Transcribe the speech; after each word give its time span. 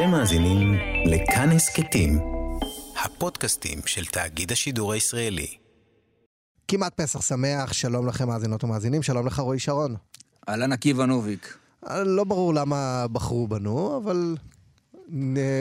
אתם 0.00 0.10
מאזינים 0.10 0.74
לכאן 1.06 1.50
הסכתים, 1.50 2.18
הפודקאסטים 3.04 3.78
של 3.86 4.04
תאגיד 4.04 4.52
השידור 4.52 4.92
הישראלי. 4.92 5.46
כמעט 6.68 7.00
פסח 7.00 7.22
שמח, 7.22 7.72
שלום 7.72 8.06
לכם 8.06 8.28
מאזינות 8.28 8.64
ומאזינים, 8.64 9.02
שלום 9.02 9.26
לך 9.26 9.38
רועי 9.38 9.58
שרון. 9.58 9.94
אהלן 10.48 10.72
עקיבא 10.72 11.06
נוביק. 11.06 11.58
לא 11.92 12.24
ברור 12.24 12.54
למה 12.54 13.06
בחרו 13.12 13.48
בנו, 13.48 13.96
אבל 13.96 14.36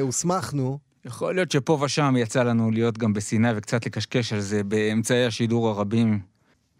הוסמכנו. 0.02 0.80
יכול 1.06 1.36
להיות 1.36 1.52
שפה 1.52 1.80
ושם 1.82 2.16
יצא 2.18 2.44
לנו 2.44 2.72
להיות 2.72 2.98
גם 2.98 3.14
בסיני 3.14 3.50
וקצת 3.56 3.86
לקשקש 3.86 4.34
על 4.34 4.40
זה 4.40 4.64
באמצעי 4.64 5.26
השידור 5.26 5.70
הרבים, 5.70 6.20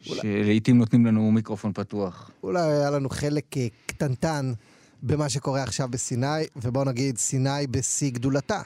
אולי... 0.08 0.22
שלעיתים 0.22 0.78
נותנים 0.78 1.06
לנו 1.06 1.32
מיקרופון 1.32 1.74
פתוח. 1.74 2.32
אולי 2.44 2.62
היה 2.62 2.90
לנו 2.90 3.10
חלק 3.10 3.58
אה, 3.58 3.68
קטנטן 3.86 4.54
במה 5.04 5.30
שקורה 5.30 5.64
עכשיו 5.64 5.88
בסיני, 5.88 6.44
ובואו 6.56 6.86
נגיד 6.86 7.18
סיני 7.18 7.68
בשיא 7.70 8.12
גדולתה. 8.12 8.62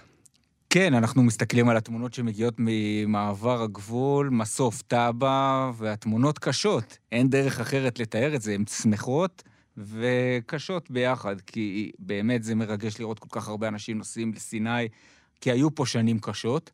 כן, 0.70 0.94
אנחנו 0.94 1.24
מסתכלים 1.24 1.70
על 1.70 1.78
התמונות 1.78 2.14
שמגיעות 2.14 2.54
ממעבר 2.58 3.64
הגבול, 3.64 4.30
מסוף 4.30 4.82
טאבה, 4.82 5.72
והתמונות 5.78 6.40
קשות. 6.40 6.98
אין 7.12 7.30
דרך 7.30 7.60
אחרת 7.60 8.00
לתאר 8.00 8.36
את 8.36 8.42
זה, 8.42 8.54
הן 8.54 8.64
שמחות 8.66 9.44
וקשות 9.78 10.92
ביחד, 10.92 11.42
כי 11.42 11.92
באמת 12.00 12.44
זה 12.44 12.56
מרגש 12.56 13.00
לראות 13.00 13.20
כל 13.20 13.28
כך 13.32 13.48
הרבה 13.48 13.68
אנשים 13.68 13.98
נוסעים 13.98 14.34
לסיני, 14.34 14.88
כי 15.42 15.52
היו 15.52 15.76
פה 15.76 15.86
שנים 15.86 16.20
קשות, 16.20 16.72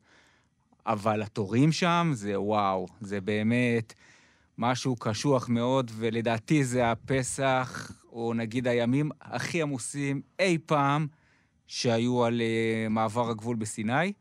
אבל 0.86 1.22
התורים 1.22 1.72
שם 1.72 2.10
זה 2.14 2.40
וואו, 2.40 2.86
זה 3.00 3.20
באמת 3.20 3.94
משהו 4.58 4.96
קשוח 4.96 5.48
מאוד, 5.48 5.90
ולדעתי 5.94 6.64
זה 6.64 6.90
הפסח, 6.90 7.90
או 8.12 8.34
נגיד 8.34 8.68
הימים 8.68 9.10
הכי 9.20 9.62
עמוסים 9.62 10.20
אי 10.38 10.58
פעם. 10.66 11.06
שהיו 11.70 12.24
על 12.24 12.40
uh, 12.40 12.88
מעבר 12.88 13.30
הגבול 13.30 13.56
בסיני, 13.56 14.12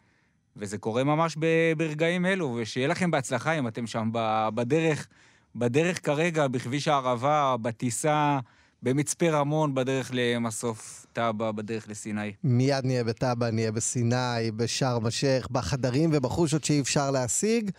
וזה 0.55 0.77
קורה 0.77 1.03
ממש 1.03 1.38
ברגעים 1.77 2.25
אלו, 2.25 2.58
ושיהיה 2.61 2.88
לכם 2.88 3.11
בהצלחה 3.11 3.52
אם 3.59 3.67
אתם 3.67 3.88
שם 3.88 4.09
בדרך, 4.55 5.08
בדרך 5.55 6.05
כרגע, 6.05 6.47
בכביש 6.47 6.88
הערבה, 6.88 7.55
בטיסה, 7.61 8.39
במצפה 8.83 9.30
רמון, 9.30 9.75
בדרך 9.75 10.11
למסוף 10.13 11.06
טאבה, 11.13 11.52
בדרך 11.52 11.89
לסיני. 11.89 12.33
מיד 12.44 12.85
נהיה 12.85 13.03
בטאבה, 13.03 13.52
נהיה 13.52 13.72
בסיני, 13.72 14.52
בשארם 14.56 15.06
א-שייח, 15.06 15.47
בחדרים 15.52 16.09
ובחושות 16.13 16.63
שאי 16.63 16.80
אפשר 16.80 17.11
להשיג. 17.11 17.72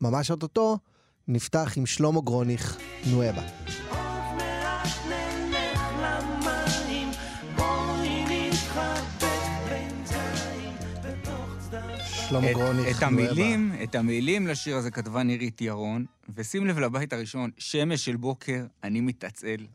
ממש 0.00 0.30
אוטוטו, 0.30 0.78
נפתח 1.28 1.72
עם 1.76 1.86
שלמה 1.86 2.20
גרוניך, 2.20 2.78
נואבה. 3.10 3.42
שלמה 12.32 12.52
גרוניך. 12.52 12.98
את 12.98 13.02
המילים, 13.02 13.72
את 13.82 13.94
המילים 13.94 14.46
לשיר 14.46 14.76
הזה 14.76 14.90
כתבה 14.90 15.22
נירית 15.22 15.60
ירון, 15.60 16.04
ושים 16.34 16.66
לב 16.66 16.78
לבית 16.78 17.12
הראשון, 17.12 17.50
שמש 17.58 18.04
של 18.04 18.16
בוקר, 18.16 18.66
אני 18.84 19.00
מתעצל, 19.00 19.66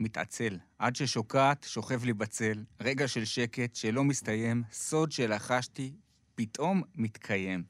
מתעצל. 0.00 0.58
עד 0.78 0.96
ששוקעת, 0.96 1.66
שוכב 1.68 2.04
לי 2.04 2.12
בצל, 2.12 2.64
רגע 2.80 3.08
של 3.08 3.24
שקט 3.24 3.74
שלא 3.74 4.04
מסתיים, 4.04 4.62
סוד 4.72 5.12
שלחשתי, 5.12 5.92
פתאום 6.34 6.82
מתקיים. 6.94 7.62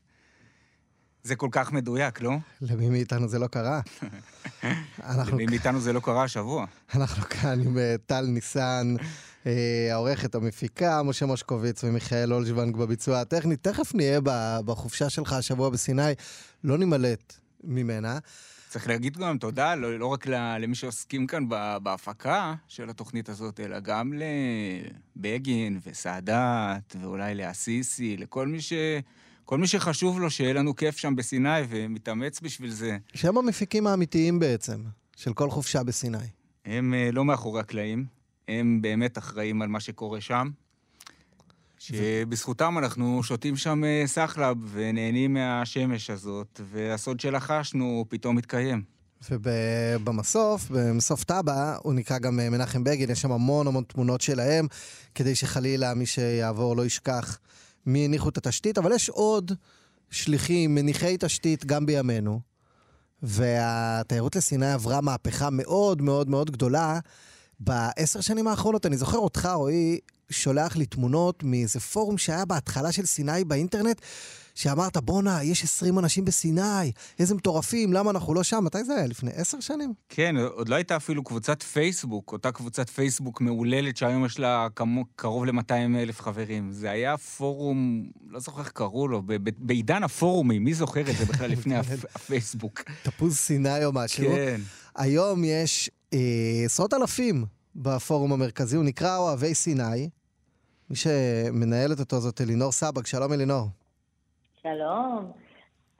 זה 1.22 1.36
כל 1.36 1.48
כך 1.50 1.72
מדויק, 1.72 2.20
לא? 2.20 2.36
למי 2.60 2.88
מאיתנו 2.88 3.28
זה 3.28 3.38
לא 3.38 3.46
קרה? 3.46 3.80
למי 5.32 5.46
מאיתנו 5.46 5.80
זה 5.80 5.92
לא 5.92 6.00
קרה 6.00 6.24
השבוע. 6.24 6.66
אנחנו 6.94 7.22
כאן 7.22 7.60
עם 7.60 7.78
אה, 7.78 7.94
טל 8.06 8.26
ניסן, 8.26 8.94
העורכת 9.90 10.34
המפיקה, 10.34 11.02
משה 11.02 11.26
מושקוביץ 11.26 11.84
ומיכאל 11.84 12.32
אולג'וונג 12.32 12.76
בביצוע 12.76 13.20
הטכני. 13.20 13.56
תכף 13.56 13.94
נהיה 13.94 14.20
בחופשה 14.64 15.10
שלך 15.10 15.32
השבוע 15.32 15.70
בסיני, 15.70 16.12
לא 16.64 16.78
נימלט 16.78 17.34
ממנה. 17.64 18.18
צריך 18.68 18.88
להגיד 18.88 19.16
גם 19.16 19.38
תודה, 19.38 19.74
לא, 19.74 19.98
לא 19.98 20.06
רק 20.06 20.26
למי 20.60 20.74
שעוסקים 20.74 21.26
כאן 21.26 21.48
בהפקה 21.82 22.54
של 22.68 22.90
התוכנית 22.90 23.28
הזאת, 23.28 23.60
אלא 23.60 23.80
גם 23.80 24.12
לבגין 25.16 25.78
וסאדאת, 25.86 26.96
ואולי 27.00 27.34
לאסיסי, 27.34 28.16
לכל 28.16 28.46
מי 28.46 28.60
ש... 28.60 28.72
כל 29.44 29.58
מי 29.58 29.66
שחשוב 29.66 30.20
לו 30.20 30.30
שיהיה 30.30 30.52
לנו 30.52 30.76
כיף 30.76 30.96
שם 30.96 31.16
בסיני 31.16 31.60
ומתאמץ 31.68 32.40
בשביל 32.40 32.70
זה. 32.70 32.98
שהם 33.14 33.38
המפיקים 33.38 33.86
האמיתיים 33.86 34.38
בעצם, 34.38 34.82
של 35.16 35.32
כל 35.32 35.50
חופשה 35.50 35.82
בסיני. 35.82 36.18
הם 36.64 36.94
uh, 36.94 37.14
לא 37.14 37.24
מאחורי 37.24 37.60
הקלעים, 37.60 38.15
הם 38.48 38.78
באמת 38.82 39.18
אחראים 39.18 39.62
על 39.62 39.68
מה 39.68 39.80
שקורה 39.80 40.20
שם. 40.20 40.50
שבזכותם 41.78 42.78
אנחנו 42.78 43.22
שותים 43.22 43.56
שם 43.56 43.82
uh, 43.84 44.06
סחלב 44.06 44.56
ונהנים 44.72 45.34
מהשמש 45.34 46.10
הזאת, 46.10 46.60
והסוד 46.72 47.20
שלחשנו 47.20 48.04
פתאום 48.08 48.36
מתקיים. 48.36 48.82
ובמסוף, 49.30 50.70
במסוף 50.70 51.24
טאבה, 51.24 51.76
הוא 51.82 51.94
נקרא 51.94 52.18
גם 52.18 52.40
אה, 52.40 52.50
מנחם 52.50 52.84
בגין, 52.84 53.10
יש 53.10 53.20
שם 53.20 53.32
המון 53.32 53.66
המון 53.66 53.84
תמונות 53.84 54.20
שלהם, 54.20 54.66
כדי 55.14 55.34
שחלילה 55.34 55.94
מי 55.94 56.06
שיעבור 56.06 56.76
לא 56.76 56.86
ישכח 56.86 57.38
מי 57.86 58.04
הניחו 58.04 58.28
את 58.28 58.36
התשתית, 58.36 58.78
אבל 58.78 58.92
יש 58.92 59.08
עוד 59.08 59.52
שליחים, 60.10 60.74
מניחי 60.74 61.16
תשתית 61.20 61.64
גם 61.64 61.86
בימינו, 61.86 62.40
והתיירות 63.22 64.36
לסיני 64.36 64.72
עברה 64.72 65.00
מהפכה 65.00 65.50
מאוד 65.50 66.02
מאוד 66.02 66.28
מאוד 66.28 66.50
גדולה 66.50 66.98
בעשר 67.60 68.20
שנים 68.20 68.48
האחרונות. 68.48 68.86
אני 68.86 68.96
זוכר 68.96 69.18
אותך, 69.18 69.48
רועי, 69.54 69.98
שולח 70.30 70.76
לי 70.76 70.86
תמונות 70.86 71.42
מאיזה 71.42 71.80
פורום 71.80 72.18
שהיה 72.18 72.44
בהתחלה 72.44 72.92
של 72.92 73.06
סיני 73.06 73.44
באינטרנט, 73.44 74.00
שאמרת, 74.54 74.96
בואנה, 74.96 75.42
יש 75.42 75.64
20 75.64 75.98
אנשים 75.98 76.24
בסיני, 76.24 76.92
איזה 77.18 77.34
מטורפים, 77.34 77.92
למה 77.92 78.10
אנחנו 78.10 78.34
לא 78.34 78.42
שם? 78.42 78.64
מתי 78.64 78.84
זה 78.84 78.94
היה? 78.94 79.06
לפני 79.06 79.30
עשר 79.34 79.60
שנים? 79.60 79.92
כן, 80.08 80.36
עוד 80.36 80.68
לא 80.68 80.74
הייתה 80.74 80.96
אפילו 80.96 81.24
קבוצת 81.24 81.62
פייסבוק, 81.62 82.32
אותה 82.32 82.52
קבוצת 82.52 82.90
פייסבוק 82.90 83.40
מהוללת 83.40 83.96
שהיום 83.96 84.24
יש 84.24 84.38
לה 84.38 84.68
כמו, 84.76 85.04
קרוב 85.16 85.44
ל-200 85.44 85.72
אלף 85.96 86.20
חברים. 86.20 86.72
זה 86.72 86.90
היה 86.90 87.16
פורום, 87.16 88.06
לא 88.30 88.40
זוכר 88.40 88.60
איך 88.60 88.70
קראו 88.70 89.08
לו, 89.08 89.22
בעידן 89.58 90.02
הפורומים, 90.02 90.64
מי 90.64 90.74
זוכר 90.74 91.00
את 91.00 91.16
זה 91.16 91.24
בכלל 91.24 91.50
לפני 91.50 91.74
כן. 91.82 91.94
הפייסבוק? 92.14 92.82
תפוז 93.02 93.36
סיני 93.36 93.84
או 93.84 93.92
משהו. 93.92 94.24
כן. 94.24 94.60
היום 94.96 95.44
יש 95.44 95.90
עשרות 96.64 96.94
אלפים 96.94 97.44
בפורום 97.76 98.32
המרכזי, 98.32 98.76
הוא 98.76 98.84
נקרא 98.84 99.16
אוהבי 99.16 99.54
סיני. 99.54 100.08
מי 100.90 100.96
שמנהלת 100.96 102.00
אותו 102.00 102.16
זאת 102.16 102.40
אלינור 102.40 102.72
סבג, 102.72 103.06
שלום 103.06 103.32
אלינור. 103.32 103.66
שלום. 104.62 105.32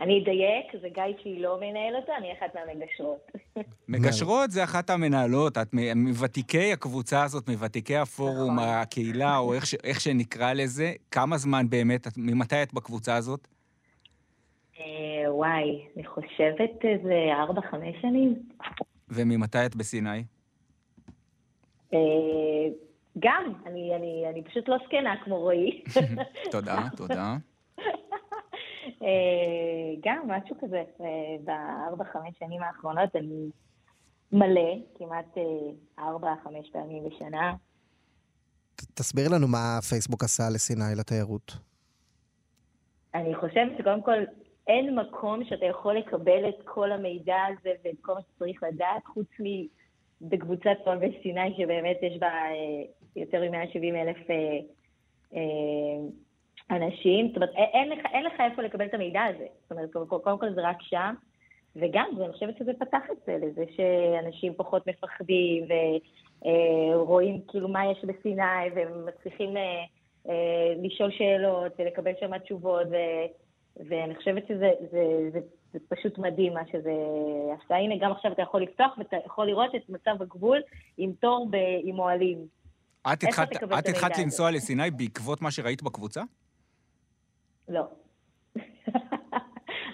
אני 0.00 0.22
אדייק, 0.22 0.82
זה 0.82 0.88
גיא 0.88 1.02
שהיא 1.22 1.42
לא 1.42 1.56
מנהל 1.60 1.96
אותה, 1.96 2.12
אני 2.18 2.32
אחת 2.32 2.54
מהמגשרות. 2.54 3.30
מגשרות 3.88 4.50
זה 4.50 4.64
אחת 4.64 4.90
המנהלות, 4.90 5.58
את 5.58 5.74
מוותיקי 5.96 6.72
הקבוצה 6.72 7.22
הזאת, 7.24 7.48
מוותיקי 7.48 7.96
הפורום, 7.96 8.56
נכון. 8.56 8.68
הקהילה, 8.68 9.38
או 9.38 9.54
איך, 9.54 9.66
ש, 9.66 9.74
איך 9.84 10.00
שנקרא 10.00 10.52
לזה, 10.52 10.92
כמה 11.10 11.36
זמן 11.36 11.70
באמת, 11.70 12.06
ממתי 12.16 12.62
את 12.62 12.74
בקבוצה 12.74 13.16
הזאת? 13.16 13.48
אה, 14.80 15.34
וואי, 15.34 15.86
אני 15.96 16.06
חושבת 16.06 16.84
איזה 16.84 17.14
ארבע, 17.32 17.60
חמש 17.70 17.94
שנים. 18.02 18.34
וממתי 19.08 19.66
את 19.66 19.76
בסיני? 19.76 20.24
אה, 21.94 21.98
גם, 23.18 23.52
אני, 23.66 23.96
אני, 23.96 24.24
אני 24.30 24.44
פשוט 24.44 24.68
לא 24.68 24.76
זקנה 24.86 25.14
כמו 25.24 25.38
רועי. 25.38 25.82
תודה, 26.52 26.86
תודה. 26.96 27.36
אה, 29.02 29.94
גם 30.04 30.28
משהו 30.30 30.56
כזה, 30.60 30.82
אה, 31.00 31.36
בארבע-חמש 31.44 32.38
שנים 32.38 32.62
האחרונות 32.62 33.16
אני 33.16 33.50
מלא, 34.32 34.74
כמעט 34.98 35.38
אה, 35.38 36.04
ארבע-חמש 36.04 36.70
פעמים 36.72 37.04
בשנה. 37.04 37.54
תסביר 38.94 39.28
לנו 39.28 39.48
מה 39.48 39.78
פייסבוק 39.88 40.24
עשה 40.24 40.42
לסיני 40.54 40.94
לתיירות. 40.98 41.56
אני 43.14 43.34
חושבת 43.34 43.72
שקודם 43.78 44.02
כל 44.02 44.18
אין 44.68 44.98
מקום 44.98 45.44
שאתה 45.44 45.66
יכול 45.66 45.96
לקבל 45.96 46.48
את 46.48 46.62
כל 46.64 46.92
המידע 46.92 47.36
הזה 47.48 47.72
ואת 47.84 47.96
כל 48.00 48.14
מה 48.14 48.20
שצריך 48.20 48.62
לדעת, 48.62 49.04
חוץ 49.04 49.28
מבקבוצת 50.20 50.76
אוהבי 50.86 51.18
סיני, 51.22 51.54
שבאמת 51.56 51.96
יש 52.02 52.18
בה 52.18 52.32
יותר 53.16 53.50
מ-170 53.50 53.96
אלף 53.96 54.18
אנשים, 56.70 57.26
זאת 57.28 57.36
אומרת, 57.36 57.50
אין 57.54 57.88
לך, 57.88 57.98
אין 58.12 58.24
לך 58.24 58.32
איפה 58.40 58.62
לקבל 58.62 58.86
את 58.86 58.94
המידע 58.94 59.24
הזה. 59.24 59.46
זאת 59.62 59.72
אומרת, 59.72 59.90
קודם 60.22 60.38
כל 60.38 60.52
זה 60.54 60.68
רק 60.68 60.82
שם, 60.82 61.14
וגם, 61.76 62.10
אני 62.20 62.32
חושבת 62.32 62.58
שזה 62.58 62.72
פתח 62.78 63.02
את 63.12 63.16
זה, 63.26 63.38
לזה 63.42 63.64
שאנשים 63.76 64.54
פחות 64.56 64.86
מפחדים, 64.86 65.64
ורואים 66.94 67.34
אה, 67.34 67.40
כאילו 67.48 67.68
מה 67.68 67.86
יש 67.86 68.04
בסיני, 68.04 68.42
ומצליחים 68.74 69.56
אה, 69.56 69.84
אה, 70.28 70.74
לשאול 70.82 71.10
שאלות, 71.10 71.72
ולקבל 71.78 72.12
שם 72.20 72.38
תשובות, 72.38 72.86
ו, 72.90 72.96
ואני 73.88 74.14
חושבת 74.14 74.46
שזה 74.48 74.70
זה, 74.90 75.30
זה, 75.32 75.40
זה 75.72 75.78
פשוט 75.88 76.18
מדהים 76.18 76.54
מה 76.54 76.66
שזה 76.72 76.92
עשה. 77.64 77.74
הנה, 77.76 77.94
גם 78.00 78.12
עכשיו 78.12 78.32
אתה 78.32 78.42
יכול 78.42 78.62
לפתוח, 78.62 78.98
ואתה 78.98 79.16
יכול 79.26 79.46
לראות 79.46 79.74
את 79.74 79.88
מצב 79.88 80.22
הגבול 80.22 80.58
עם 80.98 81.12
תור 81.20 81.48
ב, 81.50 81.56
עם 81.82 81.98
אוהלים. 81.98 82.46
את 83.12 83.22
התחלת- 83.22 83.56
את 83.78 83.88
לנסוע 84.18 84.50
לסיני 84.50 84.90
בעקבות 84.90 85.42
מה 85.42 85.50
שראית 85.50 85.82
בקבוצה? 85.82 86.22
לא. 87.68 87.82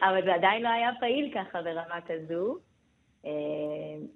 אבל 0.06 0.25
זה 0.25 0.35
עדיין 0.35 0.62
לא 0.62 0.69
היה 0.69 0.90
פעיל 1.00 1.35
ככה 1.35 1.62
ברמה 1.62 2.00
כזו. 2.06 2.56
אה, 3.26 3.31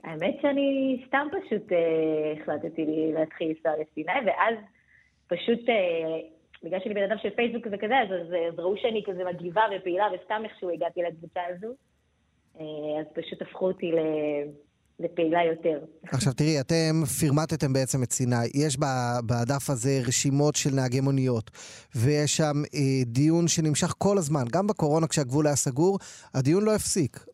האמת 0.04 0.36
שאני 0.42 1.02
סתם 1.06 1.26
פשוט 1.32 1.72
אה, 1.72 1.78
החלטתי 2.42 2.86
להתחיל 3.14 3.48
לנסוע 3.48 3.72
לסיני, 3.82 4.12
ואז 4.26 4.54
פשוט, 5.26 5.69
אה, 5.69 5.74
בגלל 6.64 6.81
שאני 6.82 6.94
בן 6.94 7.03
אדם 7.03 7.17
של 7.23 7.31
פייסבוק 7.31 7.67
וכזה, 7.73 7.94
אז, 8.03 8.08
אז, 8.08 8.29
אז 8.53 8.58
ראו 8.58 8.76
שאני 8.76 9.03
כזה 9.06 9.23
מגיבה 9.25 9.62
ופעילה, 9.76 10.05
וסתם 10.14 10.43
איכשהו 10.44 10.70
הגעתי 10.70 11.00
לקבוצה 11.03 11.41
הזו. 11.49 11.73
אה, 12.61 13.00
אז 13.00 13.06
פשוט 13.14 13.43
הפכו 13.43 13.67
אותי 13.67 13.93
ל- 13.93 14.67
לפעילה 15.00 15.44
יותר. 15.44 15.79
עכשיו 16.03 16.32
תראי, 16.32 16.61
אתם 16.61 17.05
פירמטתם 17.20 17.73
בעצם 17.73 18.03
את 18.03 18.12
סיני. 18.12 18.37
יש 18.55 18.76
בדף 19.26 19.70
הזה 19.70 20.00
רשימות 20.06 20.56
של 20.56 20.70
נהגי 20.75 21.00
מוניות, 21.00 21.50
ויש 21.94 22.37
שם 22.37 22.62
אה, 22.75 22.81
דיון 23.06 23.49
שנמשך 23.49 23.94
כל 23.99 24.19
הזמן. 24.19 24.44
גם 24.53 24.67
בקורונה 24.67 25.06
כשהגבול 25.06 25.47
היה 25.47 25.56
סגור, 25.56 25.99
הדיון 26.35 26.64
לא 26.64 26.75
הפסיק. 26.75 27.26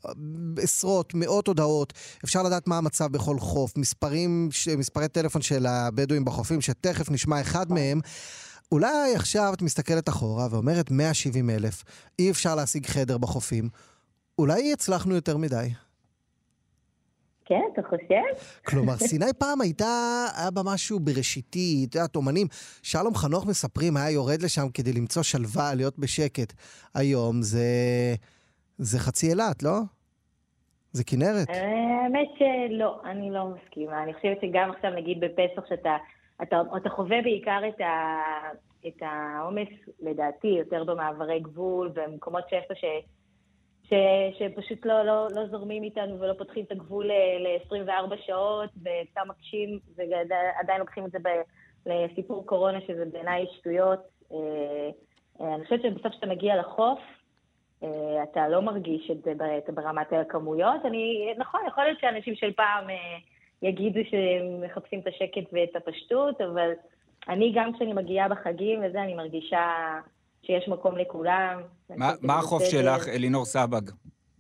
עשרות, 0.63 1.15
מאות 1.15 1.49
הודעות, 1.49 1.93
אפשר 2.25 2.43
לדעת 2.43 2.69
מה 2.69 2.79
המצב 2.79 3.13
בכל 3.13 3.39
חוף, 3.39 3.79
מספרים, 3.79 4.49
מספרי 4.79 5.09
טלפון 5.09 5.43
של 5.43 5.67
הבדואים 5.67 6.25
בחופים, 6.25 6.61
שתכף 6.61 7.11
נשמע 7.11 7.41
אחד 7.41 7.73
מהם. 7.73 8.01
אולי 8.73 9.15
עכשיו 9.17 9.53
את 9.55 9.63
מסתכלת 9.63 10.09
אחורה 10.09 10.47
ואומרת 10.51 10.91
170 10.91 11.51
אלף, 11.51 11.85
אי 12.19 12.31
אפשר 12.31 12.55
להשיג 12.55 12.87
חדר 12.87 13.19
בחופים. 13.19 13.65
אולי 14.39 14.73
הצלחנו 14.73 15.15
יותר 15.15 15.37
מדי. 15.37 15.69
כן, 17.45 17.61
אתה 17.73 17.83
חושב? 17.83 18.45
כלומר, 18.67 18.97
סיני 19.09 19.33
פעם 19.39 19.61
הייתה, 19.61 20.25
היה 20.37 20.51
בה 20.51 20.61
משהו 20.65 21.01
בראשיתי, 21.01 21.87
את 21.89 21.95
יודעת, 21.95 22.17
אומנים, 22.17 22.47
שלום 22.83 23.15
חנוך 23.15 23.47
מספרים, 23.47 23.97
היה 23.97 24.11
יורד 24.11 24.43
לשם 24.43 24.69
כדי 24.75 24.93
למצוא 24.93 25.23
שלווה, 25.23 25.75
להיות 25.75 25.99
בשקט. 25.99 26.53
היום 26.95 27.43
זה, 27.43 27.69
זה 28.79 28.99
חצי 28.99 29.31
אילת, 29.31 29.63
לא? 29.63 29.79
זה 30.93 31.05
כנרת. 31.05 31.49
האמת 31.49 32.29
שלא, 32.39 33.01
אני 33.05 33.31
לא 33.31 33.49
מסכימה. 33.55 34.03
אני 34.03 34.15
חושבת 34.15 34.39
שגם 34.43 34.71
עכשיו, 34.71 34.91
נגיד 34.91 35.21
בפסח, 35.21 35.63
שאתה 35.69 35.97
אתה, 36.43 36.62
אתה 36.76 36.90
חווה 36.90 37.23
בעיקר 37.23 37.61
את, 37.69 37.81
ה, 37.81 38.20
את 38.87 39.02
העומס, 39.02 39.69
לדעתי, 40.00 40.49
יותר 40.49 40.84
במעברי 40.84 41.40
גבול, 41.40 41.90
במקומות 41.94 42.44
שאיפה 42.49 42.75
ש... 42.75 42.84
ש, 43.82 43.94
שפשוט 44.38 44.87
לא, 44.87 45.02
לא, 45.02 45.29
לא 45.34 45.46
זורמים 45.46 45.82
איתנו 45.82 46.20
ולא 46.20 46.32
פותחים 46.38 46.64
את 46.64 46.73
הגבול 46.73 47.06
ל-24 47.06 48.17
שעות 48.26 48.70
וסתם 48.76 49.29
מקשים, 49.29 49.79
ועדיין 49.96 50.81
לוקחים 50.81 51.06
את 51.06 51.11
זה 51.11 51.19
ב, 51.23 51.29
לסיפור 51.87 52.46
קורונה, 52.46 52.81
שזה 52.81 53.05
בעיניי 53.12 53.46
שטויות. 53.58 54.00
אה, 54.32 54.90
אה, 55.40 55.55
אני 55.55 55.64
חושבת 55.64 55.82
שבסוף 55.82 56.12
כשאתה 56.12 56.26
מגיע 56.26 56.56
לחוף, 56.56 56.99
אה, 57.82 58.23
אתה 58.23 58.49
לא 58.49 58.62
מרגיש 58.62 59.11
את 59.11 59.23
זה 59.23 59.32
ברמת 59.75 60.12
הכמויות. 60.12 60.85
אני, 60.85 61.35
נכון, 61.38 61.61
יכול 61.67 61.85
להיות 61.85 62.00
שאנשים 62.00 62.35
של 62.35 62.52
פעם 62.52 62.90
אה, 62.90 63.17
יגידו 63.62 64.00
שהם 64.11 64.64
מחפשים 64.64 65.00
את 65.00 65.06
השקט 65.06 65.53
ואת 65.53 65.76
הפשטות, 65.76 66.41
אבל 66.41 66.70
אני 67.29 67.53
גם 67.56 67.73
כשאני 67.73 67.93
מגיעה 67.93 68.29
בחגים 68.29 68.81
וזה, 68.85 69.03
אני 69.03 69.14
מרגישה 69.14 69.67
שיש 70.43 70.69
מקום 70.69 70.99
לכולם. 70.99 71.61
מה- 71.97 72.38
החוף. 72.38 72.62
שלך, 72.64 73.09
אלינור 73.09 73.44
סבג? 73.44 73.81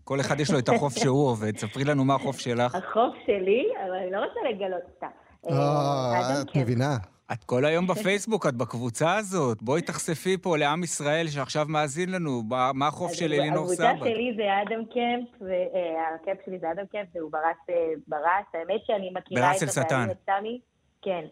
כל 0.04 0.20
אחד 0.20 0.40
יש 0.40 0.50
לו 0.50 0.58
את 0.58 0.68
החוף 0.68 0.92
שהוא 0.98 1.28
עובד, 1.28 1.56
ספרי 1.56 1.84
לנו 1.84 2.04
מה 2.04 2.14
החוף 2.14 2.38
שלך. 2.38 2.74
החוף 2.74 3.14
שלי, 3.26 3.64
אבל 3.86 3.94
אני 3.96 4.10
לא 4.10 4.18
רוצה 4.18 4.40
לגלות 4.50 4.82
סתם. 4.96 5.06
אה, 5.50 5.52
אה, 5.54 6.42
את 6.42 6.50
קמפ. 6.50 6.56
מבינה. 6.62 6.96
את 7.32 7.44
כל 7.44 7.64
היום 7.64 7.86
בפייסבוק, 7.86 8.46
את 8.46 8.54
בקבוצה 8.54 9.16
הזאת. 9.16 9.62
בואי 9.62 9.82
תחשפי 9.82 10.36
פה 10.38 10.56
לעם 10.56 10.84
ישראל 10.84 11.26
שעכשיו 11.28 11.66
מאזין 11.68 12.12
לנו, 12.12 12.42
מה 12.74 12.86
החוף 12.86 13.12
של 13.12 13.32
אלינור 13.32 13.64
הקבוצה 13.64 13.92
סבג. 13.98 14.08
שלי 14.08 14.32
זה 14.36 14.62
אדם 14.62 14.84
קמפ, 14.84 15.28
והקמפ 15.40 16.38
שלי 16.46 16.58
זה 16.58 16.70
אדם 16.70 16.84
קמפ, 16.92 17.06
והוא 17.14 17.30
ברס 17.32 17.56
אה, 17.70 17.74
ברס. 18.08 18.46
האמת 18.54 18.80
שאני 18.86 19.10
מכירה 19.14 19.52
את. 19.56 19.62
הבעלים, 19.76 20.10
את 20.10 20.16
סמי. 20.26 20.60
כן. 21.02 21.24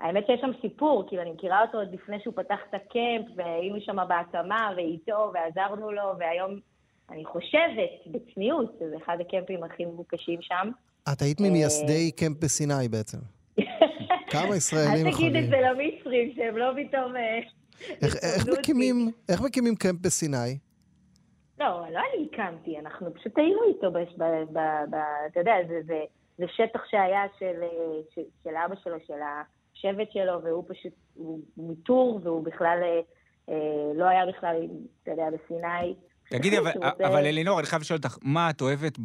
האמת 0.00 0.26
שיש 0.26 0.40
שם 0.40 0.50
סיפור, 0.60 1.04
כאילו, 1.08 1.22
אני 1.22 1.30
מכירה 1.30 1.62
אותו 1.62 1.78
עוד 1.78 1.88
לפני 1.92 2.16
שהוא 2.22 2.34
פתח 2.36 2.58
את 2.70 2.74
הקמפ, 2.74 3.26
והיינו 3.36 3.76
שם 3.80 3.96
בהקמה, 4.08 4.72
ואיתו, 4.76 5.32
ועזרנו 5.34 5.92
לו, 5.92 6.02
והיום, 6.18 6.60
אני 7.10 7.24
חושבת, 7.24 7.90
בצניעות, 8.06 8.76
זה 8.78 8.96
אחד 9.04 9.16
הקמפים 9.20 9.64
הכי 9.64 9.84
מבוקשים 9.84 10.42
שם. 10.42 10.70
את 11.12 11.22
היית 11.22 11.40
ממייסדי 11.40 12.12
קמפ 12.12 12.44
בסיני 12.44 12.88
בעצם. 12.90 13.18
כמה 14.42 14.56
ישראלים 14.56 15.06
אל 15.06 15.12
תגיד 15.12 15.36
את 15.36 15.42
יכולים? 15.44 15.50
זה 15.50 15.56
למצרים, 15.56 16.32
שהם 16.36 16.56
לא 16.56 16.72
פתאום... 16.76 17.16
אה, 17.16 17.40
איך-. 18.02 18.14
מקימים- 18.58 19.10
קמפ 19.74 20.00
בסיני? 20.00 20.58
לא, 21.60 21.66
לא 21.92 21.98
אני 21.98 22.28
הקמתי, 22.32 22.78
אנחנו 22.78 23.14
פשוט 23.14 23.38
היינו 23.38 23.60
איתו, 23.68 23.90
אתה 25.26 25.40
יודע, 25.40 25.54
זה, 25.68 25.80
שטח 26.46 26.80
שהיה 26.90 27.22
של, 27.38 27.62
אה, 27.62 27.68
של, 28.14 28.56
אבא 28.66 28.74
שלו, 28.84 28.96
של 29.06 29.20
השבט 29.22 30.12
שלו, 30.12 30.42
והוא 30.42 30.64
פשוט, 30.68 30.92
הוא 31.14 31.40
מטור, 31.56 32.20
והוא 32.22 32.44
בכלל 32.44 32.78
אה, 33.48 33.54
לא 33.94 34.04
היה 34.04 34.26
בכלל, 34.26 34.56
אתה 35.02 35.10
יודע, 35.10 35.26
בסיני. 35.30 35.94
תגידי, 36.30 36.58
אבל, 36.58 36.72
שהוא 36.72 36.84
רוצה- 36.84 37.06
אבל 37.06 37.26
אלינור, 37.26 37.58
אני 37.58 37.66
חייב 37.66 37.82
לשאול 37.82 37.96
אותך, 37.96 38.18
מה 38.22 38.50
את 38.50 38.60
אוהבת 38.60 38.98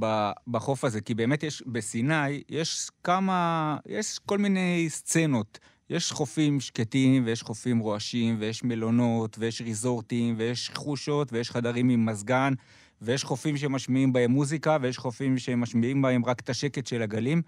בחוף 0.47 0.83
הזה? 0.83 1.01
כי 1.01 1.13
באמת 1.13 1.43
יש, 1.43 1.63
בסיני, 1.67 2.43
יש 2.49 2.89
כמה, 3.03 3.77
יש 3.85 4.19
כל 4.19 4.37
מיני 4.37 4.85
סצנות. 4.89 5.59
יש 5.89 6.11
חופים 6.11 6.59
שקטים, 6.59 7.25
ויש 7.25 7.43
חופים 7.43 7.79
רועשים, 7.79 8.35
ויש 8.39 8.63
מלונות, 8.63 9.35
ויש 9.39 9.61
ריזורטים, 9.61 10.35
ויש 10.37 10.69
חושות, 10.75 11.33
ויש 11.33 11.51
חדרים 11.51 11.89
עם 11.89 12.05
מזגן, 12.05 12.53
ויש 13.01 13.23
חופים 13.23 13.57
שמשמיעים 13.57 14.13
בהם 14.13 14.31
מוזיקה, 14.31 14.77
ויש 14.81 14.97
חופים 14.97 15.37
שמשמיעים 15.37 16.01
בהם 16.01 16.25
רק 16.25 16.39
את 16.39 16.49
השקט 16.49 16.87
של 16.87 17.01
הגלים. 17.01 17.41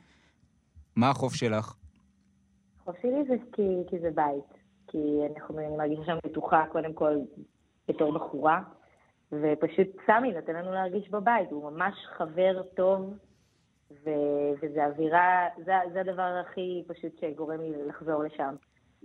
מה 0.95 1.09
החוף 1.09 1.33
שלך? 1.35 1.73
החוף 2.81 2.95
שלי 3.01 3.23
זה 3.27 3.33
כי, 3.53 3.61
כי 3.89 3.99
זה 3.99 4.09
בית. 4.15 4.61
כי 4.87 4.97
אנחנו, 5.35 5.59
אני 5.59 5.77
מרגישה 5.77 6.01
שם 6.05 6.17
בטוחה, 6.25 6.63
קודם 6.71 6.93
כל, 6.93 7.13
בתור 7.87 8.13
בחורה. 8.13 8.61
ופשוט 9.31 9.87
סמי 10.05 10.31
נותן 10.31 10.53
לנו 10.55 10.71
להרגיש 10.73 11.09
בבית, 11.09 11.51
הוא 11.51 11.71
ממש 11.71 11.93
חבר 12.17 12.61
טוב, 12.75 13.13
ו, 14.05 14.09
וזה 14.61 14.85
אווירה, 14.85 15.47
זה, 15.65 15.71
זה 15.93 16.01
הדבר 16.01 16.41
הכי 16.49 16.83
פשוט 16.87 17.11
שגורם 17.21 17.61
לי 17.61 17.71
לחזור 17.87 18.23
לשם. 18.23 18.55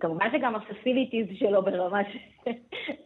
כמובן 0.01 0.27
שגם 0.33 0.55
הפסיליטיז 0.55 1.27
שלו 1.39 1.63
ברמה 1.63 2.01
ש, 2.05 2.17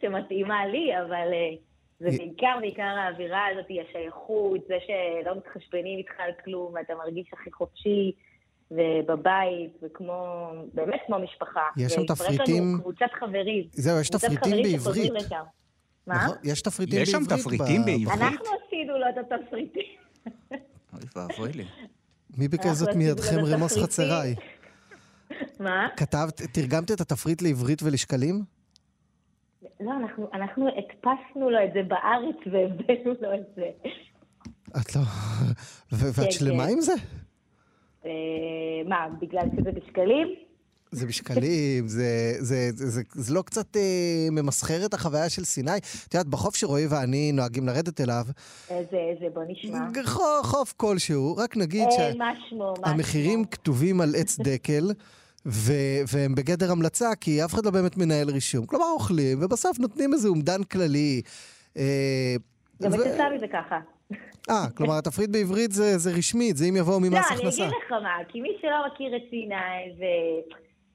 שמתאימה 0.01 0.67
לי, 0.67 0.99
אבל 1.01 1.29
אה, 1.33 1.55
זה 2.01 2.09
בעיקר, 2.19 2.57
בעיקר 2.61 2.83
האווירה 2.83 3.47
הזאת, 3.47 3.67
השייכות, 3.89 4.61
זה 4.69 4.77
שלא 4.87 5.35
מתחשבנים 5.37 5.99
איתך 5.99 6.13
על 6.19 6.31
כלום, 6.45 6.73
ואתה 6.75 6.95
מרגיש 6.95 7.31
הכי 7.33 7.53
חופשי. 7.53 8.13
ובבית, 8.71 9.77
וכמו, 9.83 10.47
באמת 10.75 11.01
כמו 11.07 11.19
משפחה. 11.19 11.61
יש 11.77 11.93
שם 11.93 12.07
תפריטים- 12.07 12.65
לנו 12.73 12.81
קבוצת 12.83 13.13
חברים. 13.13 13.65
זהו, 13.73 14.01
יש 14.01 14.11
תפריטים 14.11 14.63
בעברית. 14.63 15.13
מה? 16.07 16.15
נכון? 16.25 16.37
יש 16.45 16.63
תפריטים 16.63 17.03
יש 17.03 17.15
בעברית. 17.15 17.31
שם 17.31 17.37
תפריטים 17.37 17.85
בעברית? 17.85 18.21
אנחנו 18.23 18.47
עשינו 18.67 18.99
לו 18.99 19.07
את 19.09 19.33
התפריטים. 19.33 19.83
אוי 20.93 21.01
ואבוי 21.17 21.53
לי. 21.53 21.65
מי 22.39 22.49
בכזאת 22.49 22.89
אנחנו 22.89 23.01
מידכם 23.01 23.39
רמוס. 23.45 23.79
חצריי? 23.79 24.35
מה? 25.61 25.89
כתבת, 25.97 26.43
תרגמת 26.43 26.91
את 26.91 27.01
התפריט 27.01 27.43
לעברית 27.43 27.83
ולשקלים? 27.83 28.43
לא, 29.81 29.93
אנחנו, 30.03 30.29
אנחנו 30.33 30.69
הדפסנו 30.69 31.51
לו 31.51 31.59
את 31.65 31.73
זה 31.75 31.83
בארץ 31.89 32.37
והבאנו 32.53 33.15
לו 33.21 33.35
את 33.35 33.55
זה. 33.57 33.71
את 34.81 34.97
לא... 34.97 35.03
ו- 35.93 36.07
ואת 36.15 36.25
כן, 36.25 36.31
שלמה 36.31 36.67
כן. 36.67 36.73
עם 36.73 36.81
זה? 36.81 36.93
אה, 38.05 38.11
מה, 38.89 39.07
בגלל 39.21 39.43
שזה 39.57 39.73
בשקלים? 39.73 40.35
זה 40.93 41.07
בשקלים, 41.07 41.89
זה, 41.89 42.35
זה, 42.39 42.71
זה, 42.75 42.91
זה, 42.91 43.03
זה 43.15 43.35
לא 43.35 43.43
קצת 43.43 43.77
אה, 43.77 43.83
ממסחר 44.33 44.87
את 44.87 44.95
החוויה 44.95 45.29
של 45.29 45.45
סיני? 45.45 45.77
את 46.09 46.15
יודעת, 46.15 46.27
בחוף 46.27 46.57
שרועי 46.57 46.87
ואני 46.87 47.33
נוהגים 47.33 47.67
לרדת 47.67 48.01
אליו, 48.01 48.25
איזה, 48.71 48.97
איזה, 48.97 49.27
בוא 49.35 49.43
נשמע. 49.49 49.79
חוף, 50.07 50.23
חוף 50.43 50.73
כלשהו, 50.77 51.37
רק 51.37 51.57
נגיד 51.57 51.83
אה, 51.99 52.13
שהמחירים 52.85 53.39
שמו. 53.39 53.51
כתובים 53.51 54.01
על 54.01 54.15
עץ 54.17 54.39
דקל, 54.49 54.91
ו- 55.47 55.73
והם 56.13 56.35
בגדר 56.35 56.73
המלצה, 56.73 57.15
כי 57.21 57.45
אף 57.45 57.55
אחד 57.55 57.65
לא 57.65 57.71
באמת 57.71 57.97
מנהל 57.97 58.31
רישום. 58.31 58.67
כלומר, 58.67 58.87
אוכלים, 58.93 59.39
ובסוף 59.43 59.79
נותנים 59.79 60.13
איזה 60.15 60.29
אומדן 60.29 60.63
כללי. 60.63 61.23
אה, 61.77 62.37
גם 62.83 62.93
ו- 62.93 62.95
אצל 62.95 63.17
סמי 63.17 63.39
זה 63.41 63.47
ככה. 63.53 63.79
אה, 64.51 64.67
כלומר, 64.75 64.99
התפריט 64.99 65.31
בעברית 65.31 65.73
זה, 65.73 65.99
זה 65.99 66.11
רשמית, 66.11 66.57
זה 66.57 66.65
אם 66.65 66.77
יבואו 66.77 67.01
ממס 67.01 67.13
לא, 67.13 67.19
אני 67.31 67.39
הכנסה. 67.39 67.63
אגיד 67.63 67.75
לך 67.87 67.93
מה, 68.03 68.11
כי 68.29 68.41
מי 68.41 68.49
שלא 68.61 68.87
מכיר 68.95 69.17
את 69.17 69.23
סיני, 69.31 69.55
זה... 69.99 70.05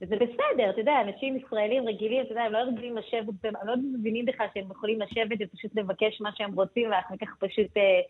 וזה 0.01 0.15
בסדר, 0.15 0.69
אתה 0.69 0.81
יודע, 0.81 1.01
אנשים 1.01 1.37
ישראלים 1.37 1.87
רגילים, 1.87 2.21
אתה 2.21 2.31
יודע, 2.31 2.41
הם 2.41 2.53
לא 2.53 2.57
רגילים 2.57 2.97
לשבת, 2.97 3.45
הם 3.45 3.67
לא 3.67 3.75
מבינים 3.93 4.25
בכלל 4.25 4.47
שהם 4.53 4.71
יכולים 4.71 5.01
לשבת 5.01 5.37
ופשוט 5.39 5.71
לבקש 5.75 6.21
מה 6.21 6.29
שהם 6.35 6.53
רוצים, 6.53 6.91
ואחר 6.91 7.15
כך 7.21 7.35
פשוט, 7.39 7.77
אה, 7.77 8.01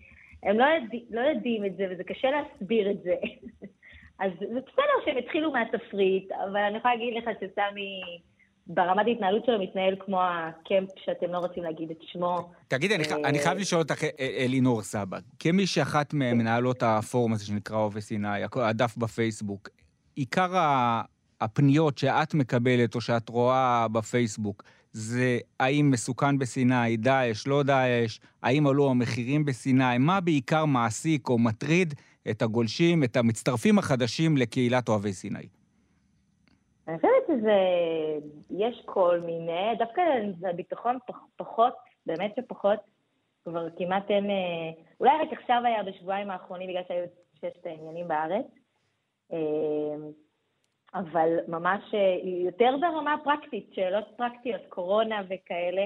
הם 0.43 0.59
לא, 0.59 0.65
יודע, 0.65 0.97
לא 1.09 1.21
יודעים 1.21 1.65
את 1.65 1.77
זה, 1.77 1.87
וזה 1.91 2.03
קשה 2.03 2.27
להסביר 2.31 2.91
את 2.91 3.03
זה. 3.03 3.15
אז 4.23 4.31
זה 4.39 4.45
בסדר 4.45 5.05
שהם 5.05 5.17
התחילו 5.17 5.51
מהתפריט, 5.51 6.31
אבל 6.31 6.57
אני 6.57 6.77
יכולה 6.77 6.95
להגיד 6.95 7.13
לך 7.17 7.29
שסמי... 7.39 8.01
ברמת 8.67 9.05
ההתנהלות 9.07 9.45
שלו 9.45 9.59
מתנהל 9.59 9.95
כמו 10.05 10.21
הקמפ 10.21 10.89
שאתם 11.05 11.31
לא 11.31 11.37
רוצים 11.37 11.63
להגיד 11.63 11.91
את 11.91 11.97
שמו. 12.01 12.51
תגידי, 12.67 12.95
אני, 12.95 13.37
אה, 13.37 13.43
חייב 13.43 13.57
לשאול 13.57 13.81
אותך, 13.81 14.03
אה, 14.03 14.09
אלינור 14.19 14.81
סבא, 14.81 15.17
כמי 15.39 15.67
שאחת 15.67 16.13
ממנהלות 16.13 16.83
הפורום 16.83 17.33
הזה 17.33 17.45
שנקרא 17.45 17.77
אוהבי 17.77 18.01
סיני, 18.01 18.27
הדף 18.55 18.97
בפייסבוק, 18.97 19.69
עיקר 20.15 20.51
הפניות 21.41 21.97
שאת 21.97 22.33
מקבלת 22.33 22.95
או 22.95 23.01
שאת 23.01 23.29
רואה 23.29 23.87
בפייסבוק, 23.91 24.63
זה 24.91 25.39
האם 25.59 25.91
מסוכן 25.91 26.37
בסיני, 26.37 26.97
דאעש, 26.97 27.47
לא 27.47 27.63
דאעש, 27.63 28.19
האם 28.43 28.67
עלו 28.67 28.89
המחירים 28.89 29.45
בסיני, 29.45 29.97
מה 29.99 30.21
בעיקר 30.21 30.65
מעסיק 30.65 31.29
או 31.29 31.39
מטריד 31.39 31.93
את 32.31 32.41
הגולשים, 32.41 33.03
את 33.03 33.17
המצטרפים 33.17 33.79
החדשים 33.79 34.37
לקהילת 34.37 34.89
אוהבי 34.89 35.13
סיני? 35.13 35.47
אני 36.87 36.97
חושבת 36.97 37.11
שזה, 37.27 37.57
יש 38.49 38.81
כל 38.85 39.19
מיני, 39.25 39.75
דווקא 39.79 40.01
זה 40.39 40.47
ביטחון 40.55 40.97
פחות, 41.37 41.73
באמת 42.05 42.33
שפחות, 42.35 42.79
כבר 43.43 43.67
כמעט 43.77 44.11
אין, 44.11 44.29
אה, 44.29 44.83
אולי 44.99 45.11
רק 45.21 45.33
עכשיו 45.33 45.61
היה 45.65 45.83
בשבועיים 45.83 46.29
האחרונים 46.29 46.69
בגלל 46.69 46.81
שהיו 46.87 47.05
ששת 47.35 47.65
העניינים 47.65 48.07
בארץ, 48.07 48.45
אה, 49.33 49.37
אבל 50.95 51.29
ממש 51.47 51.81
אה, 51.93 51.99
יותר 52.45 52.75
ברמה 52.81 53.15
פרקטית, 53.23 53.69
שאלות 53.75 54.05
פרקטיות, 54.17 54.61
קורונה 54.69 55.21
וכאלה. 55.25 55.85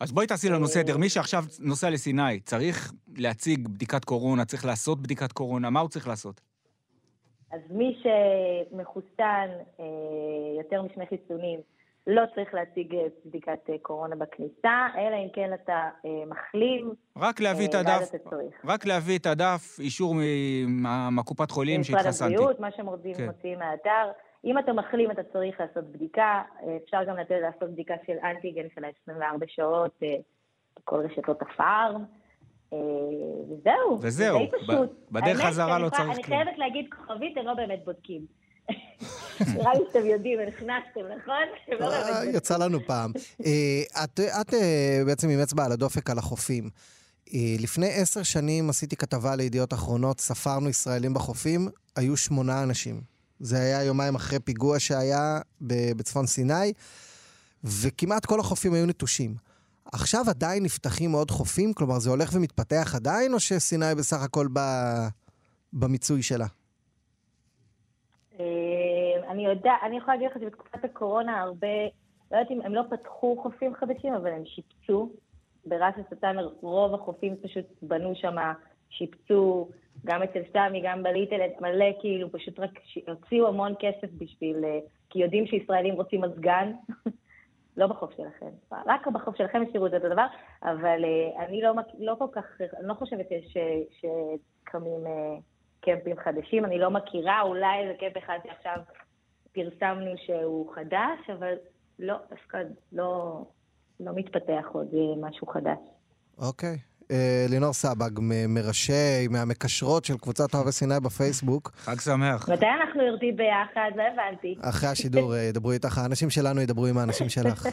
אז 0.00 0.12
בואי 0.12 0.26
תעשי 0.26 0.48
לנו 0.48 0.66
סדר. 0.66 0.96
מי 0.96 1.08
שעכשיו 1.08 1.42
נוסע 1.60 1.90
לסיני, 1.90 2.40
צריך 2.40 2.92
להציג 3.16 3.68
בדיקת 3.68 4.04
קורונה, 4.04 4.44
צריך 4.44 4.64
לעשות 4.64 5.02
בדיקת 5.02 5.32
קורונה, 5.32 5.70
מה 5.70 5.80
הוא 5.80 5.88
צריך 5.88 6.08
לעשות? 6.08 6.40
אז 7.52 7.60
מי 7.70 8.00
שמחוסן 8.02 9.48
אה, 9.80 9.84
יותר 10.58 10.82
משני 10.82 11.06
חיסונים, 11.06 11.60
לא 12.06 12.22
צריך 12.34 12.54
להציג 12.54 12.94
אה, 12.94 13.06
בדיקת 13.24 13.70
אה, 13.70 13.74
קורונה 13.82 14.16
בכניסה, 14.16 14.86
אלא 14.96 15.16
אם 15.16 15.28
כן 15.32 15.50
אתה 15.54 15.88
מחלים. 16.26 16.94
רק 17.16 17.40
להביא 17.40 17.68
את 17.68 17.74
הדף, 17.74 18.10
רק 18.64 18.86
להביא 18.86 19.18
את 19.18 19.26
הדף, 19.26 19.76
אישור 19.80 20.14
מהקופת 21.10 21.50
חולים 21.50 21.84
שהתחסנתי. 21.84 22.10
משרד 22.10 22.32
הבריאות, 22.32 22.60
מה 22.60 22.70
שמוציאים 22.70 23.14
כן. 23.14 23.58
מהאתר. 23.58 24.10
אם 24.44 24.58
אתה 24.58 24.72
מחלים, 24.72 25.10
אתה 25.10 25.22
צריך 25.32 25.60
לעשות 25.60 25.84
בדיקה. 25.92 26.42
אפשר 26.84 27.04
גם 27.08 27.16
לתת 27.16 27.36
לעשות 27.42 27.70
בדיקה 27.70 27.94
של 28.06 28.16
אנטיגן 28.24 28.66
של 28.74 28.84
24 29.02 29.46
שעות 29.48 30.00
בכל 30.76 30.96
רשתות 30.96 31.42
הפארם. 31.42 32.04
אה, 32.72 32.78
וזהו, 33.50 33.98
וזהו, 34.00 34.38
זה 34.38 34.44
די 34.44 34.64
פשוט. 34.64 34.90
בדרך 35.10 35.40
חזרה 35.40 35.78
לא 35.78 35.88
צריך 35.88 36.00
כלום. 36.02 36.14
אני 36.14 36.22
חייבת 36.22 36.58
להגיד 36.58 36.86
כוכבית, 36.96 37.36
הם 37.36 37.46
לא 37.46 37.54
באמת 37.54 37.84
בודקים. 37.84 38.26
נראה 39.54 39.74
לי 39.74 39.80
שאתם 39.92 40.06
יודעים, 40.06 40.38
נכנסתם, 40.40 41.00
נכון? 41.18 41.44
לא 41.80 41.92
אה, 41.92 42.24
יצא 42.24 42.56
לנו 42.58 42.78
פעם. 42.86 43.12
אה, 43.46 44.02
את 44.42 44.54
בעצם 45.06 45.28
עם 45.28 45.40
אצבע 45.40 45.64
על 45.64 45.72
הדופק 45.72 46.10
על 46.10 46.18
החופים. 46.18 46.70
לפני 47.62 47.86
עשר 47.86 48.22
שנים 48.22 48.70
עשיתי 48.70 48.96
כתבה 48.96 49.36
לידיעות 49.36 49.72
אחרונות, 49.72 50.20
ספרנו 50.20 50.68
ישראלים 50.68 51.14
בחופים, 51.14 51.68
היו 51.96 52.16
שמונה 52.16 52.62
אנשים. 52.62 53.17
זה 53.40 53.56
היה 53.56 53.84
יומיים 53.84 54.14
אחרי 54.14 54.40
פיגוע 54.40 54.80
שהיה 54.80 55.40
בצפון 55.96 56.26
סיני, 56.26 56.72
וכמעט 57.64 58.26
כל 58.26 58.40
החופים 58.40 58.74
היו 58.74 58.86
נטושים. 58.86 59.34
עכשיו 59.92 60.20
עדיין 60.28 60.62
נפתחים 60.62 61.12
עוד 61.12 61.30
חופים? 61.30 61.72
כלומר, 61.72 61.98
זה 61.98 62.10
הולך 62.10 62.30
ומתפתח 62.34 62.94
עדיין, 62.94 63.34
או 63.34 63.40
שסיני 63.40 63.94
בסך 63.98 64.22
הכל 64.22 64.46
ב... 64.52 64.58
במיצוי 65.72 66.22
שלה? 66.22 66.46
אה, 68.40 68.44
אני 69.30 69.46
יודעת, 69.46 69.80
אני 69.86 69.96
יכולה 69.98 70.16
להגיד 70.16 70.30
לך 70.30 70.38
שבתקופת 70.40 70.84
הקורונה 70.84 71.40
הרבה, 71.40 71.66
לא 72.32 72.36
יודעת 72.36 72.50
אם 72.50 72.60
הם 72.64 72.74
לא 72.74 72.82
פתחו 72.90 73.40
חופים 73.42 73.74
חדשים, 73.74 74.14
אבל 74.14 74.32
הם 74.32 74.42
שיפצו. 74.46 75.10
בראס 75.66 75.94
הסטנר 76.06 76.50
רוב 76.60 76.94
החופים 76.94 77.36
פשוט 77.42 77.64
בנו 77.82 78.12
שם, 78.14 78.36
שיפצו, 78.90 79.68
גם 80.06 80.22
אצל 80.22 80.40
סמי, 80.52 80.82
גם 80.84 81.02
בליטל, 81.02 81.40
מלא 81.60 81.86
כאילו, 82.00 82.32
פשוט 82.32 82.60
רק 82.60 82.70
הוציאו 83.08 83.48
המון 83.48 83.74
כסף 83.78 84.08
בשביל, 84.18 84.64
אה, 84.64 84.78
כי 85.10 85.18
יודעים 85.18 85.46
שישראלים 85.46 85.94
רוצים 85.94 86.20
מזגן. 86.20 86.72
לא 87.78 87.86
בחוף 87.86 88.10
שלכם. 88.16 88.76
רק 88.86 89.06
בחוף 89.06 89.36
שלכם 89.36 89.62
השאירו 89.68 89.86
את 89.86 89.94
אותו 89.94 90.08
דבר, 90.08 90.26
אבל 90.62 91.04
uh, 91.04 91.42
אני 91.42 91.62
לא, 91.62 91.72
לא 91.98 92.14
כל 92.18 92.26
כך, 92.32 92.44
אני 92.60 92.88
לא 92.88 92.94
חושבת 92.94 93.26
שקמים 93.90 95.06
uh, 95.06 95.40
קמפים 95.80 96.16
חדשים, 96.16 96.64
אני 96.64 96.78
לא 96.78 96.90
מכירה, 96.90 97.42
אולי 97.42 97.80
איזה 97.80 97.94
קמפ 97.98 98.16
אחד 98.24 98.38
שעכשיו 98.44 98.76
פרסמנו 99.52 100.10
שהוא 100.26 100.74
חדש, 100.74 101.30
אבל 101.38 101.54
לא, 101.98 102.14
דווקא 102.30 102.62
לא, 102.92 103.42
לא 104.00 104.12
מתפתח 104.14 104.64
עוד 104.72 104.88
משהו 105.20 105.46
חדש. 105.46 105.78
אוקיי. 106.38 106.74
Okay. 106.74 106.87
אה, 107.10 107.46
לינור 107.48 107.72
סבג, 107.72 108.10
מראשי, 108.48 109.28
מהמקשרות 109.30 110.04
של 110.04 110.18
קבוצת 110.18 110.54
אוהבי 110.54 110.72
סיני 110.72 111.00
בפייסבוק. 111.02 111.72
חג 111.76 112.00
שמח. 112.00 112.48
מתי 112.48 112.66
אנחנו 112.80 113.02
יורדים 113.02 113.36
ביחד? 113.36 113.90
לא 113.96 114.02
הבנתי. 114.12 114.54
אחרי 114.60 114.88
השידור 114.88 115.34
אה, 115.34 115.40
ידברו 115.42 115.72
איתך, 115.72 115.98
האנשים 115.98 116.30
שלנו 116.30 116.60
ידברו 116.60 116.86
עם 116.86 116.98
האנשים 116.98 117.28
שלך. 117.28 117.66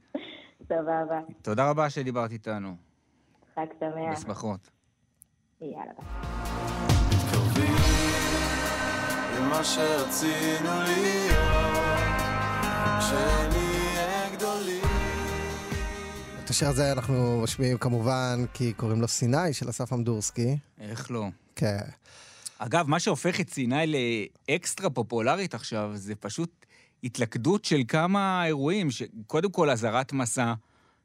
סבבה. 0.68 1.20
תודה 1.42 1.70
רבה 1.70 1.90
שדיברת 1.90 2.32
איתנו. 2.32 2.76
חג 3.54 3.66
שמח. 3.80 4.18
בשמחות. 4.18 4.70
יאללה. 5.60 5.92
שרצינו 9.64 10.70
להיות, 10.86 11.76
את 16.46 16.50
השיר 16.50 16.68
הזה 16.68 16.92
אנחנו 16.92 17.40
משמיעים 17.42 17.78
כמובן 17.78 18.44
כי 18.54 18.72
קוראים 18.72 19.00
לו 19.00 19.08
סיני 19.08 19.52
של 19.52 19.70
אסף 19.70 19.92
אמדורסקי. 19.92 20.56
איך 20.80 21.10
לא? 21.10 21.26
כן. 21.56 21.78
אגב, 22.58 22.88
מה 22.88 23.00
שהופך 23.00 23.40
את 23.40 23.50
סיני 23.50 23.94
לאקסטרה 24.48 24.90
פופולרית 24.90 25.54
עכשיו, 25.54 25.90
זה 25.94 26.14
פשוט 26.14 26.66
התלכדות 27.04 27.64
של 27.64 27.80
כמה 27.88 28.46
אירועים. 28.46 28.88
קודם 29.26 29.50
כל, 29.50 29.70
אזהרת 29.70 30.12
מסע, 30.12 30.54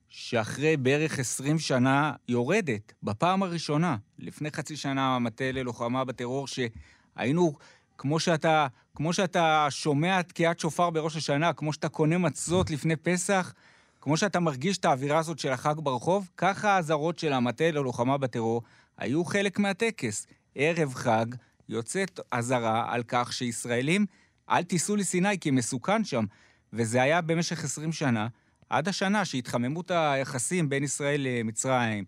שאחרי 0.09 0.77
בערך 0.77 1.19
20 1.19 1.59
שנה 1.59 2.13
יורדת, 2.27 2.93
בפעם 3.03 3.43
הראשונה. 3.43 3.97
לפני 4.19 4.51
חצי 4.51 4.77
שנה, 4.77 5.15
המטה 5.15 5.51
ללוחמה 5.51 6.05
בטרור, 6.05 6.47
שהיינו, 6.47 7.53
כמו 7.97 8.19
שאתה, 8.19 8.67
כמו 8.95 9.13
שאתה 9.13 9.67
שומע 9.69 10.21
תקיעת 10.21 10.59
שופר 10.59 10.89
בראש 10.89 11.15
השנה, 11.17 11.53
כמו 11.53 11.73
שאתה 11.73 11.89
קונה 11.89 12.17
מצות 12.17 12.71
לפני 12.71 12.95
פסח, 12.95 13.53
כמו 14.01 14.17
שאתה 14.17 14.39
מרגיש 14.39 14.77
את 14.77 14.85
האווירה 14.85 15.19
הזאת 15.19 15.39
של 15.39 15.51
החג 15.51 15.75
ברחוב, 15.77 16.29
ככה 16.37 16.69
האזהרות 16.69 17.19
של 17.19 17.33
המטה 17.33 17.71
ללוחמה 17.71 18.17
בטרור 18.17 18.61
היו 18.97 19.25
חלק 19.25 19.59
מהטקס. 19.59 20.27
ערב 20.55 20.93
חג 20.93 21.25
יוצאת 21.69 22.19
אזהרה 22.31 22.93
על 22.93 23.03
כך 23.07 23.33
שישראלים, 23.33 24.05
אל 24.49 24.63
תיסעו 24.63 24.95
לסיני 24.95 25.39
כי 25.39 25.51
מסוכן 25.51 26.03
שם. 26.03 26.25
וזה 26.73 27.01
היה 27.01 27.21
במשך 27.21 27.63
20 27.63 27.91
שנה, 27.91 28.27
עד 28.69 28.87
השנה 28.87 29.25
שהתחממות 29.25 29.91
היחסים 29.91 30.69
בין 30.69 30.83
ישראל 30.83 31.21
למצרים, 31.21 32.03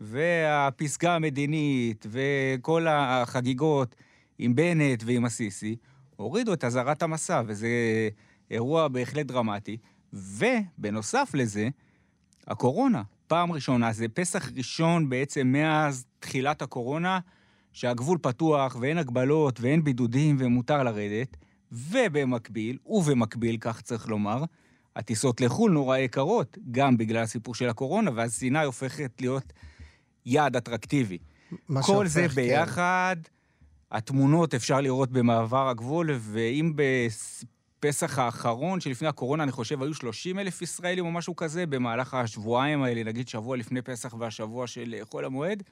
והפסגה 0.00 1.14
המדינית, 1.14 2.06
וכל 2.10 2.86
החגיגות 2.88 3.94
עם 4.38 4.54
בנט 4.54 5.02
ועם 5.06 5.24
הסיסי, 5.24 5.76
הורידו 6.16 6.52
את 6.52 6.64
אזהרת 6.64 7.02
המסע, 7.02 7.42
וזה 7.46 7.68
אירוע 8.50 8.88
בהחלט 8.88 9.26
דרמטי. 9.26 9.76
ובנוסף 10.12 11.30
לזה, 11.34 11.68
הקורונה. 12.46 13.02
פעם 13.26 13.52
ראשונה, 13.52 13.92
זה 13.92 14.08
פסח 14.08 14.50
ראשון 14.56 15.08
בעצם 15.08 15.46
מאז 15.46 16.06
תחילת 16.20 16.62
הקורונה, 16.62 17.18
שהגבול 17.72 18.18
פתוח 18.22 18.76
ואין 18.80 18.98
הגבלות 18.98 19.60
ואין 19.60 19.84
בידודים 19.84 20.36
ומותר 20.38 20.82
לרדת, 20.82 21.36
ובמקביל, 21.72 22.78
ובמקביל, 22.86 23.56
כך 23.60 23.80
צריך 23.80 24.08
לומר, 24.08 24.44
הטיסות 24.96 25.40
לחו"ל 25.40 25.72
נורא 25.72 25.96
יקרות, 25.96 26.58
גם 26.70 26.96
בגלל 26.96 27.22
הסיפור 27.22 27.54
של 27.54 27.68
הקורונה, 27.68 28.10
ואז 28.14 28.32
סיני 28.32 28.64
הופכת 28.64 29.20
להיות 29.20 29.52
יעד 30.26 30.56
אטרקטיבי. 30.56 31.18
כל 31.66 31.82
שהופך, 31.82 32.06
זה 32.06 32.28
כן. 32.28 32.34
ביחד, 32.34 33.16
כן. 33.22 33.96
התמונות 33.96 34.54
אפשר 34.54 34.80
לראות 34.80 35.10
במעבר 35.10 35.68
הגבול, 35.68 36.10
ואם 36.18 36.72
הפסח 37.84 38.18
האחרון 38.18 38.80
שלפני 38.80 39.08
הקורונה, 39.08 39.42
אני 39.42 39.52
חושב, 39.52 39.82
היו 39.82 39.94
30 39.94 40.38
אלף 40.38 40.62
ישראלים 40.62 41.06
או 41.06 41.10
משהו 41.10 41.36
כזה, 41.36 41.66
במהלך 41.66 42.14
השבועיים 42.14 42.82
האלה, 42.82 43.04
נגיד 43.04 43.28
שבוע 43.28 43.56
לפני 43.56 43.82
פסח 43.82 44.14
והשבוע 44.18 44.66
של 44.66 44.94
חול 45.10 45.24
המועד. 45.24 45.62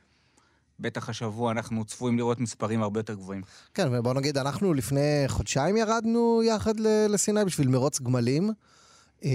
בטח 0.81 1.09
השבוע 1.09 1.53
אנחנו 1.53 1.85
צפויים 1.85 2.19
לראות 2.19 2.41
מספרים 2.41 2.83
הרבה 2.83 3.01
יותר 3.01 3.15
גבוהים. 3.15 3.43
כן, 3.75 3.89
ובוא 3.93 4.15
נגיד, 4.15 4.39
אנחנו 4.39 4.75
לפני 4.75 5.25
חודשיים 5.27 5.77
ירדנו 5.77 6.43
יחד 6.43 6.81
לסיני 7.09 7.45
בשביל 7.45 7.69
מרוץ 7.69 8.01
גמלים, 8.01 8.51
אה, 9.25 9.31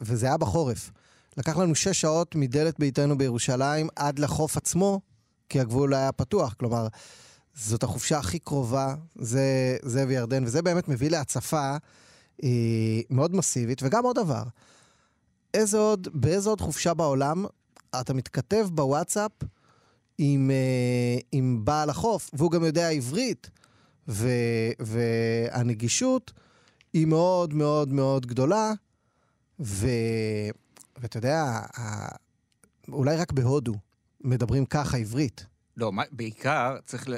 וזה 0.00 0.26
היה 0.26 0.36
בחורף. 0.36 0.90
לקח 1.36 1.56
לנו 1.56 1.74
שש 1.74 2.00
שעות 2.00 2.34
מדלת 2.34 2.78
ביתנו 2.78 3.18
בירושלים 3.18 3.88
עד 3.96 4.18
לחוף 4.18 4.56
עצמו, 4.56 5.00
כי 5.48 5.60
הגבול 5.60 5.94
היה 5.94 6.12
פתוח. 6.12 6.52
כלומר, 6.52 6.88
זאת 7.54 7.82
החופשה 7.82 8.18
הכי 8.18 8.38
קרובה, 8.38 8.94
זה, 9.16 9.76
זה 9.82 10.04
וירדן, 10.08 10.44
וזה 10.44 10.62
באמת 10.62 10.88
מביא 10.88 11.10
להצפה 11.10 11.76
אה, 12.42 13.00
מאוד 13.10 13.36
מסיבית. 13.36 13.82
וגם 13.82 14.04
עוד 14.04 14.16
דבר, 14.16 14.42
איזה 15.54 15.78
עוד, 15.78 16.08
באיזה 16.12 16.48
עוד 16.48 16.60
חופשה 16.60 16.94
בעולם 16.94 17.44
אתה 18.00 18.14
מתכתב 18.14 18.68
בוואטסאפ 18.72 19.32
עם, 20.18 20.50
אה, 20.50 21.18
עם 21.32 21.64
בעל 21.64 21.90
החוף, 21.90 22.30
והוא 22.32 22.50
גם 22.50 22.64
יודע 22.64 22.90
עברית, 22.90 23.50
ו, 24.08 24.28
והנגישות 24.80 26.32
היא 26.92 27.06
מאוד 27.06 27.54
מאוד 27.54 27.92
מאוד 27.92 28.26
גדולה, 28.26 28.72
ו, 29.60 29.88
ואתה 30.98 31.18
יודע, 31.18 31.60
אולי 32.88 33.16
רק 33.16 33.32
בהודו 33.32 33.74
מדברים 34.20 34.66
ככה 34.66 34.96
עברית. 34.96 35.46
לא, 35.78 35.92
בעיקר 36.12 36.76
צריך, 36.86 37.08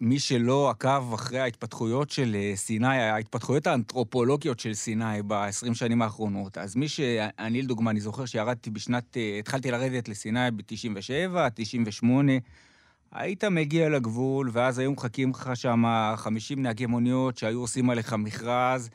מי 0.00 0.18
שלא 0.18 0.70
עקב 0.70 1.12
אחרי 1.14 1.38
ההתפתחויות 1.38 2.10
של 2.10 2.36
אה, 2.36 2.52
סיני, 2.56 3.02
ההתפתחויות 3.02 3.66
האנתרופולוגיות 3.66 4.60
של 4.60 4.74
סיני 4.74 5.22
ב-20 5.26 5.74
שנים 5.74 6.02
האחרונות, 6.02 6.58
אז 6.58 6.76
מי 6.76 6.88
ש... 6.88 7.00
אני 7.38 7.62
לדוגמה, 7.62 7.90
אני 7.90 8.00
זוכר 8.00 8.24
שירדתי 8.24 8.70
בשנת... 8.70 9.16
אה, 9.16 9.38
התחלתי 9.38 9.70
לרדת 9.70 10.08
לסיני 10.08 10.50
ב-97, 10.50 11.36
98, 11.54 12.32
היית 13.12 13.44
מגיע 13.44 13.88
לגבול, 13.88 14.50
ואז 14.52 14.78
היו 14.78 14.92
מחכים 14.92 15.30
לך 15.30 15.50
שם 15.54 15.84
50 16.16 16.62
נהגי 16.62 16.86
מוניות 16.86 17.38
שהיו 17.38 17.60
עושים 17.60 17.90
עליך 17.90 18.12
מכרז, 18.12 18.90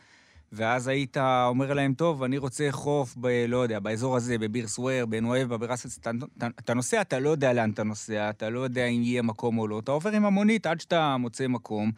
ואז 0.55 0.87
היית 0.87 1.17
אומר 1.17 1.73
להם, 1.73 1.93
טוב, 1.93 2.23
אני 2.23 2.37
רוצה 2.37 2.67
חוף 2.71 3.15
ב... 3.17 3.27
לא 3.47 3.57
יודע, 3.57 3.79
באזור 3.79 4.15
הזה, 4.15 4.37
בביר 4.37 4.67
סוואר, 4.67 5.05
בנואבה, 5.09 5.57
בראס... 5.57 5.97
אתה, 5.97 6.11
אתה, 6.37 6.47
אתה 6.59 6.73
נוסע, 6.73 7.01
אתה 7.01 7.19
לא 7.19 7.29
יודע 7.29 7.53
לאן 7.53 7.71
אתה 7.71 7.83
נוסע, 7.83 8.29
אתה 8.29 8.49
לא 8.49 8.59
יודע 8.59 8.85
אם 8.85 9.01
יהיה 9.01 9.21
מקום 9.21 9.57
או 9.57 9.67
לא. 9.67 9.79
אתה 9.79 9.91
עובר 9.91 10.11
עם 10.11 10.25
המונית 10.25 10.65
עד 10.65 10.79
שאתה 10.79 11.17
מוצא 11.17 11.47
מקום, 11.47 11.91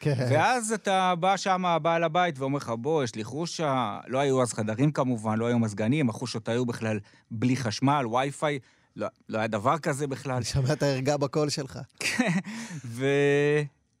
כן. 0.00 0.26
ואז 0.30 0.72
אתה 0.72 1.14
בא 1.20 1.36
שם, 1.36 1.78
בעל 1.82 2.04
הבית, 2.04 2.38
ואומר 2.38 2.56
לך, 2.56 2.72
בוא, 2.78 3.04
יש 3.04 3.14
לי 3.14 3.24
חושה. 3.24 3.98
לא 4.06 4.18
היו 4.18 4.42
אז 4.42 4.52
חדרים 4.52 4.92
כמובן, 4.92 5.38
לא 5.38 5.46
היו 5.46 5.58
מזגנים, 5.58 6.08
החושות 6.08 6.48
היו 6.48 6.66
בכלל 6.66 6.98
בלי 7.30 7.56
חשמל, 7.56 8.06
וי-פיי, 8.06 8.58
לא, 8.96 9.06
לא 9.28 9.38
היה 9.38 9.46
דבר 9.46 9.78
כזה 9.78 10.06
בכלל. 10.06 10.32
אני 10.32 10.44
שומע 10.44 10.72
את 10.72 10.82
הערגה 10.82 11.16
בקול 11.16 11.48
שלך. 11.48 11.78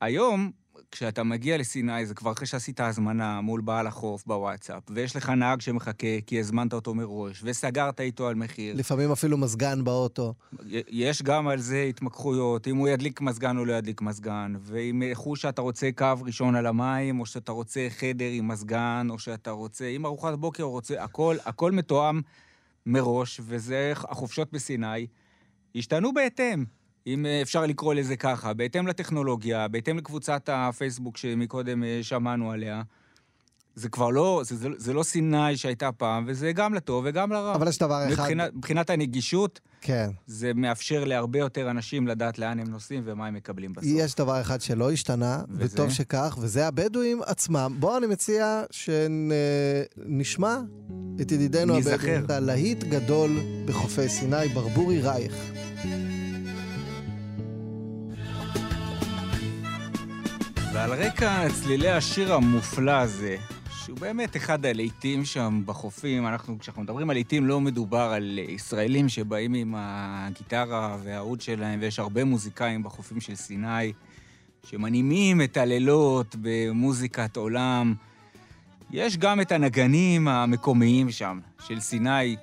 והיום, 0.00 0.50
כשאתה 0.90 1.22
מגיע 1.22 1.58
לסיני, 1.58 2.06
זה 2.06 2.14
כבר 2.14 2.32
אחרי 2.32 2.46
שעשית 2.46 2.80
הזמנה 2.80 3.40
מול 3.40 3.60
בעל 3.60 3.86
החוף 3.86 4.26
בוואטסאפ, 4.26 4.82
ויש 4.90 5.16
לך 5.16 5.28
נהג 5.28 5.60
שמחכה 5.60 6.20
כי 6.26 6.40
הזמנת 6.40 6.72
אותו 6.72 6.94
מראש, 6.94 7.40
וסגרת 7.44 8.00
איתו 8.00 8.28
על 8.28 8.34
מחיר. 8.34 8.74
לפעמים 8.76 9.12
אפילו 9.12 9.38
מזגן 9.38 9.84
באוטו. 9.84 10.34
יש 10.88 11.22
גם 11.22 11.48
על 11.48 11.58
זה 11.58 11.82
התמקחויות, 11.82 12.68
אם 12.68 12.76
הוא 12.76 12.88
ידליק 12.88 13.20
מזגן 13.20 13.58
או 13.58 13.64
לא 13.64 13.72
ידליק 13.72 14.00
מזגן, 14.00 14.54
ואם 14.60 15.02
חושה 15.14 15.48
אתה 15.48 15.62
רוצה 15.62 15.88
קו 15.96 16.14
ראשון 16.24 16.54
על 16.54 16.66
המים, 16.66 17.20
או 17.20 17.26
שאתה 17.26 17.52
רוצה 17.52 17.86
חדר 17.90 18.30
עם 18.32 18.48
מזגן, 18.48 19.06
או 19.10 19.18
שאתה 19.18 19.50
רוצה 19.50 19.88
עם 19.88 20.06
ארוחת 20.06 20.34
בוקר, 20.34 20.62
או 20.62 20.70
רוצה... 20.70 21.04
הכל, 21.04 21.36
הכל 21.44 21.72
מתואם 21.72 22.20
מראש, 22.86 23.40
וזה 23.44 23.92
החופשות 23.96 24.52
בסיני 24.52 25.06
השתנו 25.74 26.14
בהתאם. 26.14 26.64
אם 27.14 27.26
אה, 27.26 27.42
אפשר 27.42 27.66
לקרוא 27.66 27.94
לזה 27.94 28.16
ככה, 28.16 28.52
בהתאם 28.52 28.86
לטכנולוגיה, 28.86 29.68
בהתאם 29.68 29.98
לקבוצת 29.98 30.48
הפייסבוק 30.52 31.16
שמקודם 31.16 31.84
אה, 31.84 31.98
שמענו 32.02 32.50
עליה. 32.50 32.82
זה 33.74 33.88
כבר 33.88 34.10
לא, 34.10 34.42
זה, 34.44 34.56
זה, 34.56 34.68
זה 34.76 34.92
לא 34.92 35.02
סיני 35.02 35.56
שהייתה 35.56 35.92
פעם, 35.92 36.24
וזה 36.26 36.52
גם 36.52 36.74
לטוב 36.74 37.04
וגם 37.08 37.32
לרע. 37.32 37.54
אבל 37.54 37.68
יש 37.68 37.78
דבר 37.78 38.04
אחד... 38.08 38.22
מבחינת, 38.22 38.54
מבחינת 38.54 38.90
הנגישות, 38.90 39.60
כן. 39.80 40.10
זה 40.26 40.52
מאפשר 40.54 41.04
להרבה 41.04 41.38
יותר 41.38 41.70
אנשים 41.70 42.06
לדעת 42.06 42.38
לאן 42.38 42.60
הם 42.60 42.66
נוסעים 42.68 43.02
ומה 43.04 43.26
הם 43.26 43.34
מקבלים 43.34 43.72
בסוף. 43.72 43.88
יש 43.96 44.14
דבר 44.14 44.40
אחד 44.40 44.60
שלא 44.60 44.92
השתנה, 44.92 45.42
וזה? 45.50 45.74
וטוב 45.74 45.90
שכך, 45.90 46.38
וזה 46.40 46.66
הבדואים 46.66 47.20
עצמם. 47.26 47.76
בואו 47.78 47.98
אני 47.98 48.06
מציע 48.06 48.62
שנשמע 48.70 50.56
את 51.20 51.32
ידידינו 51.32 51.76
ניזכר. 51.76 51.94
הבדואים. 51.94 52.24
את 52.24 52.30
הלהיט 52.30 52.84
גדול 52.84 53.30
בחופי 53.66 54.08
סיני, 54.08 54.48
ברבורי 54.48 55.00
רייך. 55.00 55.34
ועל 60.78 60.92
רקע 60.92 61.48
צלילי 61.48 61.88
השיר 61.88 62.34
המופלא 62.34 62.90
הזה, 62.90 63.36
שהוא 63.70 63.98
באמת 63.98 64.36
אחד 64.36 64.66
הלהיטים 64.66 65.24
שם 65.24 65.62
בחופים, 65.66 66.26
אנחנו, 66.26 66.58
כשאנחנו 66.58 66.82
מדברים 66.82 67.10
על 67.10 67.16
להיטים, 67.16 67.46
לא 67.46 67.60
מדובר 67.60 68.10
על 68.14 68.38
ישראלים 68.48 69.08
שבאים 69.08 69.54
עם 69.54 69.74
הגיטרה 69.78 70.96
והעוד 71.04 71.40
שלהם, 71.40 71.78
ויש 71.82 71.98
הרבה 71.98 72.24
מוזיקאים 72.24 72.82
בחופים 72.82 73.20
של 73.20 73.34
סיני, 73.34 73.92
שמנעימים 74.66 75.42
את 75.42 75.56
הלילות 75.56 76.36
במוזיקת 76.40 77.36
עולם. 77.36 77.94
יש 78.90 79.16
גם 79.16 79.40
את 79.40 79.52
הנגנים 79.52 80.28
המקומיים 80.28 81.10
שם, 81.10 81.40
של 81.66 81.80
סיני. 81.80 82.36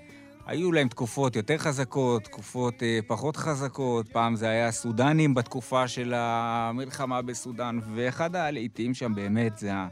היו 0.46 0.72
להם 0.72 0.88
תקופות 0.88 1.36
יותר 1.36 1.58
חזקות, 1.58 2.24
תקופות 2.24 2.84
אה, 2.84 3.00
פחות 3.08 3.38
חזקות. 3.38 4.08
פעם 4.10 4.36
זה 4.36 4.50
היה 4.50 4.72
סודנים 4.72 5.34
בתקופה 5.34 5.88
של 5.88 6.14
המלחמה 6.16 7.22
בסודאן, 7.22 7.80
ואחד 7.96 8.36
הלהיטים 8.36 8.94
שם 8.94 9.16
באמת 9.16 9.58
זה, 9.58 9.74
ה... 9.74 9.88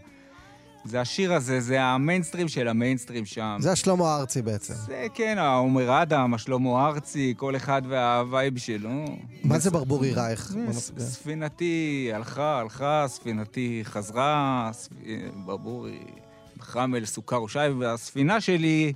זה 0.85 1.01
השיר 1.01 1.33
הזה, 1.33 1.59
זה 1.59 1.81
המיינסטרים 1.81 2.47
של 2.47 2.67
המיינסטרים 2.67 3.25
שם. 3.25 3.57
זה 3.59 3.71
השלמה 3.71 4.15
ארצי 4.15 4.41
בעצם. 4.41 4.73
זה 4.73 5.05
כן, 5.13 5.37
העומר 5.37 6.01
אדם, 6.01 6.33
השלמה 6.33 6.87
ארצי, 6.87 7.33
כל 7.37 7.55
אחד 7.55 7.81
וה 7.89 8.12
vibe 8.12 8.57
שלו. 8.57 9.05
מה 9.43 9.59
זה 9.59 9.71
ברבורי 9.71 10.13
רייך? 10.13 10.55
ספינתי 10.97 12.11
הלכה, 12.13 12.59
הלכה, 12.59 13.05
ספינתי 13.07 13.81
חזרה, 13.83 14.69
ספ... 14.73 14.91
ברבורי, 15.45 15.99
חמל, 16.59 17.05
סוכר 17.05 17.43
ושי, 17.43 17.59
והספינה 17.79 18.41
שלי 18.41 18.93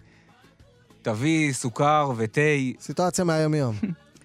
תביא 1.12 1.54
סוכר 1.54 2.12
ותה. 2.18 2.42
סיטואציה 2.82 3.26
מהיום-יום. 3.26 3.76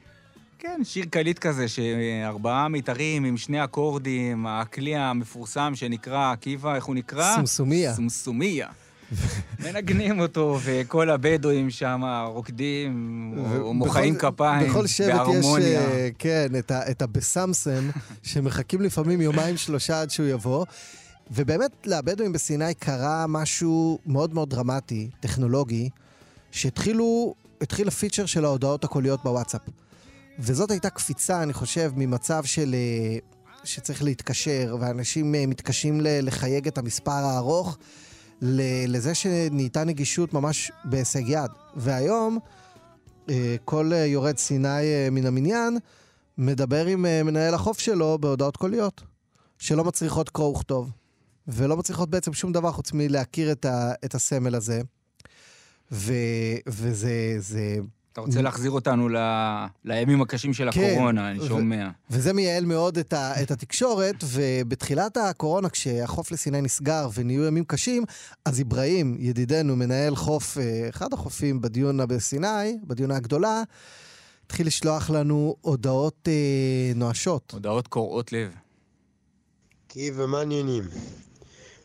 כן, 0.59 0.81
שיר 0.85 1.05
קליט 1.11 1.39
כזה, 1.39 1.69
שארבעה 1.69 2.69
מיתרים 2.69 3.25
עם 3.25 3.37
שני 3.37 3.65
אקורדים, 3.65 4.47
הכלי 4.47 4.97
המפורסם 4.97 5.73
שנקרא, 5.75 6.33
עקיבא, 6.33 6.75
איך 6.75 6.85
הוא 6.85 6.95
נקרא? 6.95 7.35
סומסומיה. 7.37 7.95
סומסומיה. 7.95 8.69
מנגנים 9.65 10.21
אותו, 10.21 10.59
וכל 10.65 11.11
הבדואים 11.11 11.71
שם 11.71 12.03
רוקדים, 12.27 12.93
או 13.61 13.75
מוחאים 13.75 14.15
כפיים, 14.19 14.71
בכל 14.71 14.87
שבט 14.87 15.09
יש, 15.09 15.15
בהרמוניה. 15.15 15.81
אה, 15.81 16.09
כן, 16.19 16.47
את 16.59 16.71
ה- 16.71 16.91
את 16.91 17.03
הבסמסם, 17.03 17.91
שמחכים 18.23 18.81
לפעמים 18.81 19.21
יומיים 19.21 19.57
שלושה 19.57 20.01
עד 20.01 20.11
שהוא 20.11 20.27
יבוא. 20.27 20.65
ובאמת, 21.31 21.71
לבדואים 21.87 22.33
בסיני 22.33 22.75
קרה 22.75 23.27
משהו 23.29 23.99
מאוד 24.07 24.35
מאוד 24.35 24.51
דרמטי, 24.51 25.09
טכנולוגי, 25.21 25.89
שהתחילו, 26.53 27.35
התחיל 27.61 27.89
הפיצ'ר 27.89 28.27
של 28.27 28.45
ההודעות 28.45 28.85
הקוליות 28.85 29.21
בוואטסאפ. 29.25 29.61
וזאת 30.39 30.71
הייתה 30.71 30.91
קפיצה, 30.91 31.43
אני 31.43 31.53
חושב, 31.53 31.93
ממצב 31.97 32.45
של... 32.45 32.75
אה, 32.75 33.19
שצריך 33.65 34.03
להתקשר, 34.03 34.77
ואנשים 34.81 35.35
אה, 35.35 35.47
מתקשים 35.47 36.01
לחייג 36.03 36.67
את 36.67 36.79
המספר 36.79 37.11
הארוך, 37.11 37.79
לזה 38.89 39.15
שנהייתה 39.15 39.85
נגישות 39.85 40.35
ממש 40.35 40.73
בהישג 40.85 41.29
יד. 41.29 41.51
והיום, 41.77 42.39
אה, 43.31 43.57
כל 43.65 43.93
יורד 44.07 44.39
סיני 44.39 45.09
מן 45.11 45.27
המניין 45.27 45.79
מדבר 46.39 46.87
עם 46.87 47.03
מנהל 47.03 47.55
החוף 47.55 47.79
שלו 47.79 48.19
בהודעות 48.21 48.57
קוליות, 48.57 49.03
שלא 49.59 49.85
מצריכות 49.85 50.31
קרוא 50.31 50.57
וכתוב, 50.57 50.91
ולא 51.49 51.77
מצריכות 51.77 52.11
בעצם 52.11 52.33
שום 52.33 52.53
דבר 52.53 52.73
חוץ 52.73 52.93
מלהכיר 52.93 53.53
את, 53.53 53.65
ה- 53.65 53.93
את 54.05 54.15
הסמל 54.15 54.55
הזה. 54.55 54.83
ו, 55.93 56.13
וזה 56.67 57.35
זה, 57.39 57.77
אתה 58.13 58.21
רוצה 58.21 58.43
להחזיר 58.43 58.71
אותנו 58.71 59.09
ל... 59.09 59.17
לימים 59.85 60.23
הקשים 60.23 60.55
של 60.55 60.69
כן, 60.73 60.91
הקורונה, 60.93 61.31
אני 61.31 61.41
ו- 61.41 61.47
שומע. 61.47 61.89
וזה 62.11 62.33
מייעל 62.33 62.65
מאוד 62.65 62.99
את, 62.99 63.13
ה, 63.13 63.43
את 63.43 63.51
התקשורת, 63.51 64.15
ובתחילת 64.25 65.17
הקורונה, 65.17 65.69
כשהחוף 65.69 66.33
לסיני 66.33 66.61
נסגר 66.61 67.09
ונהיו 67.15 67.45
ימים 67.45 67.65
קשים, 67.65 68.05
אז 68.45 68.61
אברהים, 68.61 69.17
ידידנו, 69.19 69.77
מנהל 69.77 70.17
חוף, 70.17 70.59
אה, 70.59 70.89
אחד 70.89 71.13
החופים 71.13 71.61
בדיונה 71.61 72.07
בסיני, 72.07 72.79
בדיונה 72.87 73.17
הגדולה, 73.17 73.63
התחיל 74.47 74.67
לשלוח 74.67 75.11
לנו 75.11 75.57
הודעות 75.61 76.29
אה, 76.29 76.93
נואשות. 76.95 77.51
הודעות 77.53 77.89
קורעות 77.89 78.33
לב. 78.33 78.51
כיף 79.89 80.15
ומעניינים. 80.17 80.85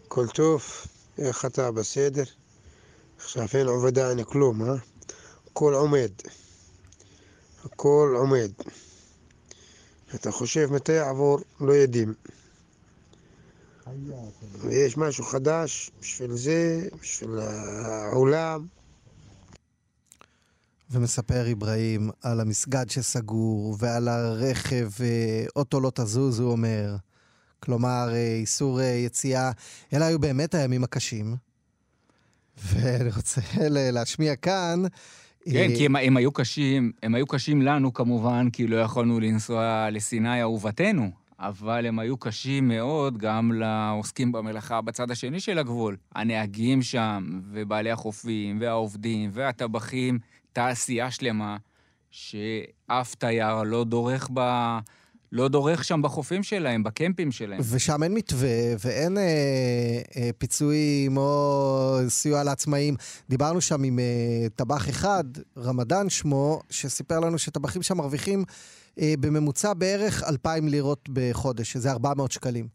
הכל 0.06 0.28
טוב, 0.28 0.64
איך 1.18 1.46
אתה 1.46 1.72
בסדר? 1.72 2.24
עכשיו 3.28 3.48
אין 3.54 3.68
עבודה, 3.68 4.10
אין 4.10 4.24
כלום, 4.24 4.70
אה? 4.70 4.76
הכל 5.52 5.74
עומד. 5.74 6.12
הכל 7.64 8.14
עומד. 8.18 8.52
אתה 10.16 10.32
חושב 10.32 10.70
מתי 10.72 10.92
יעבור, 10.92 11.40
לא 11.60 11.74
יודעים. 11.74 12.14
ויש 14.60 14.98
משהו 14.98 15.24
חדש 15.24 15.92
בשביל 16.02 16.38
זה, 16.38 16.88
בשביל 17.02 17.40
העולם. 17.40 18.66
ומספר 20.92 21.52
אברהים 21.52 22.10
על 22.22 22.40
המסגד 22.40 22.90
שסגור 22.90 23.76
ועל 23.80 24.08
הרכב, 24.08 24.90
אה, 25.00 25.46
אוטו 25.56 25.80
לא 25.80 25.92
תזוז, 25.96 26.40
הוא 26.40 26.52
אומר. 26.52 26.96
כלומר, 27.60 28.10
אה, 28.14 28.36
איסור 28.36 28.82
אה, 28.82 28.86
יציאה. 28.86 29.52
אלה 29.94 30.06
היו 30.06 30.20
באמת 30.20 30.56
הימים 30.56 30.84
הקשים. 30.84 31.47
ואני 32.64 33.10
רוצה 33.16 33.42
להשמיע 33.94 34.36
כאן... 34.36 34.84
כן, 35.52 35.56
אה, 35.56 35.76
כי 35.78 35.86
הם, 35.86 35.96
הם 35.96 36.18
היו 36.18 36.32
קשים, 36.32 36.92
הם 37.04 37.16
היו 37.16 37.28
קשים 37.28 37.62
לנו 37.62 37.94
כמובן, 37.94 38.50
כי 38.54 38.68
לא 38.68 38.78
יכולנו 38.78 39.20
לנסוע 39.20 39.90
לסיני 39.92 40.42
אהובתנו, 40.42 41.12
אבל 41.40 41.86
הם 41.86 42.00
היו 42.00 42.18
קשים 42.18 42.68
מאוד 42.68 43.18
גם 43.18 43.52
לעוסקים 43.52 44.32
במלאכה 44.32 44.82
בצד 44.82 45.12
השני 45.12 45.40
של 45.40 45.60
הגבול. 45.60 45.98
הנהגים 46.16 46.82
שם, 46.82 47.42
ובעלי 47.52 47.92
החופים, 47.92 48.58
והעובדים, 48.62 49.30
והטבחים, 49.34 50.20
תעשייה 50.54 51.12
שלמה, 51.12 51.58
שאף 52.12 53.16
תייר 53.16 53.64
לא 53.64 53.84
דורך 53.84 54.30
ב... 54.34 54.40
לא 55.32 55.48
דורך 55.48 55.84
שם 55.84 56.02
בחופים 56.02 56.44
שלהם, 56.44 56.84
בקמפים 56.84 57.32
שלהם. 57.32 57.60
ושם 57.70 58.04
אין 58.04 58.14
מתווה 58.14 58.50
ואין 58.80 59.18
אה, 59.18 59.24
אה, 60.18 60.30
פיצויים 60.38 61.18
או 61.18 62.00
סיוע 62.08 62.44
לעצמאים. 62.44 62.96
דיברנו 63.30 63.62
שם 63.62 63.84
עם 63.84 64.00
אה, 64.00 64.50
טבח 64.56 64.90
אחד, 64.90 65.24
רמדאן 65.58 66.10
שמו, 66.10 66.62
שסיפר 66.70 67.20
לנו 67.20 67.38
שטבחים 67.40 67.82
שם 67.84 67.98
מרוויחים 67.98 68.44
אה, 69.00 69.14
בממוצע 69.20 69.74
בערך 69.74 70.24
2,000 70.24 70.68
לירות 70.68 71.10
בחודש, 71.14 71.72
שזה 71.72 71.92
400 71.92 72.32
שקלים. 72.32 72.68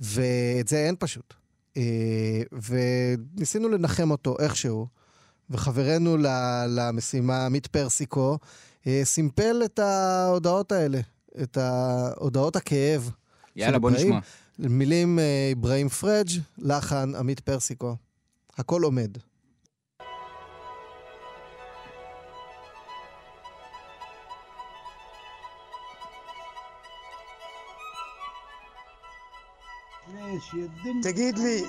ואת 0.00 0.68
זה 0.68 0.76
אין 0.76 0.94
פשוט. 0.98 1.34
אה, 1.76 2.42
וניסינו 2.70 3.68
לנחם 3.68 4.10
אותו 4.10 4.36
איכשהו, 4.38 4.86
וחברנו 5.50 6.16
למשימה, 6.68 7.46
עמית 7.46 7.66
פרסיקו, 7.66 8.38
אה, 8.86 9.00
סימפל 9.04 9.62
את 9.64 9.78
ההודעות 9.78 10.72
האלה, 10.72 11.00
את 11.42 11.58
הודעות 12.16 12.56
הכאב. 12.56 13.10
יאללה, 13.56 13.72
של 13.72 13.78
בוא. 13.78 13.90
נשמע. 13.90 14.18
מילים 14.58 15.18
אה, 15.18 15.52
אברהים 15.52 15.88
פריג', 15.88 16.28
לחן 16.58 17.14
עמית 17.14 17.40
פרסיקו. 17.40 17.96
הכל 18.58 18.82
עומד. 18.82 19.16
תגיד 31.02 31.38
לי, 31.38 31.62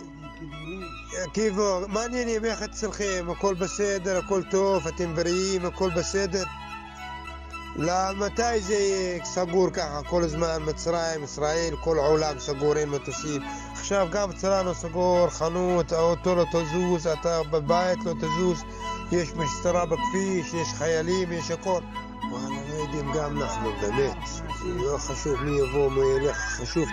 קיבו, 1.34 1.88
מה 1.88 2.02
העניינים? 2.02 2.46
איך 2.46 2.62
אצלכם? 2.62 3.28
הכל 3.32 3.56
בסדר? 3.56 4.18
הכל 4.18 4.44
טוב? 4.52 4.88
אתם 4.88 5.16
בריאים? 5.16 5.66
הכל 5.66 5.90
בסדר? 5.98 6.44
למתי 7.76 8.62
זה 8.62 8.78
סגור 9.24 9.70
ככה 9.70 10.02
כל 10.10 10.24
הזמן? 10.24 10.58
מצרים, 10.68 11.24
ישראל, 11.24 11.76
כל 11.84 12.00
העולם 12.00 12.40
סגור, 12.40 12.78
אין 12.78 12.90
מטוסים. 12.90 13.42
עכשיו 13.72 14.08
גם 14.12 14.30
אצלנו 14.30 14.74
סגור, 14.74 15.30
חנות, 15.30 15.92
האוטו 15.92 16.36
לא 16.36 16.46
תזוז, 16.52 17.08
אתה 17.08 17.42
בבית 17.52 18.00
לא 18.06 18.14
תזוז, 18.14 18.64
יש 19.12 19.34
משטרה 19.34 19.86
בכביש, 19.86 20.54
יש 20.54 20.68
חיילים, 20.78 21.32
יש 21.32 21.52
הכל. 21.52 21.82
וואלה, 22.32 22.56
לא 22.70 22.76
יודעים 22.76 23.12
גם 23.16 23.42
אנחנו, 23.42 23.70
באמת. 23.82 24.18
לא 24.66 24.98
חשוב 24.98 25.44
מי 25.44 25.60
יבוא, 25.60 25.92
מי 25.92 26.02
ילך, 26.02 26.38
חשוב 26.38 26.90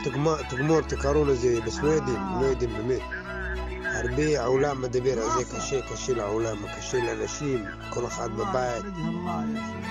תגמור 0.50 0.80
תקראו 0.80 1.24
לזה, 1.24 1.60
בסוודים, 1.66 2.22
לא 2.40 2.46
יודעים 2.46 2.70
באמת. 2.74 3.17
הרבה 3.98 4.40
העולם 4.40 4.82
מדבר 4.82 5.22
על 5.22 5.30
זה 5.38 5.56
קשה, 5.56 5.80
קשה 5.82 6.14
לעולם, 6.14 6.56
קשה 6.78 6.98
לאנשים, 6.98 7.64
כל 7.90 8.06
אחד 8.06 8.30
בבית, 8.32 8.84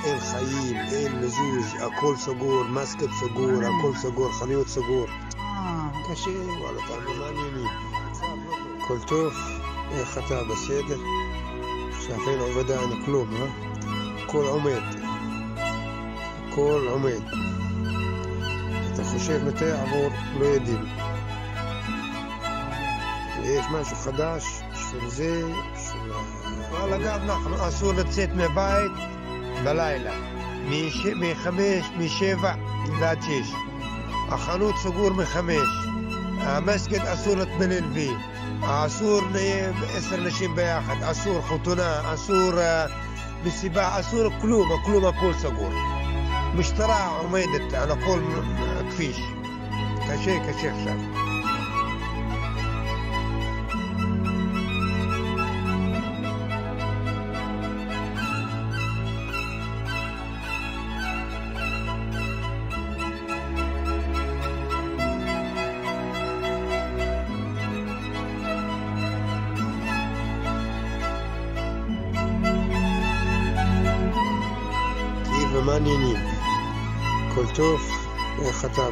אין 0.04 0.20
חיים, 0.20 0.78
אין 0.78 1.20
מזוז, 1.20 1.66
הכל 1.82 2.16
סגור, 2.16 2.64
מסקט 2.64 3.10
סגור, 3.20 3.52
הכל 3.52 3.96
סגור, 3.96 4.32
חנויות 4.32 4.68
סגור. 4.68 5.08
קשה, 6.12 6.30
וואלה, 6.62 6.80
תאמין, 6.88 7.20
מה 7.20 7.26
העניינים? 7.26 7.68
הכל 8.84 8.98
טוב, 9.08 9.34
איך 9.92 10.18
אתה 10.18 10.44
בסדר? 10.44 10.98
אין 12.10 12.40
עבודה, 12.40 12.82
אין 12.82 13.06
כלום, 13.06 13.28
אה? 13.36 13.48
הכל 14.24 14.46
עומד. 14.48 14.82
הכל 16.48 16.88
עומד. 16.92 17.22
אתה 18.94 19.04
חושב 19.04 19.46
מתי 19.48 19.66
יעבור, 19.66 20.10
לא 20.40 20.46
יודעים. 20.46 20.97
ויש 23.58 23.66
משהו 23.72 23.96
חדש 23.96 24.44
בשביל 24.74 25.10
זה, 25.10 25.42
בשביל... 25.76 26.12
ה- 26.12 26.74
וואלה, 26.74 26.98
גם 26.98 27.22
אנחנו, 27.24 27.68
אסור 27.68 27.94
לצאת 27.94 28.30
מהבית 28.36 28.92
בלילה. 29.64 30.12
מש- 30.70 31.06
מחמש, 31.16 31.86
משבע 31.98 32.54
עד 33.04 33.22
שש. 33.22 33.52
החנות 34.30 34.76
סגור 34.78 35.10
מחמש. 35.14 35.68
המסגד 36.40 37.00
אסור 37.06 37.36
להתפלל 37.36 37.88
בי. 37.94 38.12
אסור 38.62 39.22
עשר 39.98 40.18
נשים 40.18 40.56
ביחד. 40.56 40.96
אסור 41.04 41.42
חתונה, 41.42 42.14
אסור 42.14 42.60
אה, 42.60 42.86
מסיבה, 43.44 44.00
אסור 44.00 44.30
כלום, 44.42 44.70
כלום 44.86 45.06
הכל 45.06 45.34
סגור. 45.34 45.72
משטרה 46.54 47.08
עומדת 47.08 47.74
על 47.74 47.92
הכל 47.92 48.20
כביש. 48.92 49.20
קשה, 50.08 50.38
קשה 50.40 50.72
עכשיו. 50.76 51.27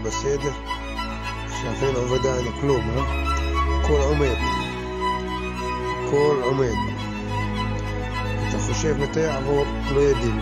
בסדר? 0.06 0.52
עכשיו 1.46 1.88
אין 1.88 1.96
עבודה, 1.96 2.38
אין 2.38 2.52
כלום, 2.62 2.90
אה? 2.90 3.02
הכל 3.82 4.02
עומד. 4.02 4.36
הכל 6.08 6.42
עומד. 6.44 6.96
אתה 8.50 8.60
חושב 8.60 8.98
מתי 8.98 9.20
יעבור, 9.20 9.66
לא 9.96 10.00
יודעים. 10.00 10.40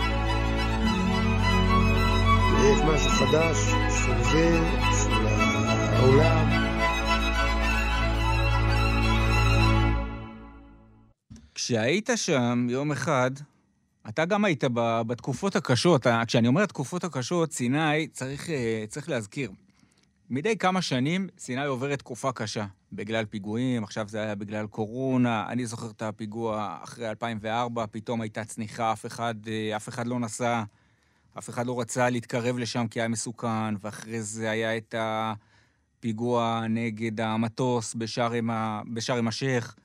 ויש 2.60 2.80
משהו 2.80 3.10
חדש 3.10 3.56
בשביל 3.86 4.22
זה, 4.22 4.60
בשביל 4.90 5.26
העולם. 5.26 6.48
כשהיית 11.54 12.10
שם 12.16 12.66
יום 12.70 12.92
אחד, 12.92 13.30
אתה 14.08 14.24
גם 14.24 14.44
היית 14.44 14.64
בתקופות 15.06 15.56
הקשות. 15.56 16.06
ה- 16.06 16.22
כשאני 16.26 16.48
אומר 16.48 16.62
התקופות 16.62 17.04
הקשות, 17.04 17.52
סיני, 17.52 18.08
צריך, 18.12 18.50
אה, 18.50 18.84
צריך 18.88 19.08
להזכיר. 19.08 19.52
מדי 20.30 20.58
כמה 20.58 20.82
שנים 20.82 21.28
סיני 21.38 21.64
עוברת 21.64 21.98
תקופה 21.98 22.32
קשה. 22.32 22.66
בגלל 22.92 23.24
פיגועים, 23.24 23.84
עכשיו 23.84 24.08
זה 24.08 24.22
היה 24.22 24.34
בגלל 24.34 24.66
קורונה. 24.66 25.46
אני 25.48 25.66
זוכר 25.66 25.90
את 25.90 26.02
הפיגוע 26.02 26.78
אחרי 26.82 27.08
2004, 27.08 27.84
פתאום 27.90 28.20
הייתה 28.20 28.44
צניחה, 28.44 28.92
אף 28.92 29.06
אחד, 29.06 29.34
אה, 29.48 29.76
אף 29.76 29.88
אחד 29.88 30.06
לא 30.06 30.20
נסע, 30.20 30.62
אף 31.38 31.48
אחד 31.50 31.66
לא 31.66 31.80
רצה 31.80 32.10
להתקרב 32.10 32.58
לשם 32.58 32.86
כי 32.88 33.00
היה 33.00 33.08
מסוכן, 33.08 33.74
ואחרי 33.80 34.22
זה 34.22 34.50
היה 34.50 34.76
את 34.76 34.94
הפיגוע 34.98 36.66
נגד 36.68 37.20
המטוס 37.20 37.94
בשארם 37.94 38.50
בשארם 38.94 39.28
א-שייח. 39.28 39.76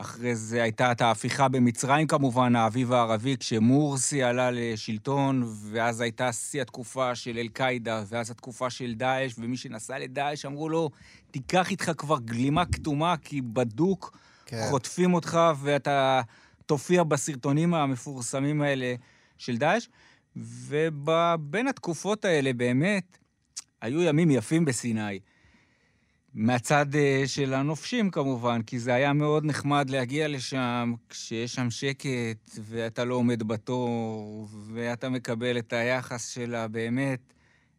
ואחרי 0.00 0.34
זה 0.34 0.62
הייתה 0.62 0.92
את 0.92 1.00
ההפיכה 1.00 1.48
במצרים 1.48 2.06
כמובן, 2.06 2.56
האביב 2.56 2.92
הערבי, 2.92 3.36
כשמורסי 3.40 4.22
עלה 4.22 4.50
לשלטון, 4.50 5.42
ואז 5.70 6.00
הייתה 6.00 6.32
שיא 6.32 6.62
התקופה 6.62 7.14
של 7.14 7.38
אל-קאעידה, 7.38 8.02
ואז 8.08 8.30
התקופה 8.30 8.70
של 8.70 8.94
דאעש, 8.94 9.34
ומי 9.38 9.56
שנסע 9.56 9.98
לדאעש 9.98 10.44
אמרו 10.44 10.68
לו, 10.68 10.90
תיקח 11.30 11.70
איתך 11.70 11.90
כבר 11.98 12.18
גלימה 12.18 12.66
כתומה, 12.66 13.14
כי 13.16 13.40
בדוק 13.40 14.18
כן. 14.46 14.66
חוטפים 14.70 15.14
אותך, 15.14 15.38
ואתה 15.60 16.20
תופיע 16.66 17.02
בסרטונים 17.02 17.74
המפורסמים 17.74 18.62
האלה 18.62 18.94
של 19.38 19.56
דאעש. 19.56 19.88
ובין 20.36 21.68
התקופות 21.68 22.24
האלה, 22.24 22.52
באמת, 22.52 23.18
היו 23.80 24.02
ימים 24.02 24.30
יפים 24.30 24.64
בסיני. 24.64 25.18
מהצד 26.34 26.94
אה, 26.94 27.22
של 27.26 27.54
הנופשים 27.54 28.10
כמובן, 28.10 28.62
כי 28.62 28.78
זה 28.78 28.94
היה 28.94 29.12
מאוד 29.12 29.44
נחמד 29.44 29.90
להגיע 29.90 30.28
לשם 30.28 30.94
כשיש 31.08 31.54
שם 31.54 31.70
שקט 31.70 32.58
ואתה 32.62 33.04
לא 33.04 33.14
עומד 33.14 33.42
בתור 33.42 34.48
ואתה 34.74 35.08
מקבל 35.08 35.58
את 35.58 35.72
היחס 35.72 36.28
שלה 36.28 36.68
באמת, 36.68 37.20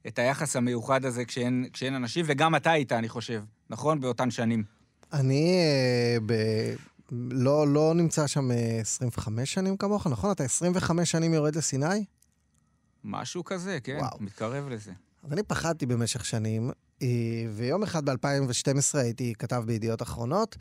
את 0.07 0.19
היחס 0.19 0.55
המיוחד 0.55 1.05
הזה 1.05 1.25
כשאין, 1.25 1.65
כשאין 1.73 1.95
אנשים, 1.95 2.25
וגם 2.27 2.55
אתה 2.55 2.71
היית, 2.71 2.91
אני 2.91 3.09
חושב, 3.09 3.43
נכון? 3.69 3.99
באותן 3.99 4.31
שנים. 4.31 4.63
אני, 5.13 5.59
אה, 5.59 6.17
ב... 6.25 6.33
לא, 7.31 7.67
לא 7.67 7.93
נמצא 7.95 8.27
שם 8.27 8.51
אה, 8.51 8.77
25 8.81 9.53
שנים 9.53 9.77
כמוך, 9.77 10.07
נכון? 10.07 10.31
אתה 10.31 10.43
25 10.43 11.11
שנים 11.11 11.33
יורד 11.33 11.55
לסיני? 11.55 12.05
משהו 13.03 13.43
כזה, 13.43 13.79
כן, 13.83 13.97
וואו. 13.99 14.17
מתקרב 14.19 14.69
לזה. 14.69 14.91
אז 15.23 15.33
אני 15.33 15.43
פחדתי 15.43 15.85
במשך 15.85 16.25
שנים, 16.25 16.69
אה, 16.69 16.73
ויום 17.51 17.83
אחד 17.83 18.09
ב-2012 18.09 18.97
הייתי 18.97 19.33
כתב 19.39 19.63
בידיעות 19.65 20.01
אחרונות, 20.01 20.55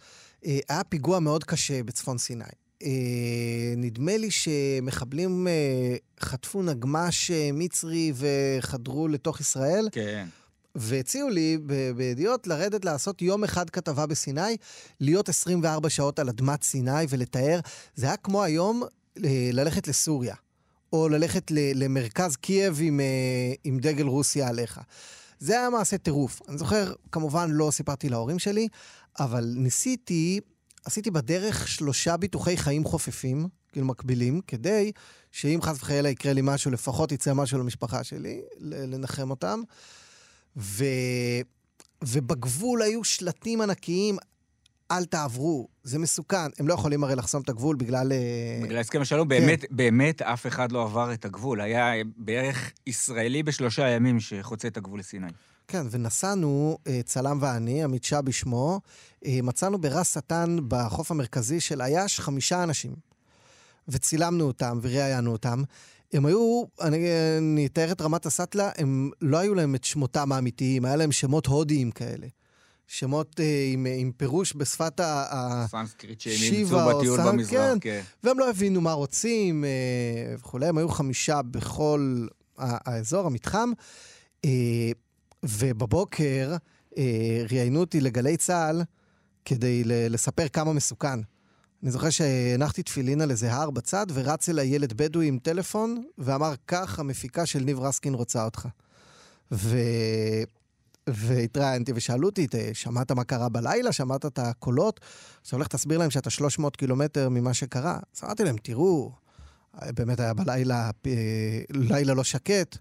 אה, 0.46 0.58
היה 0.68 0.84
פיגוע 0.84 1.18
מאוד 1.18 1.44
קשה 1.44 1.82
בצפון 1.82 2.18
סיני. 2.18 2.44
אה, 2.82 3.74
נדמה 3.76 4.16
לי 4.16 4.30
שמחבלים 4.30 5.48
אה, 5.48 5.96
חטפו 6.20 6.62
נגמ"ש 6.62 7.30
אה, 7.30 7.50
מצרי 7.52 8.12
וחדרו 8.14 9.08
לתוך 9.08 9.40
ישראל, 9.40 9.88
כן. 9.92 10.26
והציעו 10.74 11.28
לי 11.28 11.58
בידיעות 11.96 12.46
לרדת 12.46 12.84
לעשות 12.84 13.22
יום 13.22 13.44
אחד 13.44 13.70
כתבה 13.70 14.06
בסיני, 14.06 14.56
להיות 15.00 15.28
24 15.28 15.90
שעות 15.90 16.18
על 16.18 16.28
אדמת 16.28 16.62
סיני 16.62 17.04
ולתאר. 17.08 17.60
זה 17.94 18.06
היה 18.06 18.16
כמו 18.16 18.42
היום 18.42 18.82
אה, 19.24 19.50
ללכת 19.52 19.88
לסוריה, 19.88 20.34
או 20.92 21.08
ללכת 21.08 21.50
למרכז 21.50 22.36
קייב 22.36 22.78
עם, 22.82 23.00
אה, 23.00 23.52
עם 23.64 23.78
דגל 23.78 24.06
רוסיה 24.06 24.48
עליך. 24.48 24.80
זה 25.40 25.58
היה 25.58 25.70
מעשה 25.70 25.98
טירוף. 25.98 26.40
אני 26.48 26.58
זוכר, 26.58 26.92
כמובן 27.12 27.50
לא 27.50 27.70
סיפרתי 27.70 28.08
להורים 28.08 28.38
שלי, 28.38 28.68
אבל 29.20 29.52
ניסיתי, 29.56 30.40
עשיתי 30.84 31.10
בדרך 31.10 31.68
שלושה 31.68 32.16
ביטוחי 32.16 32.56
חיים 32.56 32.84
חופפים, 32.84 33.48
כאילו 33.72 33.86
מקבילים, 33.86 34.40
כדי 34.46 34.92
שאם 35.30 35.58
חס 35.62 35.76
וחלילה 35.76 36.08
יקרה 36.08 36.32
לי 36.32 36.40
משהו, 36.44 36.70
לפחות 36.70 37.12
יצא 37.12 37.34
משהו 37.34 37.58
למשפחה 37.58 38.04
שלי, 38.04 38.40
לנחם 38.60 39.30
אותם. 39.30 39.60
ו... 40.56 40.84
ובגבול 42.04 42.82
היו 42.82 43.04
שלטים 43.04 43.60
ענקיים, 43.60 44.18
אל 44.90 45.04
תעברו, 45.04 45.68
זה 45.82 45.98
מסוכן. 45.98 46.50
הם 46.58 46.68
לא 46.68 46.74
יכולים 46.74 47.04
הרי 47.04 47.16
לחסום 47.16 47.42
את 47.42 47.48
הגבול 47.48 47.76
בגלל... 47.76 48.12
אה, 48.12 48.60
בגלל 48.62 48.78
הסכם 48.78 49.00
השלום, 49.00 49.28
כן. 49.28 49.40
באמת, 49.40 49.64
באמת 49.70 50.22
אף 50.22 50.46
אחד 50.46 50.72
לא 50.72 50.82
עבר 50.82 51.12
את 51.12 51.24
הגבול. 51.24 51.60
היה 51.60 51.92
בערך 52.16 52.72
ישראלי 52.86 53.42
בשלושה 53.42 53.88
ימים 53.88 54.20
שחוצה 54.20 54.68
את 54.68 54.76
הגבול 54.76 54.98
לסיני. 54.98 55.26
כן, 55.68 55.86
ונסענו, 55.90 56.78
אה, 56.86 57.00
צלם 57.04 57.38
ואני, 57.40 57.84
עמית 57.84 58.04
שבי 58.04 58.32
שמו, 58.32 58.80
אה, 59.26 59.38
מצאנו 59.42 59.78
ברס 59.78 60.14
שטן 60.14 60.58
בחוף 60.68 61.10
המרכזי 61.10 61.60
של 61.60 61.82
אייש 61.82 62.20
חמישה 62.20 62.62
אנשים. 62.62 62.94
וצילמנו 63.88 64.44
אותם 64.44 64.78
וראיינו 64.82 65.32
אותם. 65.32 65.62
הם 66.12 66.26
היו, 66.26 66.62
אני, 66.80 67.06
אני 67.38 67.66
אתאר 67.66 67.92
את 67.92 68.00
רמת 68.00 68.26
הסאטלה, 68.26 68.70
הם 68.76 69.10
לא 69.20 69.38
היו 69.38 69.54
להם 69.54 69.74
את 69.74 69.84
שמותם 69.84 70.32
האמיתיים, 70.32 70.84
היה 70.84 70.96
להם 70.96 71.12
שמות 71.12 71.46
הודיים 71.46 71.90
כאלה. 71.90 72.26
שמות 72.92 73.40
אה, 73.40 73.68
עם, 73.72 73.86
עם 73.96 74.12
פירוש 74.16 74.52
בשפת 74.56 75.00
ה... 75.00 75.66
סנסקריט 75.70 76.20
שהם 76.20 76.32
שיבה 76.32 76.56
אימצו 76.56 76.90
או 76.92 76.98
בטיול 76.98 77.16
סן- 77.18 77.26
במזרח, 77.26 77.52
כן. 77.72 77.78
כן. 77.80 78.00
והם 78.24 78.38
לא 78.38 78.50
הבינו 78.50 78.80
מה 78.80 78.92
רוצים 78.92 79.64
אה, 79.64 79.70
וכולי, 80.38 80.66
הם 80.66 80.78
היו 80.78 80.88
חמישה 80.88 81.42
בכל 81.42 82.26
האזור, 82.58 83.26
המתחם. 83.26 83.70
אה, 84.44 84.50
ובבוקר 85.42 86.56
אה, 86.98 87.44
ראיינו 87.50 87.80
אותי 87.80 88.00
לגלי 88.00 88.36
צה"ל 88.36 88.82
כדי 89.44 89.82
לספר 89.84 90.48
כמה 90.48 90.72
מסוכן. 90.72 91.18
אני 91.82 91.90
זוכר 91.90 92.10
שהנחתי 92.10 92.82
תפילין 92.82 93.20
על 93.20 93.30
איזה 93.30 93.52
הר 93.52 93.70
בצד, 93.70 94.06
ורץ 94.14 94.48
אליי 94.48 94.68
ילד 94.68 94.92
בדואי 94.92 95.26
עם 95.28 95.38
טלפון, 95.42 96.04
ואמר, 96.18 96.54
כך 96.66 96.98
המפיקה 96.98 97.46
של 97.46 97.58
ניב 97.60 97.80
רסקין 97.80 98.14
רוצה 98.14 98.44
אותך. 98.44 98.68
ו... 99.52 99.76
והתראיינתי, 101.14 101.92
ושאלו 101.94 102.28
אותי, 102.28 102.46
"ת- 102.46 102.54
שמעת 102.72 103.12
מה 103.12 103.24
קרה 103.24 103.48
בלילה? 103.48 103.92
שמעת 103.92 104.26
את 104.26 104.38
הקולות? 104.38 105.00
אז 105.46 105.52
הולך 105.52 105.66
תסביר 105.66 105.98
להם 105.98 106.10
שאתה 106.10 106.30
300 106.30 106.76
קילומטר 106.76 107.28
ממה 107.28 107.54
שקרה. 107.54 107.98
אז 108.16 108.24
אמרתי 108.24 108.44
להם, 108.44 108.56
תראו, 108.62 109.12
באמת 109.94 110.20
היה 110.20 110.34
בלילה, 110.34 110.90
אה, 111.06 111.12
לילה 111.70 112.14
לא 112.14 112.24
שקט, 112.24 112.78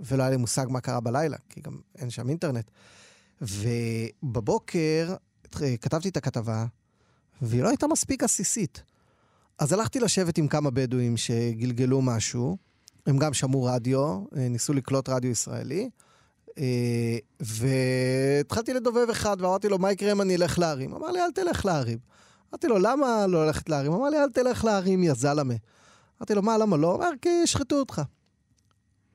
ולא 0.00 0.22
היה 0.22 0.30
לי 0.30 0.36
מושג 0.36 0.66
מה 0.70 0.80
קרה 0.80 1.00
בלילה, 1.00 1.36
כי 1.48 1.60
גם 1.60 1.76
אין 1.98 2.10
שם 2.10 2.28
אינטרנט. 2.28 2.70
ובבוקר 3.40 5.14
אה, 5.62 5.76
כתבתי 5.76 6.08
את 6.08 6.16
הכתבה, 6.16 6.64
והיא 7.42 7.62
לא 7.62 7.68
הייתה 7.68 7.86
מספיק 7.86 8.22
עסיסית. 8.24 8.82
אז 9.58 9.72
הלכתי 9.72 10.00
לשבת 10.00 10.38
עם 10.38 10.48
כמה 10.48 10.70
בדואים 10.70 11.16
שגלגלו 11.16 12.02
משהו, 12.02 12.56
הם 13.06 13.18
גם 13.18 13.34
שמעו 13.34 13.64
רדיו, 13.64 14.24
אה, 14.36 14.48
ניסו 14.48 14.72
לקלוט 14.72 15.08
רדיו 15.08 15.30
ישראלי, 15.30 15.90
והתחלתי 17.40 18.74
לדובב 18.74 19.06
אחד, 19.10 19.36
ואמרתי 19.40 19.68
לו, 19.68 19.78
מה 19.78 19.92
יקרה 19.92 20.12
אם 20.12 20.20
אני 20.20 20.36
אלך 20.36 20.58
להרים? 20.58 20.94
אמר 20.94 21.10
לי, 21.10 21.20
אל 21.20 21.30
תלך 21.30 21.66
להרים. 21.66 21.98
אמרתי 22.50 22.66
לו, 22.66 22.78
למה 22.78 23.26
לא 23.26 23.46
ללכת 23.46 23.68
להרים? 23.68 23.92
אמר 23.92 24.08
לי, 24.08 24.18
אל 24.18 24.30
תלך 24.30 24.64
להרים, 24.64 25.02
יא 25.02 25.12
זלמה. 25.14 25.54
אמרתי 26.20 26.34
לו, 26.34 26.42
מה, 26.42 26.58
למה 26.58 26.76
לא? 26.76 26.94
אמר, 26.96 27.10
כי 27.22 27.40
ישחטו 27.44 27.78
אותך. 27.78 28.02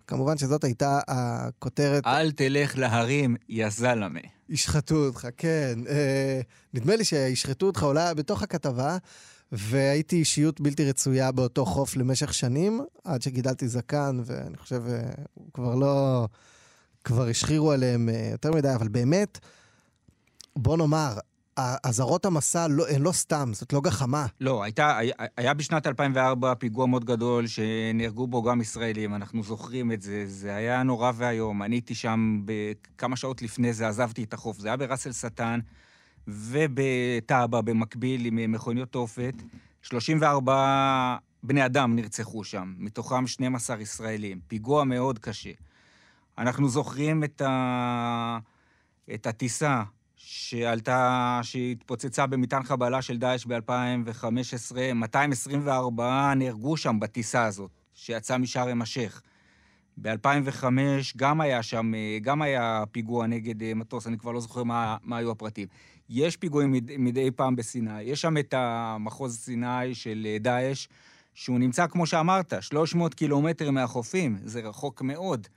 כמובן 0.07 0.37
שזאת 0.37 0.63
הייתה 0.63 0.99
הכותרת, 1.07 2.07
אל 2.07 2.31
תלך 2.31 2.77
להרים, 2.77 3.35
יא 3.49 3.69
זלמה. 3.69 4.19
ישחטו 4.49 4.95
אותך, 4.95 5.27
כן. 5.37 5.79
אה, 5.89 6.41
נדמה 6.73 6.95
לי 6.95 7.03
שישחטו 7.03 7.65
אותך 7.65 7.83
אולי 7.83 8.15
בתוך 8.15 8.43
הכתבה, 8.43 8.97
והייתי 9.51 10.15
אישיות 10.15 10.61
בלתי 10.61 10.89
רצויה 10.89 11.31
באותו 11.31 11.65
חוף 11.65 11.95
למשך 11.95 12.33
שנים, 12.33 12.81
עד 13.03 13.21
שגידלתי 13.21 13.67
זקן, 13.67 14.19
ואני 14.25 14.57
חושב, 14.57 14.83
אה, 14.87 15.11
הוא 15.33 15.45
כבר 15.53 15.75
לא... 15.75 16.25
כבר 17.07 17.27
השחירו 17.27 17.71
עליהם 17.71 18.09
אה, 18.09 18.29
יותר 18.31 18.51
מדי, 18.51 18.75
אבל 18.75 18.87
באמת, 18.87 19.39
בוא 20.55 20.77
נאמר, 20.77 21.13
אזהרות 21.83 22.25
המסע 22.25 22.67
לא, 22.67 22.87
הן 22.89 23.01
לא 23.01 23.11
סתם, 23.11 23.51
זאת 23.53 23.73
לא 23.73 23.81
גחמה. 23.81 24.25
לא, 24.41 24.63
הייתה, 24.63 24.97
היה, 24.97 25.13
היה 25.37 25.53
בשנת 25.53 25.87
2004 25.87 26.55
פיגוע 26.55 26.85
מאוד 26.87 27.05
גדול 27.05 27.47
שנהרגו 27.47 28.27
בו 28.27 28.43
גם 28.43 28.61
ישראלים, 28.61 29.15
אנחנו 29.15 29.43
זוכרים 29.43 29.91
את 29.91 30.01
זה, 30.01 30.23
זה 30.27 30.55
היה 30.55 30.83
נורא 30.83 31.11
ואיום. 31.15 31.63
אני 31.63 31.75
הייתי 31.75 31.95
שם 31.95 32.41
כמה 32.97 33.15
שעות 33.15 33.41
לפני 33.41 33.73
זה, 33.73 33.87
עזבתי 33.87 34.23
את 34.23 34.33
החוף. 34.33 34.59
זה 34.59 34.67
היה 34.67 34.77
בראס 34.77 35.07
אל 35.07 35.11
שטן 35.11 35.59
ובטאבה 36.27 37.61
במקביל 37.61 38.25
עם 38.25 38.51
מכוניות 38.51 38.89
תופת. 38.91 39.33
34 39.81 41.17
בני 41.43 41.65
אדם 41.65 41.95
נרצחו 41.95 42.43
שם, 42.43 42.73
מתוכם 42.77 43.27
12 43.27 43.81
ישראלים. 43.81 44.39
פיגוע 44.47 44.83
מאוד 44.83 45.19
קשה. 45.19 45.51
אנחנו 46.37 46.69
זוכרים 46.69 47.23
את, 47.23 47.41
ה... 47.41 48.37
את 49.13 49.27
הטיסה 49.27 49.83
שעלתה, 50.15 51.39
שהתפוצצה 51.43 52.27
במטען 52.27 52.63
חבלה 52.63 53.01
של 53.01 53.17
דאעש 53.17 53.45
ב-2015, 53.45 54.77
224 54.95 56.33
נהרגו 56.35 56.77
שם 56.77 56.99
בטיסה 56.99 57.45
הזאת, 57.45 57.71
שיצאה 57.93 58.37
משארם 58.37 58.81
א-שייח. 58.81 59.21
ב-2005 59.97 60.65
גם 61.17 61.41
היה 61.41 61.63
שם, 61.63 61.91
גם 62.21 62.41
היה 62.41 62.83
פיגוע 62.91 63.27
נגד 63.27 63.63
אה, 63.63 63.73
מטוס, 63.73 64.07
אני 64.07 64.17
כבר 64.17 64.31
לא 64.31 64.39
זוכר 64.39 64.63
מה, 64.63 64.97
מה 65.03 65.17
היו 65.17 65.31
הפרטים. 65.31 65.67
יש 66.09 66.37
פיגועים 66.37 66.71
מדי, 66.71 66.97
מדי 66.97 67.31
פעם 67.31 67.55
בסיני. 67.55 68.01
יש 68.01 68.21
שם 68.21 68.37
את 68.37 68.53
המחוז 68.57 69.37
סיני 69.37 69.95
של 69.95 70.27
אה, 70.29 70.37
דאעש, 70.39 70.87
שהוא 71.33 71.59
נמצא, 71.59 71.87
כמו 71.87 72.05
שאמרת, 72.05 72.53
300 72.61 73.13
קילומטר 73.13 73.71
מהחופים, 73.71 74.37
זה 74.43 74.59
רחוק 74.59 75.01
מאוד. 75.01 75.47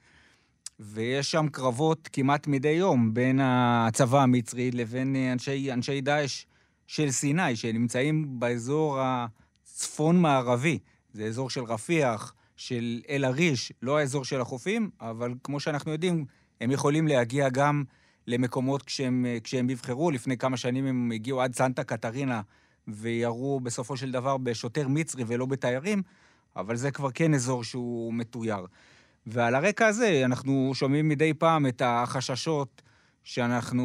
ויש 0.83 1.31
שם 1.31 1.47
קרבות 1.53 2.09
כמעט 2.13 2.47
מדי 2.47 2.69
יום 2.69 3.15
בין 3.15 3.41
הצבא 3.43 4.23
המצרי 4.23 4.71
לבין 4.71 5.17
אה, 5.17 5.33
אנשי, 5.33 5.73
אנשי 5.73 6.01
דאעש 6.01 6.47
של 6.87 7.11
סיני, 7.11 7.57
שנמצאים 7.57 8.41
באזור 8.41 8.99
הצפון-מערבי. 9.01 10.79
זה 11.13 11.25
אזור 11.25 11.51
של 11.51 11.65
רפיח, 11.65 12.35
של 12.57 13.01
אל-עריש, 13.09 13.73
לא 13.83 13.99
האזור 13.99 14.25
של 14.25 14.41
החופים, 14.41 14.91
אבל 15.01 15.35
כמו 15.45 15.61
שאנחנו 15.61 15.93
יודעים, 15.93 16.25
הם 16.61 16.71
יכולים 16.71 17.09
להגיע 17.09 17.49
גם 17.49 17.85
למקומות 18.27 18.83
כשהם, 18.83 19.27
אה, 19.29 19.39
כשהם 19.45 19.71
יבחרו. 19.71 20.11
לפני 20.11 20.37
כמה 20.37 20.57
שנים 20.57 20.87
הם 20.87 21.13
הגיעו 21.15 21.43
עד 21.43 21.55
סנטה 21.55 21.85
קטרינה 21.85 22.41
וירו 22.89 23.61
בסופו 23.61 23.97
של 23.97 24.11
דבר 24.11 24.37
בשוטר 24.37 24.89
מצרי 24.89 25.25
ולא 25.27 25.47
בתיירים, 25.47 26.03
אבל 26.57 26.77
זה 26.77 26.91
כבר 26.91 27.11
כן 27.11 27.35
אזור 27.35 27.65
שהוא 27.65 28.15
מתויר. 28.15 28.67
ועל 29.27 29.55
הרקע 29.55 29.87
הזה 29.87 30.23
אנחנו 30.25 30.73
שומעים 30.75 31.09
מדי 31.09 31.35
פעם 31.35 31.67
את 31.67 31.83
החששות 31.85 32.83
שאנחנו, 33.25 33.85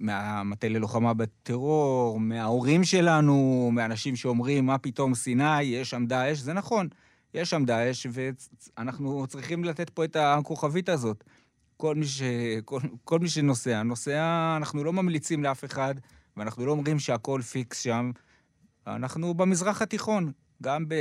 מהמטה 0.00 0.68
ללוחמה 0.68 1.14
בטרור, 1.14 2.20
מההורים 2.20 2.84
שלנו, 2.84 3.70
מאנשים 3.72 4.16
שאומרים, 4.16 4.66
מה 4.66 4.78
פתאום 4.78 5.14
סיני, 5.14 5.62
יש 5.62 5.90
שם 5.90 6.06
דאעש, 6.06 6.38
זה 6.38 6.52
נכון, 6.52 6.88
יש 7.34 7.50
שם 7.50 7.64
דאעש, 7.64 8.06
ואנחנו 8.10 9.26
צריכים 9.26 9.64
לתת 9.64 9.90
פה 9.90 10.04
את 10.04 10.16
הכוכבית 10.16 10.88
הזאת. 10.88 11.24
כל 11.76 11.94
מי, 11.94 12.06
ש... 12.06 12.22
כל, 12.64 12.80
כל 13.04 13.18
מי 13.18 13.28
שנוסע, 13.28 13.82
נוסע, 13.82 14.54
אנחנו 14.56 14.84
לא 14.84 14.92
ממליצים 14.92 15.42
לאף 15.42 15.64
אחד, 15.64 15.94
ואנחנו 16.36 16.66
לא 16.66 16.72
אומרים 16.72 16.98
שהכל 16.98 17.40
פיקס 17.42 17.80
שם. 17.80 18.10
אנחנו 18.86 19.34
במזרח 19.34 19.82
התיכון, 19.82 20.32
גם 20.62 20.88
ב... 20.88 20.94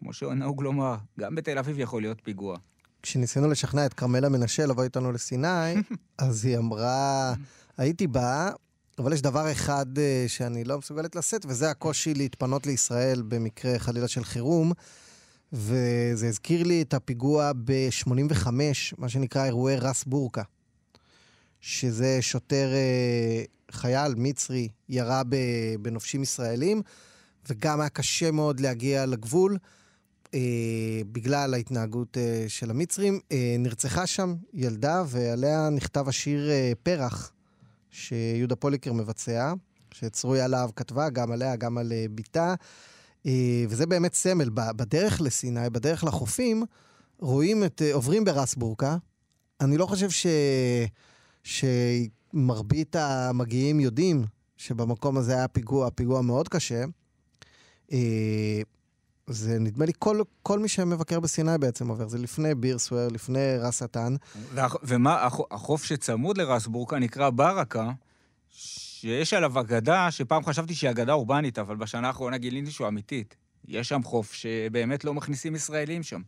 כמו 0.00 0.12
שנהוג 0.12 0.62
לומר, 0.62 0.96
גם 1.20 1.34
בתל 1.34 1.58
אביב 1.58 1.78
יכול 1.78 2.02
להיות 2.02 2.20
פיגוע. 2.24 2.56
כשניסינו 3.02 3.48
לשכנע 3.48 3.86
את 3.86 3.94
כרמלה 3.94 4.28
מנשה 4.28 4.66
לבוא 4.66 4.84
איתנו 4.84 5.12
לסיני, 5.12 5.74
אז 6.18 6.44
היא 6.44 6.58
אמרה, 6.58 7.34
הייתי 7.76 8.06
באה, 8.06 8.50
אבל 8.98 9.12
יש 9.12 9.22
דבר 9.22 9.52
אחד 9.52 9.98
אה, 9.98 10.24
שאני 10.28 10.64
לא 10.64 10.78
מסוגלת 10.78 11.16
לשאת, 11.16 11.46
וזה 11.48 11.70
הקושי 11.70 12.14
להתפנות 12.14 12.66
לישראל 12.66 13.22
במקרה 13.28 13.78
חלילה 13.78 14.08
של 14.08 14.24
חירום. 14.24 14.72
וזה 15.52 16.28
הזכיר 16.28 16.62
לי 16.62 16.82
את 16.82 16.94
הפיגוע 16.94 17.52
ב-85, 17.64 18.46
מה 18.98 19.08
שנקרא 19.08 19.44
אירועי 19.44 19.76
רס 19.76 20.04
בורקה. 20.04 20.42
שזה 21.60 22.18
שוטר, 22.20 22.70
אה, 22.72 23.42
חייל 23.70 24.14
מצרי, 24.16 24.68
ירה 24.88 25.22
בנופשים 25.82 26.22
ישראלים, 26.22 26.82
וגם 27.48 27.80
היה 27.80 27.88
קשה 27.88 28.30
מאוד 28.30 28.60
להגיע 28.60 29.06
לגבול. 29.06 29.58
אה, 30.34 31.00
בגלל 31.12 31.54
ההתנהגות 31.54 32.18
אה, 32.18 32.44
של 32.48 32.70
המצרים. 32.70 33.20
אה, 33.32 33.56
נרצחה 33.58 34.06
שם 34.06 34.34
ילדה, 34.54 35.02
ועליה 35.06 35.68
נכתב 35.70 36.08
השיר 36.08 36.50
אה, 36.50 36.72
פרח, 36.82 37.32
שיהודה 37.90 38.56
פוליקר 38.56 38.92
מבצע, 38.92 39.52
שצרוי 39.92 40.40
עליו 40.40 40.70
כתבה, 40.76 41.10
גם 41.10 41.32
עליה, 41.32 41.56
גם 41.56 41.78
על 41.78 41.92
אה, 41.92 42.06
בתה. 42.14 42.54
אה, 43.26 43.64
וזה 43.68 43.86
באמת 43.86 44.14
סמל. 44.14 44.50
בדרך 44.54 45.20
לסיני, 45.20 45.70
בדרך 45.70 46.04
לחופים, 46.04 46.64
רואים 47.18 47.64
את, 47.64 47.82
אה, 47.82 47.94
עוברים 47.94 48.24
ברס 48.24 48.54
בורקה. 48.54 48.96
אני 49.60 49.76
לא 49.76 49.86
חושב 49.86 50.10
ש... 50.10 50.26
שמרבית 51.42 52.96
המגיעים 52.96 53.80
יודעים 53.80 54.24
שבמקום 54.56 55.16
הזה 55.16 55.34
היה 55.34 55.48
פיגוע, 55.48 55.90
פיגוע 55.90 56.22
מאוד 56.22 56.48
קשה. 56.48 56.84
זה 59.30 59.58
נדמה 59.58 59.84
לי 59.84 59.92
כל, 59.98 60.20
כל 60.42 60.58
מי 60.58 60.68
שמבקר 60.68 61.20
בסיני 61.20 61.58
בעצם 61.60 61.88
עובר, 61.88 62.08
זה 62.08 62.18
לפני 62.18 62.54
ביר 62.54 62.78
סוואר, 62.78 63.08
לפני 63.08 63.56
רס 63.58 63.82
אטן. 63.82 64.14
ומה, 64.82 65.28
החוף 65.50 65.84
שצמוד 65.84 66.38
לרס 66.38 66.66
בורקה 66.66 66.98
נקרא 66.98 67.30
ברקה, 67.30 67.90
שיש 68.50 69.34
עליו 69.34 69.60
אגדה, 69.60 70.10
שפעם 70.10 70.44
חשבתי 70.44 70.74
שהיא 70.74 70.90
אגדה 70.90 71.12
אורבנית, 71.12 71.58
אבל 71.58 71.76
בשנה 71.76 72.06
האחרונה 72.06 72.38
גיליתי 72.38 72.70
שהוא 72.70 72.88
אמיתית. 72.88 73.36
יש 73.68 73.88
שם 73.88 74.02
חוף 74.02 74.32
שבאמת 74.32 75.04
לא 75.04 75.14
מכניסים 75.14 75.54
ישראלים 75.54 76.02
שם. 76.02 76.20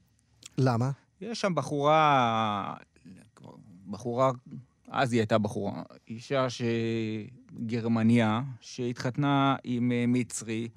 למה? 0.58 0.90
יש 1.20 1.40
שם 1.40 1.54
בחורה, 1.54 2.74
בחורה, 3.90 4.30
אז 4.88 5.12
היא 5.12 5.20
הייתה 5.20 5.38
בחורה, 5.38 5.82
אישה 6.08 6.46
שגרמניה, 7.60 8.40
שהתחתנה 8.60 9.56
עם 9.64 9.92
אה, 9.92 10.04
מצרי, 10.08 10.68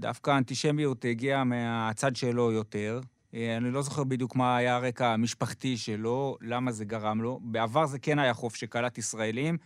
דווקא 0.00 0.30
האנטישמיות 0.30 1.04
הגיעה 1.04 1.44
מהצד 1.44 2.16
שלו 2.16 2.52
יותר. 2.52 3.00
אה, 3.34 3.56
אני 3.56 3.70
לא 3.70 3.82
זוכר 3.82 4.04
בדיוק 4.04 4.36
מה 4.36 4.56
היה 4.56 4.76
הרקע 4.76 5.08
המשפחתי 5.08 5.76
שלו, 5.76 6.36
למה 6.40 6.72
זה 6.72 6.84
גרם 6.84 7.22
לו. 7.22 7.40
בעבר 7.42 7.86
זה 7.86 7.98
כן 7.98 8.18
היה 8.18 8.34
חוף 8.34 8.54
שקלט 8.54 8.98
ישראלים, 8.98 9.56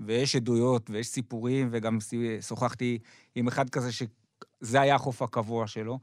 ויש 0.00 0.36
עדויות 0.36 0.90
ויש 0.90 1.08
סיפורים, 1.08 1.68
וגם 1.72 1.98
שוחחתי 2.40 2.98
עם 3.34 3.48
אחד 3.48 3.70
כזה 3.70 3.92
שזה 3.92 4.80
היה 4.80 4.94
החוף 4.94 5.22
הקבוע 5.22 5.66
שלו. 5.66 5.98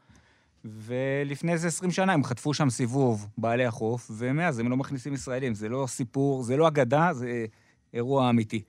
ולפני 0.65 1.54
איזה 1.54 1.67
20 1.67 1.91
שנה 1.91 2.13
הם 2.13 2.23
חטפו 2.23 2.54
שם 2.54 2.69
סיבוב, 2.69 3.28
בעלי 3.38 3.65
החוף, 3.65 4.12
ומאז 4.13 4.60
הם 4.60 4.69
לא 4.69 4.78
מכניסים 4.78 5.13
ישראלים. 5.13 5.54
זה 5.54 5.69
לא 5.69 5.86
סיפור, 5.88 6.43
זה 6.43 6.58
לא 6.58 6.67
אגדה, 6.67 7.13
זה 7.13 7.45
אירוע 7.93 8.30
אמיתי. 8.30 8.62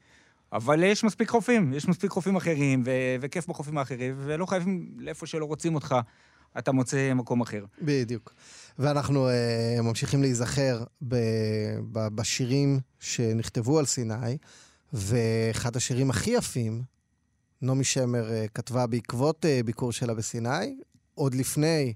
אבל 0.53 0.83
יש 0.83 1.05
מספיק 1.05 1.31
חופים, 1.31 1.73
יש 1.73 1.89
מספיק 1.89 2.11
חופים 2.11 2.37
אחרים, 2.37 2.83
ו- 2.87 3.17
וכיף 3.21 3.49
בחופים 3.49 3.79
האחרים, 3.79 4.15
ולא 4.19 4.47
חייבים, 4.47 4.89
לאיפה 4.99 5.27
שלא 5.27 5.45
רוצים 5.45 5.75
אותך, 5.75 5.95
אתה 6.59 6.73
מוצא 6.73 7.15
מקום 7.15 7.41
אחר. 7.41 7.65
בדיוק. 7.83 8.35
ואנחנו 8.79 9.29
uh, 9.29 9.83
ממשיכים 9.83 10.23
להיזכר 10.23 10.85
ב- 11.09 11.17
ב- 11.93 12.09
בשירים 12.09 12.81
שנכתבו 13.01 13.79
על 13.79 13.87
סיני, 13.87 14.39
ואחד 14.93 15.77
השירים 15.77 16.11
הכי 16.11 16.31
יפים, 16.31 16.83
נעמי 17.63 17.85
שמר 17.85 18.29
uh, 18.29 18.49
כתבה 18.55 18.87
בעקבות 18.87 19.45
uh, 19.45 19.67
ביקור 19.67 19.93
שלה 19.93 20.15
בסיני, 20.15 20.77
עוד 21.15 21.35
לפני 21.35 21.93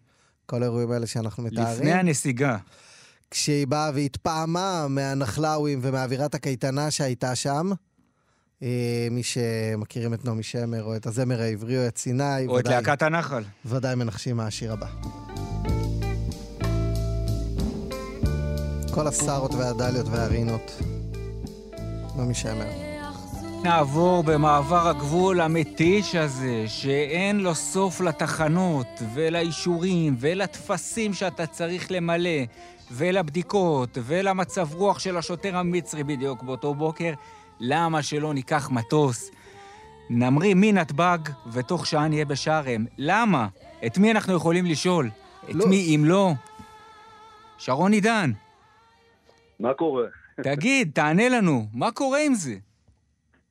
כל 0.46 0.62
האירועים 0.62 0.90
האלה 0.90 1.06
שאנחנו 1.06 1.42
מתארים. 1.42 1.78
לפני 1.78 1.92
הנסיגה. 1.92 2.56
כשהיא 3.30 3.66
באה 3.66 3.90
והתפעמה 3.94 4.86
מהנחלאווים 4.88 5.78
ומאווירת 5.82 6.34
הקייטנה 6.34 6.90
שהייתה 6.90 7.34
שם. 7.34 7.70
אה, 8.62 9.08
מי 9.10 9.22
שמכירים 9.22 10.14
את 10.14 10.24
נעמי 10.24 10.42
שמר, 10.42 10.82
או 10.84 10.96
את 10.96 11.06
הזמר 11.06 11.40
העברי, 11.40 11.78
או 11.78 11.86
את 11.86 11.98
סיני. 11.98 12.46
או 12.46 12.52
ודאי, 12.54 12.78
את 12.78 12.86
להקת 12.86 13.02
הנחל. 13.02 13.42
ודאי 13.64 13.94
מנחשים 13.94 14.36
מה 14.36 14.46
השיר 14.46 14.72
הבא. 14.72 14.86
כל 18.94 19.06
הסארות 19.06 19.54
והדליות 19.54 20.06
והרינות. 20.10 20.82
נעמי 22.16 22.34
שמר. 22.34 22.66
נעבור 23.62 24.22
במעבר 24.22 24.88
הגבול 24.88 25.40
המתיש 25.40 26.14
הזה, 26.14 26.64
שאין 26.66 27.40
לו 27.40 27.54
סוף 27.54 28.00
לתחנות, 28.00 29.02
ולאישורים, 29.14 30.16
ולטפסים 30.18 31.14
שאתה 31.14 31.46
צריך 31.46 31.90
למלא, 31.90 32.40
ולבדיקות, 32.90 33.98
ולמצב 34.04 34.74
רוח 34.74 34.98
של 34.98 35.16
השוטר 35.16 35.56
המצרי 35.56 36.04
בדיוק 36.04 36.42
באותו 36.42 36.74
בוקר. 36.74 37.12
למה 37.64 38.02
שלא 38.02 38.34
ניקח 38.34 38.70
מטוס, 38.70 39.30
נמריא 40.10 40.54
מנתב"ג, 40.56 41.18
ותוך 41.52 41.86
שעה 41.86 42.08
נהיה 42.08 42.24
בשארם? 42.24 42.84
למה? 42.98 43.48
את 43.86 43.98
מי 43.98 44.10
אנחנו 44.10 44.36
יכולים 44.36 44.66
לשאול? 44.66 45.08
את 45.50 45.54
לא. 45.54 45.66
מי 45.66 45.96
אם 45.96 46.04
לא? 46.04 46.30
שרון 47.58 47.92
עידן. 47.92 48.30
מה 49.60 49.74
קורה? 49.74 50.04
תגיד, 50.42 50.90
תענה 50.94 51.28
לנו, 51.28 51.66
מה 51.74 51.90
קורה 51.90 52.18
עם 52.26 52.34
זה? 52.34 52.54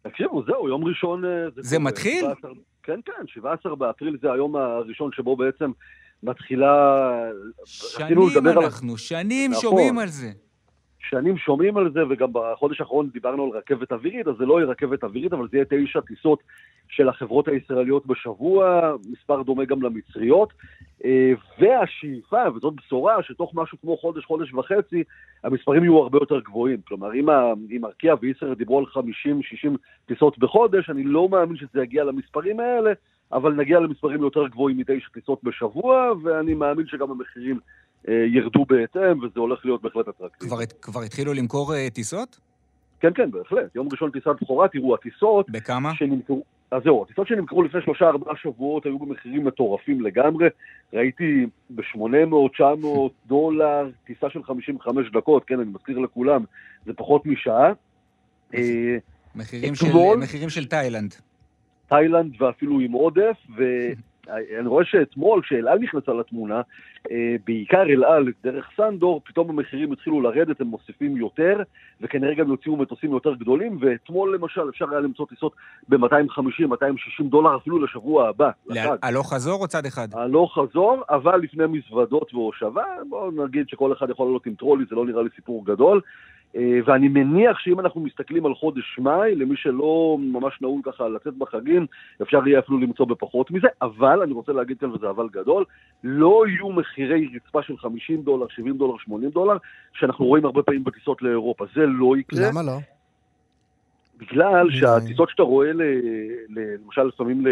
תקשיבו, 0.01 0.43
זהו, 0.45 0.67
יום 0.67 0.85
ראשון... 0.85 1.25
אה, 1.25 1.29
זה, 1.55 1.61
זה 1.61 1.79
מתחיל? 1.79 2.21
17, 2.21 2.51
כן, 2.83 2.99
כן, 3.05 3.27
17 3.27 3.75
באפריל 3.75 4.17
זה 4.21 4.31
היום 4.31 4.55
הראשון 4.55 5.11
שבו 5.13 5.35
בעצם 5.35 5.71
מתחילה... 6.23 7.09
שנים 7.65 8.19
אנחנו, 8.47 8.91
על... 8.91 8.97
שנים 8.97 9.51
נכון. 9.51 9.61
שומעים 9.61 9.99
על 9.99 10.07
זה. 10.07 10.31
שנים 11.11 11.37
שומעים 11.37 11.77
על 11.77 11.91
זה, 11.91 11.99
וגם 12.09 12.29
בחודש 12.33 12.81
האחרון 12.81 13.09
דיברנו 13.09 13.43
על 13.43 13.49
רכבת 13.49 13.91
אווירית, 13.91 14.27
אז 14.27 14.35
זה 14.39 14.45
לא 14.45 14.59
יהיה 14.59 14.69
רכבת 14.71 15.03
אווירית, 15.03 15.33
אבל 15.33 15.47
זה 15.51 15.57
יהיה 15.57 15.65
תשע 15.69 15.99
טיסות 16.01 16.43
של 16.89 17.09
החברות 17.09 17.47
הישראליות 17.47 18.05
בשבוע, 18.05 18.91
מספר 19.11 19.41
דומה 19.41 19.65
גם 19.65 19.81
למצריות. 19.81 20.53
אה, 21.05 21.31
והשאיפה, 21.59 22.49
וזאת 22.55 22.73
בשורה, 22.75 23.23
שתוך 23.23 23.51
משהו 23.55 23.77
כמו 23.81 23.97
חודש, 23.97 24.25
חודש 24.25 24.53
וחצי, 24.53 25.03
המספרים 25.43 25.83
יהיו 25.83 25.97
הרבה 25.97 26.17
יותר 26.21 26.39
גבוהים. 26.39 26.79
כלומר, 26.87 27.13
אם 27.71 27.85
ארקיע 27.85 28.15
וישראל 28.21 28.53
דיברו 28.53 28.79
על 28.79 28.85
50-60 28.85 28.97
טיסות 30.05 30.39
בחודש, 30.39 30.89
אני 30.89 31.03
לא 31.03 31.29
מאמין 31.29 31.57
שזה 31.57 31.81
יגיע 31.81 32.03
למספרים 32.03 32.59
האלה, 32.59 32.91
אבל 33.31 33.53
נגיע 33.53 33.79
למספרים 33.79 34.21
יותר 34.21 34.47
גבוהים 34.47 34.77
מתשע 34.77 35.09
טיסות 35.13 35.43
בשבוע, 35.43 36.11
ואני 36.23 36.53
מאמין 36.53 36.87
שגם 36.87 37.11
המחירים 37.11 37.59
ירדו 38.07 38.65
בהתאם, 38.65 39.23
וזה 39.23 39.39
הולך 39.39 39.65
להיות 39.65 39.81
בהחלט 39.81 40.07
אטרקטיבי. 40.07 40.49
כבר, 40.49 40.65
כבר 40.81 41.01
התחילו 41.01 41.33
למכור 41.33 41.73
uh, 41.73 41.93
טיסות? 41.93 42.39
כן, 42.99 43.13
כן, 43.15 43.31
בהחלט. 43.31 43.75
יום 43.75 43.87
ראשון 43.91 44.11
טיסת 44.11 44.31
בכורה, 44.41 44.67
תראו, 44.67 44.95
הטיסות... 44.95 45.49
בכמה? 45.49 45.95
שנמכרו... 45.95 46.43
אז 46.71 46.81
זהו, 46.83 47.03
הטיסות 47.03 47.27
שנמכרו 47.27 47.63
לפני 47.63 47.81
שלושה 47.81 48.05
ארבעה 48.05 48.35
שבועות 48.35 48.85
היו 48.85 48.99
במחירים 48.99 49.45
מטורפים 49.45 50.01
לגמרי. 50.01 50.47
ראיתי 50.93 51.45
ב-800-900 51.69 52.63
דולר 53.27 53.89
טיסה 54.05 54.29
של 54.29 54.43
55 54.43 55.11
דקות, 55.13 55.45
כן, 55.45 55.59
אני 55.59 55.69
מזכיר 55.69 55.97
לכולם, 55.97 56.43
זה 56.85 56.93
פחות 56.93 57.25
משעה. 57.25 57.71
אה, 58.55 58.97
מחירים, 59.35 59.75
של, 59.75 59.85
מחירים 60.17 60.49
של 60.49 60.65
תאילנד. 60.65 61.15
תאילנד 61.87 62.41
ואפילו 62.41 62.79
עם 62.79 62.91
עודף, 62.91 63.37
ו... 63.57 63.63
אני 64.29 64.67
רואה 64.67 64.85
שאתמול, 64.85 65.41
כשאל 65.41 65.67
על 65.67 65.79
נכנסה 65.79 66.13
לתמונה, 66.13 66.61
אה, 67.11 67.35
בעיקר 67.45 67.81
אל 67.81 68.03
על, 68.03 68.27
דרך 68.43 68.69
סנדור, 68.77 69.21
פתאום 69.25 69.49
המחירים 69.49 69.91
התחילו 69.91 70.21
לרדת, 70.21 70.61
הם 70.61 70.67
מוסיפים 70.67 71.17
יותר, 71.17 71.61
וכנראה 72.01 72.35
גם 72.35 72.49
יוציאו 72.49 72.77
מטוסים 72.77 73.11
יותר 73.11 73.33
גדולים, 73.33 73.77
ואתמול 73.81 74.35
למשל 74.35 74.69
אפשר 74.69 74.85
היה 74.91 74.99
למצוא 74.99 75.25
טיסות 75.25 75.55
ב-250-260 75.89 77.23
דולר 77.23 77.57
אפילו 77.57 77.83
לשבוע 77.83 78.29
הבא. 78.29 78.49
הלוך 79.03 79.33
חזור 79.33 79.61
או 79.61 79.67
צד 79.67 79.85
אחד? 79.85 80.07
הלוך 80.13 80.59
חזור, 80.59 81.03
אבל 81.09 81.39
לפני 81.39 81.63
מזוודות 81.67 82.33
והושבה, 82.33 82.83
בואו 83.09 83.45
נגיד 83.45 83.69
שכל 83.69 83.93
אחד 83.93 84.09
יכול 84.09 84.25
לעלות 84.25 84.45
עם 84.45 84.55
טרולי, 84.55 84.85
זה 84.89 84.95
לא 84.95 85.05
נראה 85.05 85.23
לי 85.23 85.29
סיפור 85.35 85.65
גדול. 85.65 86.01
אה, 86.55 86.79
ואני 86.85 87.07
מניח 87.07 87.59
שאם 87.59 87.79
אנחנו 87.79 88.01
מסתכלים 88.01 88.45
על 88.45 88.55
חודש 88.55 88.99
מאי, 88.99 89.35
למי 89.35 89.55
שלא 89.57 90.17
ממש 90.19 90.61
נהוג 90.61 90.89
ככה 90.89 91.09
לצאת 91.09 91.33
בחגים, 91.33 91.85
אפשר 92.21 92.47
יהיה 92.47 92.59
אפילו 92.59 92.77
למצוא 92.77 93.05
בפחות 93.05 93.51
מזה, 93.51 93.67
אבל, 93.81 94.21
אני 94.21 94.33
רוצה 94.33 94.51
להגיד 94.51 94.77
כאן 94.79 94.89
וזה 94.89 95.09
אבל 95.09 95.27
גדול, 95.31 95.65
לא 96.03 96.43
יהיו 96.47 96.69
מחירי 96.69 97.29
רצפה 97.35 97.63
של 97.63 97.77
50 97.77 98.21
דולר, 98.21 98.45
70 98.49 98.77
דולר, 98.77 98.97
80 98.97 99.29
דולר, 99.29 99.57
שאנחנו 99.93 100.25
רואים 100.25 100.45
הרבה 100.45 100.63
פעמים 100.63 100.83
בטיסות 100.83 101.21
לאירופה. 101.21 101.65
זה 101.75 101.85
לא 101.85 102.17
יקרה. 102.17 102.49
למה 102.49 102.63
לא? 102.63 102.77
בגלל. 104.21 104.71
שהטיסות 104.71 105.29
שאתה 105.29 105.43
רואה, 105.43 105.73
ל, 105.73 105.81
ל, 106.49 106.75
למשל 106.85 107.03
לפעמים 107.03 107.43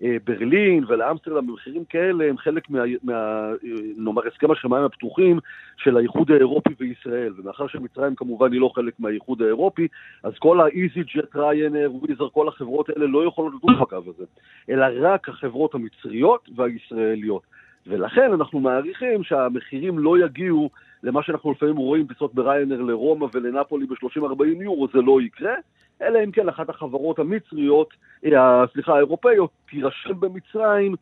לברלין 0.00 0.84
ולאמסטרדם 0.88 1.46
במחירים 1.46 1.84
כאלה, 1.84 2.24
הם 2.28 2.38
חלק 2.38 2.70
מה, 2.70 2.82
מה 3.02 3.50
נאמר, 3.96 4.22
הסכם 4.26 4.50
השמיים 4.50 4.84
הפתוחים 4.84 5.38
של 5.76 5.96
האיחוד 5.96 6.30
האירופי 6.30 6.74
וישראל. 6.80 7.32
ומאחר 7.36 7.66
שמצרים 7.66 8.14
כמובן 8.14 8.52
היא 8.52 8.60
לא 8.60 8.70
חלק 8.74 8.94
מהאיחוד 8.98 9.42
האירופי, 9.42 9.88
אז 10.22 10.32
כל 10.38 10.60
ה-EasyJet, 10.60 11.36
Ryanair, 11.36 11.90
וויזר, 11.90 12.28
כל 12.28 12.48
החברות 12.48 12.88
האלה 12.88 13.06
לא 13.06 13.26
יכולות 13.26 13.52
לטוס 13.54 13.80
בקו 13.80 13.96
הזה, 13.96 14.24
אלא 14.70 14.86
רק 15.00 15.28
החברות 15.28 15.74
המצריות 15.74 16.48
והישראליות. 16.56 17.42
ולכן 17.86 18.32
אנחנו 18.32 18.60
מעריכים 18.60 19.24
שהמחירים 19.24 19.98
לא 19.98 20.18
יגיעו 20.18 20.70
למה 21.02 21.22
שאנחנו 21.22 21.52
לפעמים 21.52 21.76
רואים 21.76 22.06
טיסות 22.06 22.34
בריינר 22.34 22.80
לרומא 22.82 23.26
ולנפולי 23.34 23.86
ב-30-40 23.86 24.62
יורו, 24.62 24.88
זה 24.94 25.00
לא 25.00 25.20
יקרה, 25.20 25.54
אלא 26.02 26.18
אם 26.24 26.30
כן 26.30 26.48
אחת 26.48 26.68
החברות 26.68 27.18
המצריות, 27.18 27.94
אה, 28.24 28.64
סליחה, 28.72 28.94
האירופאיות, 28.94 29.50
תירשם 29.70 30.20
במצרים, 30.20 30.94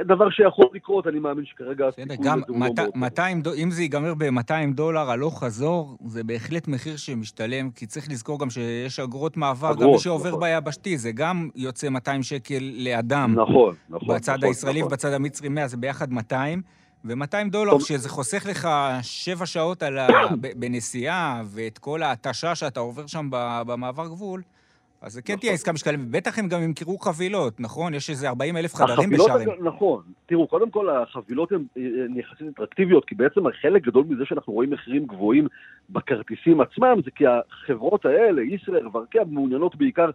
דבר 0.00 0.30
שיכול 0.30 0.66
לקרות, 0.74 1.06
אני 1.06 1.18
מאמין 1.18 1.44
שכרגע 1.44 1.88
בסדר, 1.88 2.02
הסיכוי 2.02 2.26
גם 2.26 2.38
לזה 2.38 2.46
הוא 2.48 2.60
לא 2.60 2.74
מאוד 2.76 2.80
200 2.94 3.42
דולר, 3.42 3.56
אם 3.56 3.70
זה 3.70 3.82
ייגמר 3.82 4.14
ב-200 4.14 4.74
דולר 4.74 5.10
הלוך 5.10 5.44
חזור, 5.44 5.96
זה 6.06 6.24
בהחלט 6.24 6.68
מחיר 6.68 6.96
שמשתלם, 6.96 7.70
כי 7.70 7.86
צריך 7.86 8.10
לזכור 8.10 8.40
גם 8.40 8.50
שיש 8.50 9.00
אגרות 9.00 9.36
מעבר, 9.36 9.68
גם 9.68 9.72
אגרות, 9.72 9.92
מי 9.92 9.98
שעובר 9.98 10.28
נכון. 10.28 10.40
ביבשתי, 10.40 10.98
זה 10.98 11.12
גם 11.12 11.48
יוצא 11.56 11.88
200 11.88 12.22
שקל 12.22 12.72
לאדם. 12.78 13.34
נכון, 13.34 13.74
נכון. 13.88 14.16
בצד 14.16 14.32
נכון, 14.32 14.48
הישראלי 14.48 14.80
נכון. 14.80 14.92
ובצד 14.92 15.12
המצרי 15.12 15.48
100, 15.48 15.68
זה 15.68 15.76
ביחד 15.76 16.12
200. 16.12 16.62
ו-200 17.04 17.50
דולר. 17.50 17.78
שזה 17.78 18.08
חוסך 18.08 18.46
לך 18.50 18.68
שבע 19.02 19.46
שעות 19.46 19.82
על 19.82 19.98
ה... 19.98 20.08
בנסיעה, 20.60 21.42
ואת 21.46 21.78
כל 21.78 22.02
ההתשה 22.02 22.54
שאתה 22.54 22.80
עובר 22.80 23.06
שם 23.06 23.28
במעבר 23.66 24.06
גבול, 24.06 24.42
אז 25.02 25.12
זה 25.12 25.22
כן. 25.22 25.36
תהיה 25.36 25.52
עסקה 25.52 25.72
משקלת. 25.72 26.10
בטח 26.10 26.38
הם 26.38 26.48
גם 26.48 26.62
ימכרו 26.62 26.98
חבילות, 26.98 27.60
נכון? 27.60 27.94
יש 27.94 28.10
איזה 28.10 28.28
40 28.28 28.56
אלף 28.56 28.74
חדרים. 28.74 29.14
אגב, 29.14 29.50
נכון. 29.62 30.02
תראו, 30.26 30.46
קודם 30.46 30.70
כל 30.70 30.88
החבילות 30.90 31.52
הן 31.52 31.64
אה, 31.76 31.82
יחסית 32.16 32.46
אטרקטיביות, 32.54 33.04
כי 33.04 33.14
בעצם 33.14 33.40
חלק 33.62 33.82
גדול 33.82 34.04
מזה 34.08 34.24
שאנחנו 34.24 34.52
רואים 34.52 34.70
מחירים 34.70 35.06
גבוהים 35.06 35.48
בכרטיסים 35.90 36.60
עצמם, 36.60 37.00
זה 37.04 37.10
כי 37.10 37.24
החברות 37.26 38.04
האלה, 38.06 38.42
ישראייר 38.42 38.88
וארקיע, 38.92 39.22
מעוניינות 39.26 39.76
בעיקר 39.76 40.10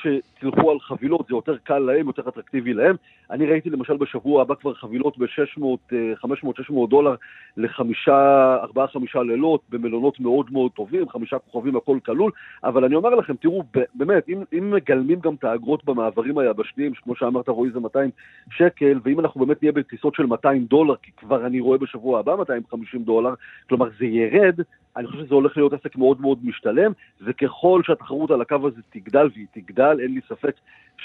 שתלכו 0.00 0.70
על 0.70 0.80
חבילות, 0.80 1.26
זה 1.28 1.34
יותר 1.34 1.56
קל 1.56 1.78
להם, 1.78 2.06
יותר 2.06 2.28
אטרקטיבי 2.28 2.74
להם. 2.74 2.96
אני 3.30 3.46
ראיתי 3.46 3.70
למשל 3.70 3.96
בשבוע 3.96 4.42
הבא 4.42 4.54
כבר 4.54 4.74
חבילות 4.74 5.18
ב-600, 5.18 5.94
500-600 6.24 6.88
דולר 6.88 7.14
לחמישה, 7.56 8.56
ארבעה, 8.62 8.86
חמישה 8.86 9.22
לילות, 9.22 9.60
במלונות 9.70 10.20
מאוד 10.20 10.46
מאוד 10.52 10.70
טובים, 10.72 11.08
חמישה 11.08 11.38
כוכבים, 11.38 11.76
הכל 11.76 11.98
כלול. 12.04 12.32
אבל 12.64 12.84
אני 12.84 12.94
אומר 12.94 13.10
לכם, 13.10 13.34
תראו, 13.36 13.62
באמת, 13.94 14.28
אם, 14.28 14.42
אם 14.58 14.70
מגלמים 14.70 15.20
גם 15.20 15.34
את 15.34 15.44
האגרות 15.44 15.84
במעברים 15.84 16.38
היבשתיים, 16.38 16.92
כמו 16.94 17.16
שאמרת, 17.16 17.48
רועי, 17.48 17.70
זה 17.70 17.80
200 17.80 18.10
שקל, 18.50 19.00
ואם 19.04 19.20
אנחנו 19.20 19.46
באמת 19.46 19.62
נהיה 19.62 19.72
בטיסות 19.72 20.14
של 20.14 20.26
200 20.26 20.64
דולר, 20.64 20.94
כי 21.02 21.10
כבר 21.16 21.46
אני 21.46 21.60
רואה 21.60 21.78
בשבוע 21.78 22.18
הבא 22.18 22.36
250 22.36 23.02
דולר, 23.02 23.34
כלומר 23.68 23.88
זה 23.98 24.04
ירד, 24.06 24.60
אני 24.96 25.06
חושב 25.06 25.24
שזה 25.26 25.34
הולך 25.34 25.56
להיות 25.56 25.72
עסק 25.72 25.96
מאוד 25.96 26.20
מאוד 26.20 26.38
משתלם, 26.44 26.92
וככל 27.26 27.80
שהתחרות 27.84 28.30
על 28.30 28.40
הקו 28.40 28.56
הזה 28.66 28.80
תגדל, 28.90 29.28
והיא 29.34 29.46
תגדל, 29.54 29.96
אין 30.02 30.14
לי 30.14 30.20
ספק 30.28 30.54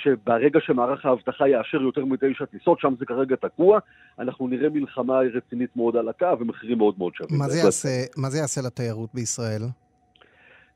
שברגע 0.03 0.59
שמערך 0.61 1.05
האבטחה 1.05 1.47
יאשר 1.47 1.81
יותר 1.81 2.05
מתשע 2.05 2.45
טיסות, 2.45 2.79
שם 2.79 2.93
זה 2.99 3.05
כרגע 3.05 3.35
תקוע, 3.35 3.79
אנחנו 4.19 4.47
נראה 4.47 4.69
מלחמה 4.69 5.19
רצינית 5.33 5.69
מאוד 5.75 5.95
על 5.97 6.09
הקו 6.09 6.39
ומחירים 6.39 6.77
מאוד 6.77 6.95
מאוד 6.97 7.15
שווים. 7.15 7.39
מה 7.39 7.47
זה. 7.49 7.59
יעשה- 7.65 8.05
מה 8.17 8.29
זה 8.29 8.38
יעשה 8.38 8.61
לתיירות 8.67 9.09
בישראל? 9.13 9.61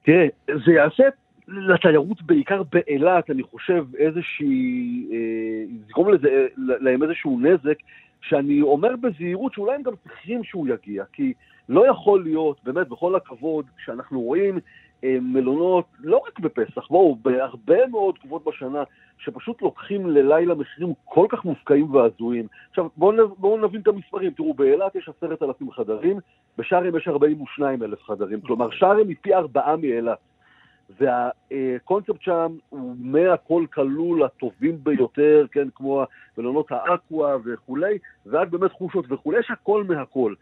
תראה, 0.03 0.27
זה 0.65 0.71
יעשה 0.71 1.03
לתיירות 1.47 2.21
בעיקר 2.21 2.63
באילת, 2.71 3.29
אני 3.29 3.43
חושב, 3.43 3.85
איזושהי... 3.97 5.07
אה, 5.11 5.17
זה 5.67 5.85
יגרום 5.89 6.13
לזה, 6.13 6.27
אה, 6.27 6.45
להם 6.57 7.03
איזשהו 7.03 7.39
נזק, 7.39 7.77
שאני 8.21 8.61
אומר 8.61 8.95
בזהירות 9.01 9.53
שאולי 9.53 9.75
הם 9.75 9.81
גם 9.81 9.93
צריכים 10.03 10.43
שהוא 10.43 10.67
יגיע, 10.67 11.03
כי 11.13 11.33
לא 11.69 11.87
יכול 11.87 12.23
להיות, 12.23 12.57
באמת, 12.63 12.87
בכל 12.87 13.15
הכבוד, 13.15 13.65
שאנחנו 13.85 14.21
רואים 14.21 14.59
אה, 15.03 15.17
מלונות, 15.21 15.85
לא 15.99 16.21
רק 16.27 16.39
בפסח, 16.39 16.87
בואו, 16.87 17.15
בהרבה 17.15 17.87
מאוד 17.87 18.15
תקופות 18.15 18.43
בשנה, 18.45 18.83
שפשוט 19.17 19.61
לוקחים 19.61 20.09
ללילה 20.09 20.55
מחירים 20.55 20.93
כל 21.05 21.25
כך 21.29 21.45
מופקעים 21.45 21.95
והזויים. 21.95 22.47
עכשיו, 22.69 22.87
בואו 22.97 23.35
בואו 23.35 23.57
נבין 23.67 23.81
את 23.81 23.87
המספרים. 23.87 24.31
תראו, 24.31 24.53
באילת 24.53 24.95
יש 24.95 25.09
עשרת 25.09 25.43
אלפים 25.43 25.71
חדרים, 25.71 26.19
בשארם 26.57 26.97
יש 26.97 27.07
42 27.07 27.83
אלף 27.83 28.03
חדרים. 28.03 28.41
כלומר, 28.41 28.71
שארם 28.71 29.07
היא 29.07 29.15
פי 29.21 29.33
ארבעה 29.33 29.75
מאילת. 29.75 30.17
והקונספט 30.99 32.21
שם 32.21 32.55
הוא 32.69 32.95
מהכל 32.99 33.65
כלול, 33.73 34.23
הטובים 34.23 34.77
ביותר, 34.83 35.45
כן, 35.51 35.67
כמו 35.75 36.03
מלונות 36.37 36.71
האקווה 36.71 37.37
וכולי, 37.45 37.97
ועד 38.25 38.51
באמת 38.51 38.71
חושות 38.71 39.05
וכולי, 39.09 39.39
יש 39.39 39.51
הכל 39.51 39.83
מהכל. 39.83 40.33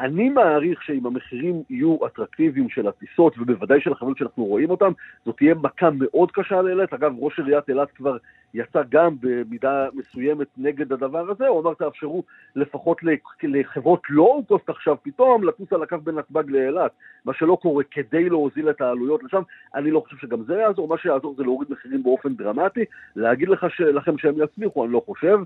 אני 0.00 0.28
מעריך 0.28 0.82
שאם 0.82 1.06
המחירים 1.06 1.62
יהיו 1.70 2.06
אטרקטיביים 2.06 2.68
של 2.68 2.88
הטיסות, 2.88 3.38
ובוודאי 3.38 3.80
של 3.80 3.92
החבילות 3.92 4.18
שאנחנו 4.18 4.44
רואים 4.44 4.70
אותם, 4.70 4.92
זאת 5.24 5.36
תהיה 5.36 5.54
מכה 5.54 5.90
מאוד 5.90 6.30
קשה 6.30 6.62
לאילת. 6.62 6.92
אגב, 6.92 7.12
ראש 7.18 7.38
עיריית 7.38 7.68
אילת 7.68 7.90
כבר 7.90 8.16
יצא 8.54 8.82
גם 8.88 9.16
במידה 9.20 9.86
מסוימת 9.92 10.46
נגד 10.56 10.92
הדבר 10.92 11.30
הזה, 11.30 11.46
הוא 11.46 11.60
אמר 11.60 11.74
תאפשרו 11.74 12.22
לפחות 12.56 12.98
לחברות 13.42 14.02
לואו-קוסט 14.10 14.68
עכשיו 14.68 14.96
פתאום 15.02 15.44
לטוס 15.44 15.72
על 15.72 15.82
הקו 15.82 15.96
בין 16.04 16.14
נתב"ג 16.14 16.50
לאילת, 16.50 16.90
מה 17.24 17.34
שלא 17.34 17.58
קורה 17.62 17.84
כדי 17.90 18.28
להוזיל 18.28 18.70
את 18.70 18.80
העלויות 18.80 19.22
לשם, 19.22 19.42
אני 19.74 19.90
לא 19.90 20.00
חושב 20.00 20.16
שגם 20.16 20.44
זה 20.44 20.54
יעזור, 20.54 20.88
מה 20.88 20.98
שיעזור 20.98 21.34
זה 21.36 21.42
להוריד 21.42 21.70
מחירים 21.70 22.02
באופן 22.02 22.34
דרמטי, 22.34 22.84
להגיד 23.16 23.48
לך 23.48 23.66
לכם 23.80 24.18
שהם 24.18 24.34
יצליחו, 24.42 24.84
אני 24.84 24.92
לא 24.92 25.02
חושב. 25.06 25.38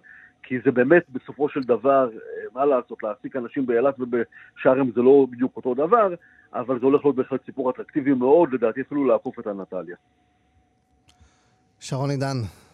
כי 0.42 0.58
זה 0.64 0.70
באמת 0.70 1.02
בסופו 1.10 1.48
של 1.48 1.60
דבר, 1.60 2.08
מה 2.54 2.64
לעשות, 2.64 3.02
להעסיק 3.02 3.36
אנשים 3.36 3.66
באילת 3.66 3.94
ובשארם 3.98 4.90
זה 4.94 5.02
לא 5.02 5.26
בדיוק 5.30 5.56
אותו 5.56 5.74
דבר, 5.74 6.14
אבל 6.52 6.80
זה 6.80 6.86
הולך 6.86 7.04
להיות 7.04 7.16
בהחלט 7.16 7.46
סיפור 7.46 7.70
אטרקטיבי 7.70 8.12
מאוד, 8.12 8.52
לדעתי 8.52 8.80
אפילו 8.80 9.04
לעקוף 9.04 9.38
את 9.38 9.46
הנטליה. 9.46 9.96
שרון 11.80 12.10
עידן, 12.10 12.26
אה, 12.26 12.71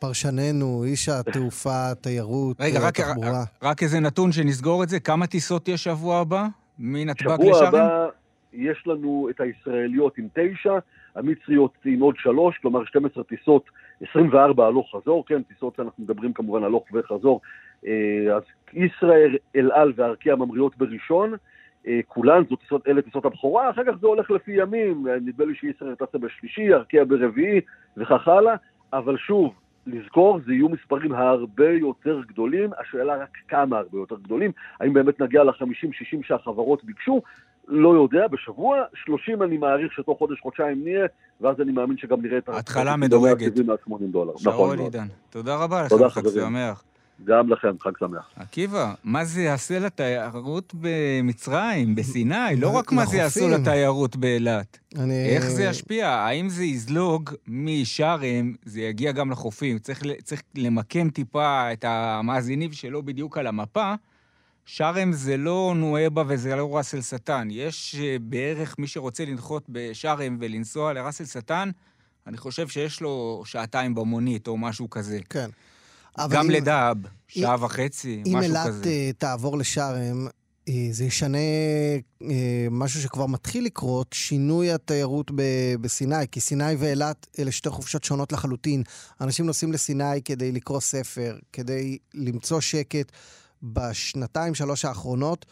פרשננו, 0.00 0.84
איש 0.84 1.08
התעופה, 1.08 1.90
התיירות, 1.92 2.60
רגע, 2.60 2.78
רק, 2.80 3.00
התחבורה. 3.00 3.44
רק 3.62 3.82
איזה 3.82 4.00
נתון 4.00 4.32
שנסגור 4.32 4.82
את 4.82 4.88
זה, 4.88 5.00
כמה 5.00 5.26
טיסות 5.26 5.68
יש 5.68 5.84
שבוע 5.84 6.20
הבא? 6.20 6.46
מנתב"ג 6.78 7.34
שבוע 7.34 7.50
לשארם? 7.50 7.74
הבא 7.74 8.06
יש 8.52 8.82
לנו 8.86 9.28
את 9.30 9.40
הישראליות 9.40 10.18
עם 10.18 10.28
תשע, 10.34 10.78
המצריות 11.16 11.72
עם 11.84 12.00
עוד 12.00 12.14
שלוש, 12.18 12.58
כלומר 12.62 12.84
12 12.84 13.24
טיסות, 13.24 13.64
24 14.10 14.66
הלוך 14.66 14.96
חזור, 14.96 15.26
כן, 15.26 15.42
טיסות 15.42 15.80
אנחנו 15.80 16.04
מדברים 16.04 16.32
כמובן 16.32 16.64
הלוך 16.64 16.84
וחזור. 16.92 17.40
אז 18.36 18.42
ישראייר, 18.72 19.36
אל 19.56 19.72
על 19.72 19.92
וארקיע 19.96 20.36
ממריאות 20.36 20.76
בראשון, 20.78 21.34
כולן, 22.06 22.42
זאת 22.50 22.60
טיסות, 22.60 22.88
אלה 22.88 23.02
טיסות 23.02 23.24
הבכורה, 23.24 23.70
אחר 23.70 23.84
כך 23.84 23.92
זה 24.00 24.06
הולך 24.06 24.30
לפי 24.30 24.52
ימים, 24.52 25.06
נדמה 25.26 25.44
לי 25.44 25.54
שישראל 25.54 25.94
טסה 25.94 26.18
בשלישי, 26.18 26.74
ארקיע 26.74 27.04
ברביעי 27.04 27.60
וכך 27.96 28.28
הלאה, 28.28 28.54
אבל 28.92 29.16
שוב, 29.16 29.54
לזכור, 29.86 30.40
זה 30.46 30.52
יהיו 30.52 30.68
מספרים 30.68 31.12
הרבה 31.12 31.70
יותר 31.70 32.20
גדולים, 32.28 32.70
השאלה 32.80 33.16
רק 33.16 33.36
כמה 33.48 33.78
הרבה 33.78 33.98
יותר 33.98 34.16
גדולים, 34.22 34.52
האם 34.80 34.92
באמת 34.92 35.20
נגיע 35.20 35.44
ל-50-60 35.44 36.26
שהחברות 36.26 36.84
ביקשו, 36.84 37.22
לא 37.68 37.94
יודע, 37.94 38.28
בשבוע, 38.28 38.82
30 39.04 39.42
אני 39.42 39.56
מעריך 39.56 39.92
שתוך 39.92 40.18
חודש-חודשיים 40.18 40.84
נהיה, 40.84 41.06
ואז 41.40 41.60
אני 41.60 41.72
מאמין 41.72 41.96
שגם 41.98 42.22
נראה 42.22 42.38
את... 42.38 42.48
התחלה 42.48 42.96
מדורגת. 42.96 43.52
נכון 44.44 44.76
מאוד. 44.76 44.78
עידן, 44.78 45.06
תודה 45.30 45.56
רבה 45.56 45.82
לך, 45.82 46.12
חג. 46.12 46.28
שמח. 46.28 46.84
גם 47.24 47.50
לכם, 47.50 47.78
חג 47.80 47.90
שמח. 47.98 48.30
עקיבא, 48.36 48.94
מה 49.04 49.24
זה 49.24 49.42
יעשה 49.42 49.78
לתיירות 49.78 50.74
במצרים, 50.80 51.94
בסיני? 51.94 52.56
לא 52.56 52.70
רק 52.70 52.92
מה 52.92 53.06
זה 53.06 53.16
יעשו. 53.16 53.48
לתיירות 53.48 54.16
באילת. 54.16 54.78
אני... 54.98 55.28
איך 55.28 55.44
זה 55.48 55.64
ישפיע? 55.64 56.08
האם 56.08 56.48
זה 56.48 56.64
יזלוג 56.64 57.30
משארם, 57.46 58.54
זה 58.64 58.80
יגיע 58.80 59.12
גם 59.12 59.30
לחופים? 59.30 59.78
צריך, 59.78 60.02
למקם 60.54 61.10
טיפה 61.10 61.72
את 61.72 61.84
המאזינים 61.88 62.72
שלא 62.72 63.00
בדיוק 63.00 63.38
על 63.38 63.46
המפה. 63.46 63.94
שארם 64.66 65.12
זה 65.12 65.36
לא 65.36 65.72
נואבה 65.76 66.22
וזה 66.26 66.56
לא 66.56 66.76
ראסל 66.76 67.00
שטן. 67.00 67.48
יש 67.50 67.96
אה, 67.98 68.16
בערך 68.20 68.78
מי 68.78 68.86
שרוצה 68.86 69.24
לנחות 69.24 69.64
בשארם 69.68 70.36
ולנסוע 70.40 70.92
לראסל 70.92 71.24
שטן, 71.24 71.70
אני 72.26 72.36
חושב 72.36 72.68
שיש 72.68 73.00
לו 73.00 73.42
שעתיים 73.44 73.94
במונית 73.94 74.48
או 74.48 74.56
משהו 74.58 74.90
כזה. 74.90 75.18
כן. 75.30 75.50
גם 76.30 76.44
אם- 76.44 76.50
לדאב, 76.50 76.96
שעה 77.28 77.64
וחצי, 77.64 78.22
אם 78.26 78.36
משהו 78.36 78.50
אילת 78.50 78.66
כזה. 78.66 78.84
אה, 78.90 79.10
תעבור 79.18 79.58
לשארם, 79.58 80.26
אה, 80.68 80.88
זה 80.90 81.04
ישנה 81.04 81.38
אה, 82.22 82.26
משהו 82.70 83.00
שכבר 83.02 83.26
מתחיל 83.26 83.64
לקרות, 83.64 84.06
שינוי 84.12 84.72
התיירות 84.72 85.30
ב- 85.34 85.42
בסיני, 85.80 86.14
כי 86.32 86.40
סיני 86.40 86.74
ואילת 86.78 87.26
אלה 87.38 87.52
שתי 87.52 87.70
חופשות 87.70 88.04
שונות 88.04 88.32
לחלוטין. 88.32 88.82
אנשים 89.20 89.46
נוסעים 89.46 89.72
לסיני 89.72 90.22
כדי 90.24 90.52
לקרוא 90.52 90.80
ספר, 90.80 91.36
כדי 91.52 91.98
למצוא 92.14 92.60
שקט. 92.60 93.12
בשנתיים, 93.62 94.54
שלוש 94.54 94.84
האחרונות 94.84 95.46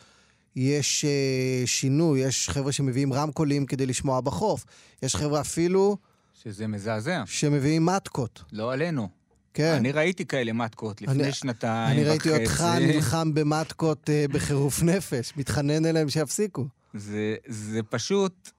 יש 0.56 1.04
אה, 1.04 1.66
שינוי, 1.66 2.20
יש 2.20 2.48
חבר'ה 2.50 2.72
שמביאים 2.72 3.12
רמקולים 3.12 3.66
כדי 3.66 3.86
לשמוע 3.86 4.20
בחוף. 4.20 4.64
יש 5.02 5.16
חבר'ה 5.16 5.40
אפילו 5.40 5.96
שזה 6.42 6.66
מזעזע. 6.66 7.22
שמביאים 7.26 7.86
מתקות. 7.86 8.42
לא 8.52 8.72
עלינו. 8.72 9.08
כן. 9.54 9.74
אני 9.74 9.92
ראיתי 9.92 10.26
כאלה 10.26 10.52
מתקות 10.52 11.02
לפני 11.02 11.22
אני- 11.24 11.32
שנתיים 11.32 11.96
אני 11.98 12.04
ראיתי 12.08 12.30
וחצי. 12.30 12.42
אותך 12.44 12.64
נלחם 12.80 13.34
במתקות 13.34 14.10
אה, 14.10 14.24
בחירוף 14.28 14.82
נפש, 14.82 15.32
מתחנן 15.36 15.86
אליהם 15.86 16.08
שיפסיקו. 16.08 16.66
זה, 16.94 17.36
זה 17.46 17.82
פשוט 17.82 18.50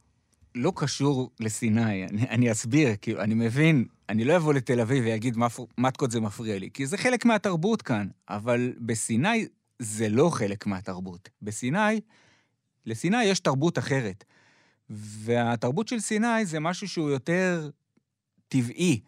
לא 0.56 0.74
קשור 0.76 1.32
לסיני. 1.39 2.06
אני, 2.08 2.30
אני 2.30 2.52
אסביר, 2.52 2.89
כאילו, 3.02 3.22
אני 3.22 3.34
מבין, 3.34 3.86
אני 4.10 4.26
לא 4.26 4.36
אבוא 4.38 4.54
לתל 4.54 4.80
אביב 4.80 5.04
ואגיד 5.08 5.38
"מפ- 5.38 5.60
מתקות 5.78 6.12
זה 6.12 6.20
מפריע 6.22 6.60
לי, 6.60 6.70
כי 6.74 6.86
זה 6.86 6.98
חלק 6.98 7.26
מהתרבות 7.26 7.82
כאן, 7.82 8.08
אבל 8.30 8.74
בסיני 8.80 9.48
זה 9.80 10.10
לא 10.10 10.30
חלק 10.30 10.66
מהתרבות. 10.66 11.30
בסיני, 11.41 12.02
לסיני 12.86 13.24
יש 13.24 13.39
תרבות 13.39 13.78
אחרת. 13.78 14.24
והתרבות 14.89 15.88
של 15.88 16.00
סיני 16.00 16.46
זה 16.46 16.60
משהו 16.60 16.88
שהוא 16.88 17.10
יותר 17.10 17.70
טבעי, 18.48 19.00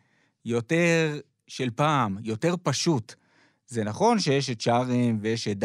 יותר 0.46 1.20
של 1.48 1.70
פעם, 1.76 2.18
יותר 2.24 2.56
פשוט. 2.64 3.16
זה 3.68 3.84
נכון 3.84 4.20
שיש 4.20 4.50
את 4.50 4.62
שארם 4.62 5.18
ויש 5.22 5.48
את 5.48 5.58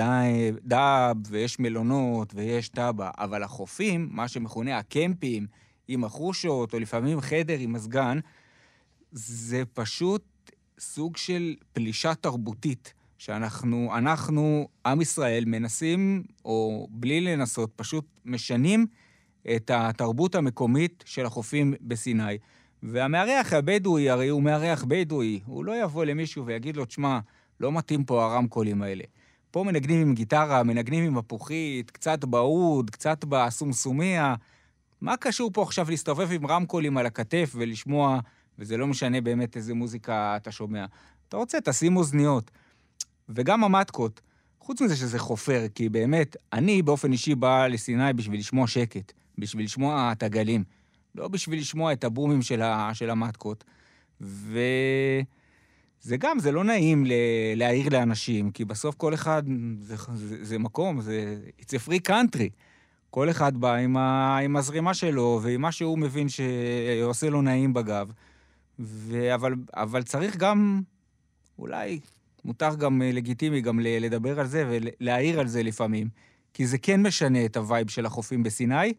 דאב 0.64 1.16
ויש 1.26 1.59
מלונות 1.59 2.33
ויש 2.35 2.68
טאבה, 2.68 3.11
אבל 3.18 3.43
החופים, 3.43 4.09
מה 4.11 4.28
שמכונה 4.28 4.78
הקמפים, 4.78 5.47
עם 5.89 6.05
החושות, 6.05 6.74
או 6.74 6.78
לפעמים 6.78 7.20
חדר 7.20 7.59
עם 7.59 7.72
מזגן, 7.72 8.18
זה 9.12 9.62
פשוט 9.72 10.24
סוג 10.78 11.16
של 11.16 11.55
פלישה 11.72 12.14
תרבותית, 12.14 12.95
שאנחנו, 13.18 13.91
אנחנו, 13.97 14.68
עם 14.87 15.01
ישראל, 15.01 15.45
מנסים, 15.45 16.22
או 16.45 16.89
בלי 16.91 17.20
לנסות, 17.20 17.72
פשוט 17.76 18.05
משנים 18.24 18.87
את 19.57 19.70
התרבות 19.74 20.35
המקומית 20.35 21.05
של 21.07 21.26
החופים 21.26 21.74
בסיני. 21.80 22.39
והמארח 22.83 23.53
הבדואי, 23.53 24.11
הרי 24.11 24.28
הוא 24.28 24.43
מארח 24.43 24.85
בדואי, 24.89 25.41
הוא 25.47 25.64
לא 25.64 25.83
יבוא 25.83 26.05
למישהו 26.05 26.47
ויגיד 26.47 26.76
לו, 26.76 26.85
תשמע, 26.85 27.18
לא 27.61 27.72
מתאים 27.72 28.05
פה 28.05 28.24
הרמקולים 28.24 28.83
האלה. 28.83 29.05
פה 29.51 29.64
מנגנים 29.64 30.01
עם 30.01 30.14
גיטרה, 30.14 30.62
מנגנים 30.62 31.05
עם 31.05 31.18
מפוחית, 31.18 31.91
קצת 31.91 32.24
באוד, 32.24 32.91
קצת 32.91 33.24
בסומסומיה. 33.24 34.35
מה 35.01 35.16
קשור 35.16 35.51
פה 35.53 35.62
עכשיו 35.62 35.91
להסתובב 35.91 36.33
עם 36.33 36.47
רמקולים 36.47 36.99
על 36.99 37.07
הכתף 37.07 37.53
ולשמוע, 37.55 38.20
וזה 38.59 38.76
לא 38.76 38.87
משנה 38.87 39.20
באמת 39.20 39.57
איזה 39.57 39.74
מוזיקה 39.74 40.37
אתה 40.37 40.53
שומע. 40.53 40.85
אתה 41.28 41.37
רוצה, 41.37 41.59
תשים 41.61 41.97
אוזניות. 41.97 42.51
וגם 43.28 43.64
המטקות, 43.64 44.20
חוץ 44.61 44.80
מזה 44.80 44.97
שזה 44.97 45.18
חופר, 45.18 45.66
כי 45.74 45.89
באמת, 45.89 46.37
אני 46.53 46.83
באופן 46.83 47.12
אישי 47.12 47.35
בא 47.35 47.66
לסיני 47.66 48.12
בשביל 48.12 48.41
לשמוע 48.41 48.66
שקט, 48.66 49.12
בשביל 49.39 49.64
לשמוע 49.64 50.12
את 50.12 50.22
הגלים, 50.22 50.64
לא 51.14 51.28
בשביל 51.28 51.58
לשמוע 51.58 51.92
את 51.92 52.04
הבומים 52.04 52.42
של, 52.42 52.62
ה, 52.62 52.90
של 52.94 53.10
המטקות. 53.10 53.64
וזה 54.20 54.56
גם, 56.18 56.38
זה 56.38 56.52
לא 56.52 56.64
נעים 56.64 57.06
ל... 57.06 57.12
להעיר 57.56 57.88
לאנשים, 57.88 58.50
כי 58.50 58.64
בסוף 58.64 58.94
כל 58.94 59.14
אחד, 59.14 59.42
זה, 59.80 59.96
זה, 60.14 60.44
זה 60.44 60.58
מקום, 60.58 61.00
זה... 61.00 61.38
It's 61.60 61.72
a 61.84 61.88
free 61.88 62.08
country. 62.08 62.48
כל 63.10 63.30
אחד 63.30 63.56
בא 63.56 63.74
עם, 63.74 63.96
ה... 63.96 64.38
עם 64.38 64.56
הזרימה 64.56 64.94
שלו 64.94 65.40
ועם 65.42 65.60
מה 65.60 65.72
שהוא 65.72 65.98
מבין 65.98 66.26
שעושה 66.28 67.30
לו 67.30 67.42
נעים 67.42 67.74
בגב. 67.74 68.12
ו... 68.78 69.34
אבל, 69.34 69.54
אבל 69.74 70.02
צריך 70.02 70.36
גם, 70.36 70.82
אולי 71.58 72.00
מותר 72.44 72.74
גם 72.74 73.02
אה, 73.02 73.12
לגיטימי 73.12 73.60
גם 73.60 73.80
לדבר 73.80 74.40
על 74.40 74.46
זה 74.46 74.64
ולהעיר 74.68 75.40
על 75.40 75.46
זה 75.46 75.62
לפעמים, 75.62 76.08
כי 76.54 76.66
זה 76.66 76.78
כן 76.78 77.02
משנה 77.02 77.44
את 77.44 77.56
ה 77.57 77.63
vibe 77.63 77.90
של 77.90 78.06
החופים 78.06 78.42
בסיני, 78.42 78.92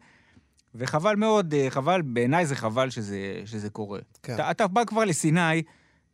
וחבל 0.74 1.16
מאוד, 1.16 1.54
אה, 1.54 1.70
חבל, 1.70 2.02
בעיניי 2.02 2.46
זה 2.46 2.56
חבל 2.56 2.90
שזה, 2.90 3.40
שזה 3.44 3.70
קורה. 3.70 3.98
כן. 4.22 4.34
אתה, 4.34 4.50
אתה 4.50 4.66
בא 4.66 4.84
כבר 4.84 5.04
לסיני, 5.04 5.62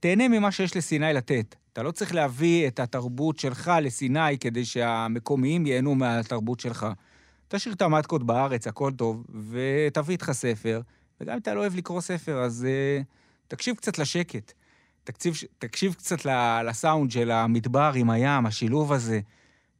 תהנה 0.01 0.29
ממה 0.29 0.53
שיש 0.53 0.77
לסיני 0.77 1.13
לתת. 1.13 1.55
אתה 1.73 1.83
לא 1.83 1.91
צריך 1.91 2.15
להביא 2.15 2.69
את 2.69 2.81
התרבות 2.81 3.39
שלך 3.39 3.73
לסיני 3.83 4.39
כדי 4.39 4.65
שהמקומיים 4.65 5.67
ייהנו 5.67 5.95
מהתרבות 5.95 6.61
שלך. 6.61 6.87
תשאיר 7.49 7.75
את 7.75 7.83
המטקות 7.83 8.23
בארץ, 8.23 8.67
הכל 8.67 8.93
טוב, 8.93 9.25
ותביא 9.51 10.13
איתך 10.13 10.33
ספר, 10.33 10.81
וגם 11.21 11.33
אם 11.33 11.39
אתה 11.39 11.55
לא 11.55 11.61
אוהב 11.61 11.77
לקרוא 11.77 12.01
ספר, 12.01 12.39
אז 12.39 12.67
אה, 12.67 13.05
תקשיב 13.49 13.77
קצת 13.77 13.99
לשקט. 13.99 14.53
תקשיב, 15.05 15.35
תקשיב 15.59 15.95
קצת 15.95 16.27
לסאונד 16.65 17.11
של 17.11 17.31
המדבר 17.31 17.93
עם 17.95 18.11
הים, 18.11 18.47
השילוב 18.47 18.93
הזה. 18.93 19.21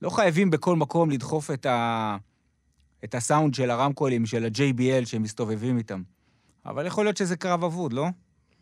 לא 0.03 0.11
חייבים 0.11 0.51
בכל 0.51 0.77
מקום 0.77 1.11
לדחוף 1.11 1.51
את, 1.51 1.67
ה, 1.67 2.17
את 3.05 3.15
הסאונד 3.15 3.55
של 3.55 3.71
הרמקולים, 3.71 4.27
של 4.27 4.45
ה-JBL 4.45 5.07
שהם 5.07 5.23
מסתובבים 5.23 5.79
איתם. 5.79 6.03
אבל 6.67 6.87
יכול 6.87 7.05
להיות 7.05 7.17
שזה 7.17 7.37
קרב 7.37 7.65
אבוד, 7.65 7.93
לא? 7.93 8.07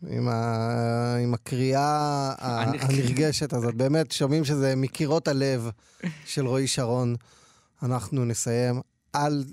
עם, 0.07 0.27
ה... 0.27 1.15
עם 1.23 1.33
הקריאה 1.33 2.33
הנרגשת 2.39 3.53
הזאת. 3.53 3.75
באמת, 3.75 4.11
שומעים 4.11 4.45
שזה 4.45 4.75
מקירות 4.75 5.27
הלב 5.27 5.69
של 6.25 6.47
רועי 6.47 6.67
שרון. 6.67 7.15
אנחנו 7.83 8.25
נסיים. 8.25 8.81
אל, 9.15 9.43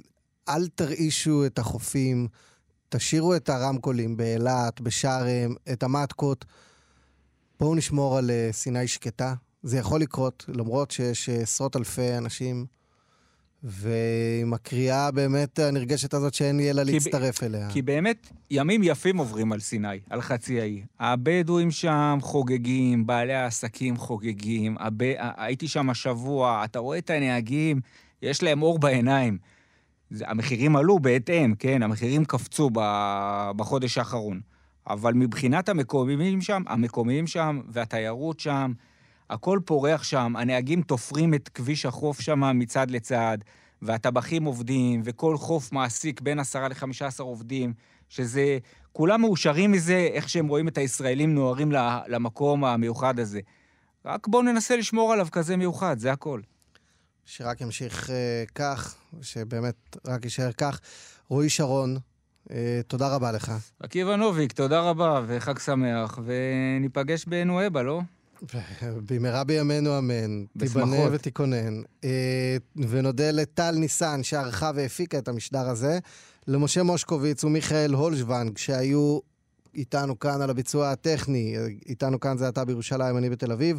אל 0.49 0.69
תרעישו 0.69 1.47
את 1.47 1.59
החופים, 1.59 2.29
תשאירו 2.89 3.37
את 3.37 3.49
הרמקולים 3.49 4.17
באילת, 4.17 4.81
בשארם, 4.81 5.55
את 5.73 5.83
המטקות. 5.83 6.45
בואו 7.61 7.75
נשמור 7.75 8.19
על 8.19 8.31
אה, 8.31 8.49
סיני 8.53 8.89
שקטה. 8.89 9.35
זה 9.63 9.79
יכול 9.79 10.01
לקרות, 10.01 10.45
למרות 10.49 10.91
שיש 10.91 11.29
אה, 11.29 11.35
עשרות 11.35 11.77
אלפי 11.77 12.17
אנשים, 12.17 12.67
ועם 13.69 14.55
הקריאה 14.55 15.11
באמת 15.11 15.59
הנרגשת 15.59 16.15
הזאת 16.15 16.35
שאין 16.35 16.57
לי 16.57 16.71
אלא 16.71 16.85
ב- 16.85 16.87
להצטרף 16.87 17.43
אליה. 17.43 17.69
כי 17.71 17.83
באמת, 17.83 18.31
ימים 18.51 18.83
יפים 18.83 19.17
עוברים 19.17 19.53
על 19.53 19.61
סיני, 19.61 20.01
על 20.11 20.21
חצי 20.21 20.61
האי. 20.61 20.83
הבדואים 21.01 21.71
שם 21.71 22.19
חוגגים, 22.23 23.07
בעלי 23.07 23.35
העסקים 23.35 23.97
חוגגים, 23.97 24.77
הב... 24.81 25.03
הייתי 25.37 25.69
שם 25.69 25.91
השבוע, 25.91 26.65
אתה 26.65 26.79
רואה 26.79 26.99
את 26.99 27.11
הנהגים, 27.11 27.81
יש 28.23 28.43
להם 28.43 28.63
אור 28.63 28.79
בעיניים. 28.79 29.39
זה, 30.11 30.25
המחירים 30.29 30.77
עלו 30.77 30.99
בהתאם, 30.99 31.55
כן? 31.59 31.83
המחירים 31.83 32.25
קפצו 32.25 32.71
ב... 32.73 32.81
בחודש 33.57 33.99
האחרון. 33.99 34.41
אבל 34.91 35.15
מבחינת 35.15 35.69
המקומיים 35.69 36.41
שם, 36.41 36.63
המקומיים 36.67 37.27
שם 37.27 37.61
והתיירות 37.69 38.41
שם, 38.41 38.73
הכל 39.31 39.61
פורח 39.65 40.03
שם, 40.03 40.35
הנהגים 40.39 40.83
תופרים 40.83 41.35
את 41.35 41.49
כביש 41.49 41.87
החוף 41.87 42.21
שם 42.21 42.59
מצד 42.59 42.91
לצד, 42.91 43.39
והטבחים 43.83 44.45
עובדים, 44.45 45.03
וכל 45.05 45.37
חוף 45.37 45.73
מעסיק 45.73 46.21
בין 46.21 46.39
עשרה 46.39 46.69
לחמישה 46.69 47.07
עשר 47.07 47.25
עובדים, 47.25 47.73
שזה... 48.09 48.59
כולם 48.97 49.21
מאושרים 49.21 49.73
מזה, 49.73 50.09
איך 50.13 50.29
שהם 50.29 50.49
רואים 50.49 50.69
את 50.69 50.79
הישראלים 50.79 51.35
נוהרים 51.35 51.73
למקום 52.07 52.65
המיוחד 52.65 53.19
הזה. 53.19 53.41
רק 54.05 54.27
בואו 54.27 54.43
ננסה 54.43 54.77
לשמור 54.77 55.13
עליו 55.13 55.27
כזה 55.33 55.57
מיוחד, 55.57 55.99
זה 55.99 56.13
הכל. 56.13 56.41
שרק 57.25 57.61
ימשיך 57.61 58.07
uh, 58.07 58.11
כך, 58.55 58.97
שבאמת 59.23 59.97
רק 60.07 60.25
יישאר 60.25 60.53
כך. 60.53 60.81
רועי 61.29 61.49
שרון, 61.49 61.97
uh, 62.49 62.53
תודה 62.87 63.15
רבה 63.15 63.33
לך. 63.33 63.53
עקיבא 63.81 64.17
נוביק, 64.17 64.53
תודה 64.53 64.81
רבה 64.81 65.23
וחג 65.27 65.59
שמח, 65.59 66.19
וניפגש 66.25 67.25
בנואבה, 67.25 67.83
לא? 67.83 68.01
במהרה 68.83 69.45
בימינו 69.45 69.99
אמן. 69.99 70.45
בשמחות. 70.57 70.83
תיבנה 70.83 71.09
ותיכונן. 71.13 71.83
Uh, 72.03 72.07
ונודה 72.77 73.31
לטל 73.31 73.71
ניסן 73.71 74.23
שערכה 74.23 74.71
והפיקה 74.75 75.19
את 75.19 75.29
המשדר 75.29 75.69
הזה, 75.69 75.99
למשה 76.47 76.83
מושקוביץ 76.83 77.45
ומיכאל 77.45 77.93
הולשוונג 77.93 78.59
שהיו 78.59 79.19
איתנו 79.75 80.19
כאן 80.19 80.43
על 80.43 80.51
הביצוע 80.51 80.91
הטכני, 80.91 81.57
איתנו 81.87 82.21
כאן 82.21 82.39
זה 82.39 82.49
אתה 82.49 82.65
בירושלים, 82.65 83.19
אני 83.19 83.31
בתל 83.31 83.53
אביב. 83.53 83.79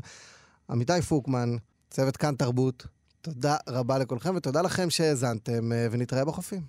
עמיתי 0.70 1.02
פוקמן, 1.02 1.56
צוות 1.90 2.18
כאן 2.18 2.36
תרבות, 2.36 2.88
תודה 3.22 3.56
רבה 3.70 3.98
לכולכם 3.98 4.36
ותודה 4.36 4.62
לכם 4.62 4.90
שהאזנתם, 4.90 5.72
אה, 5.72 5.88
ונתראה 5.92 6.26
בחופים. 6.26 6.62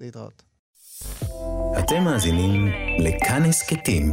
להתראות. 0.00 0.42
אתם 1.78 2.04
מאזינים 2.04 2.66
לכאן 2.98 3.42
הסכתים, 3.42 4.12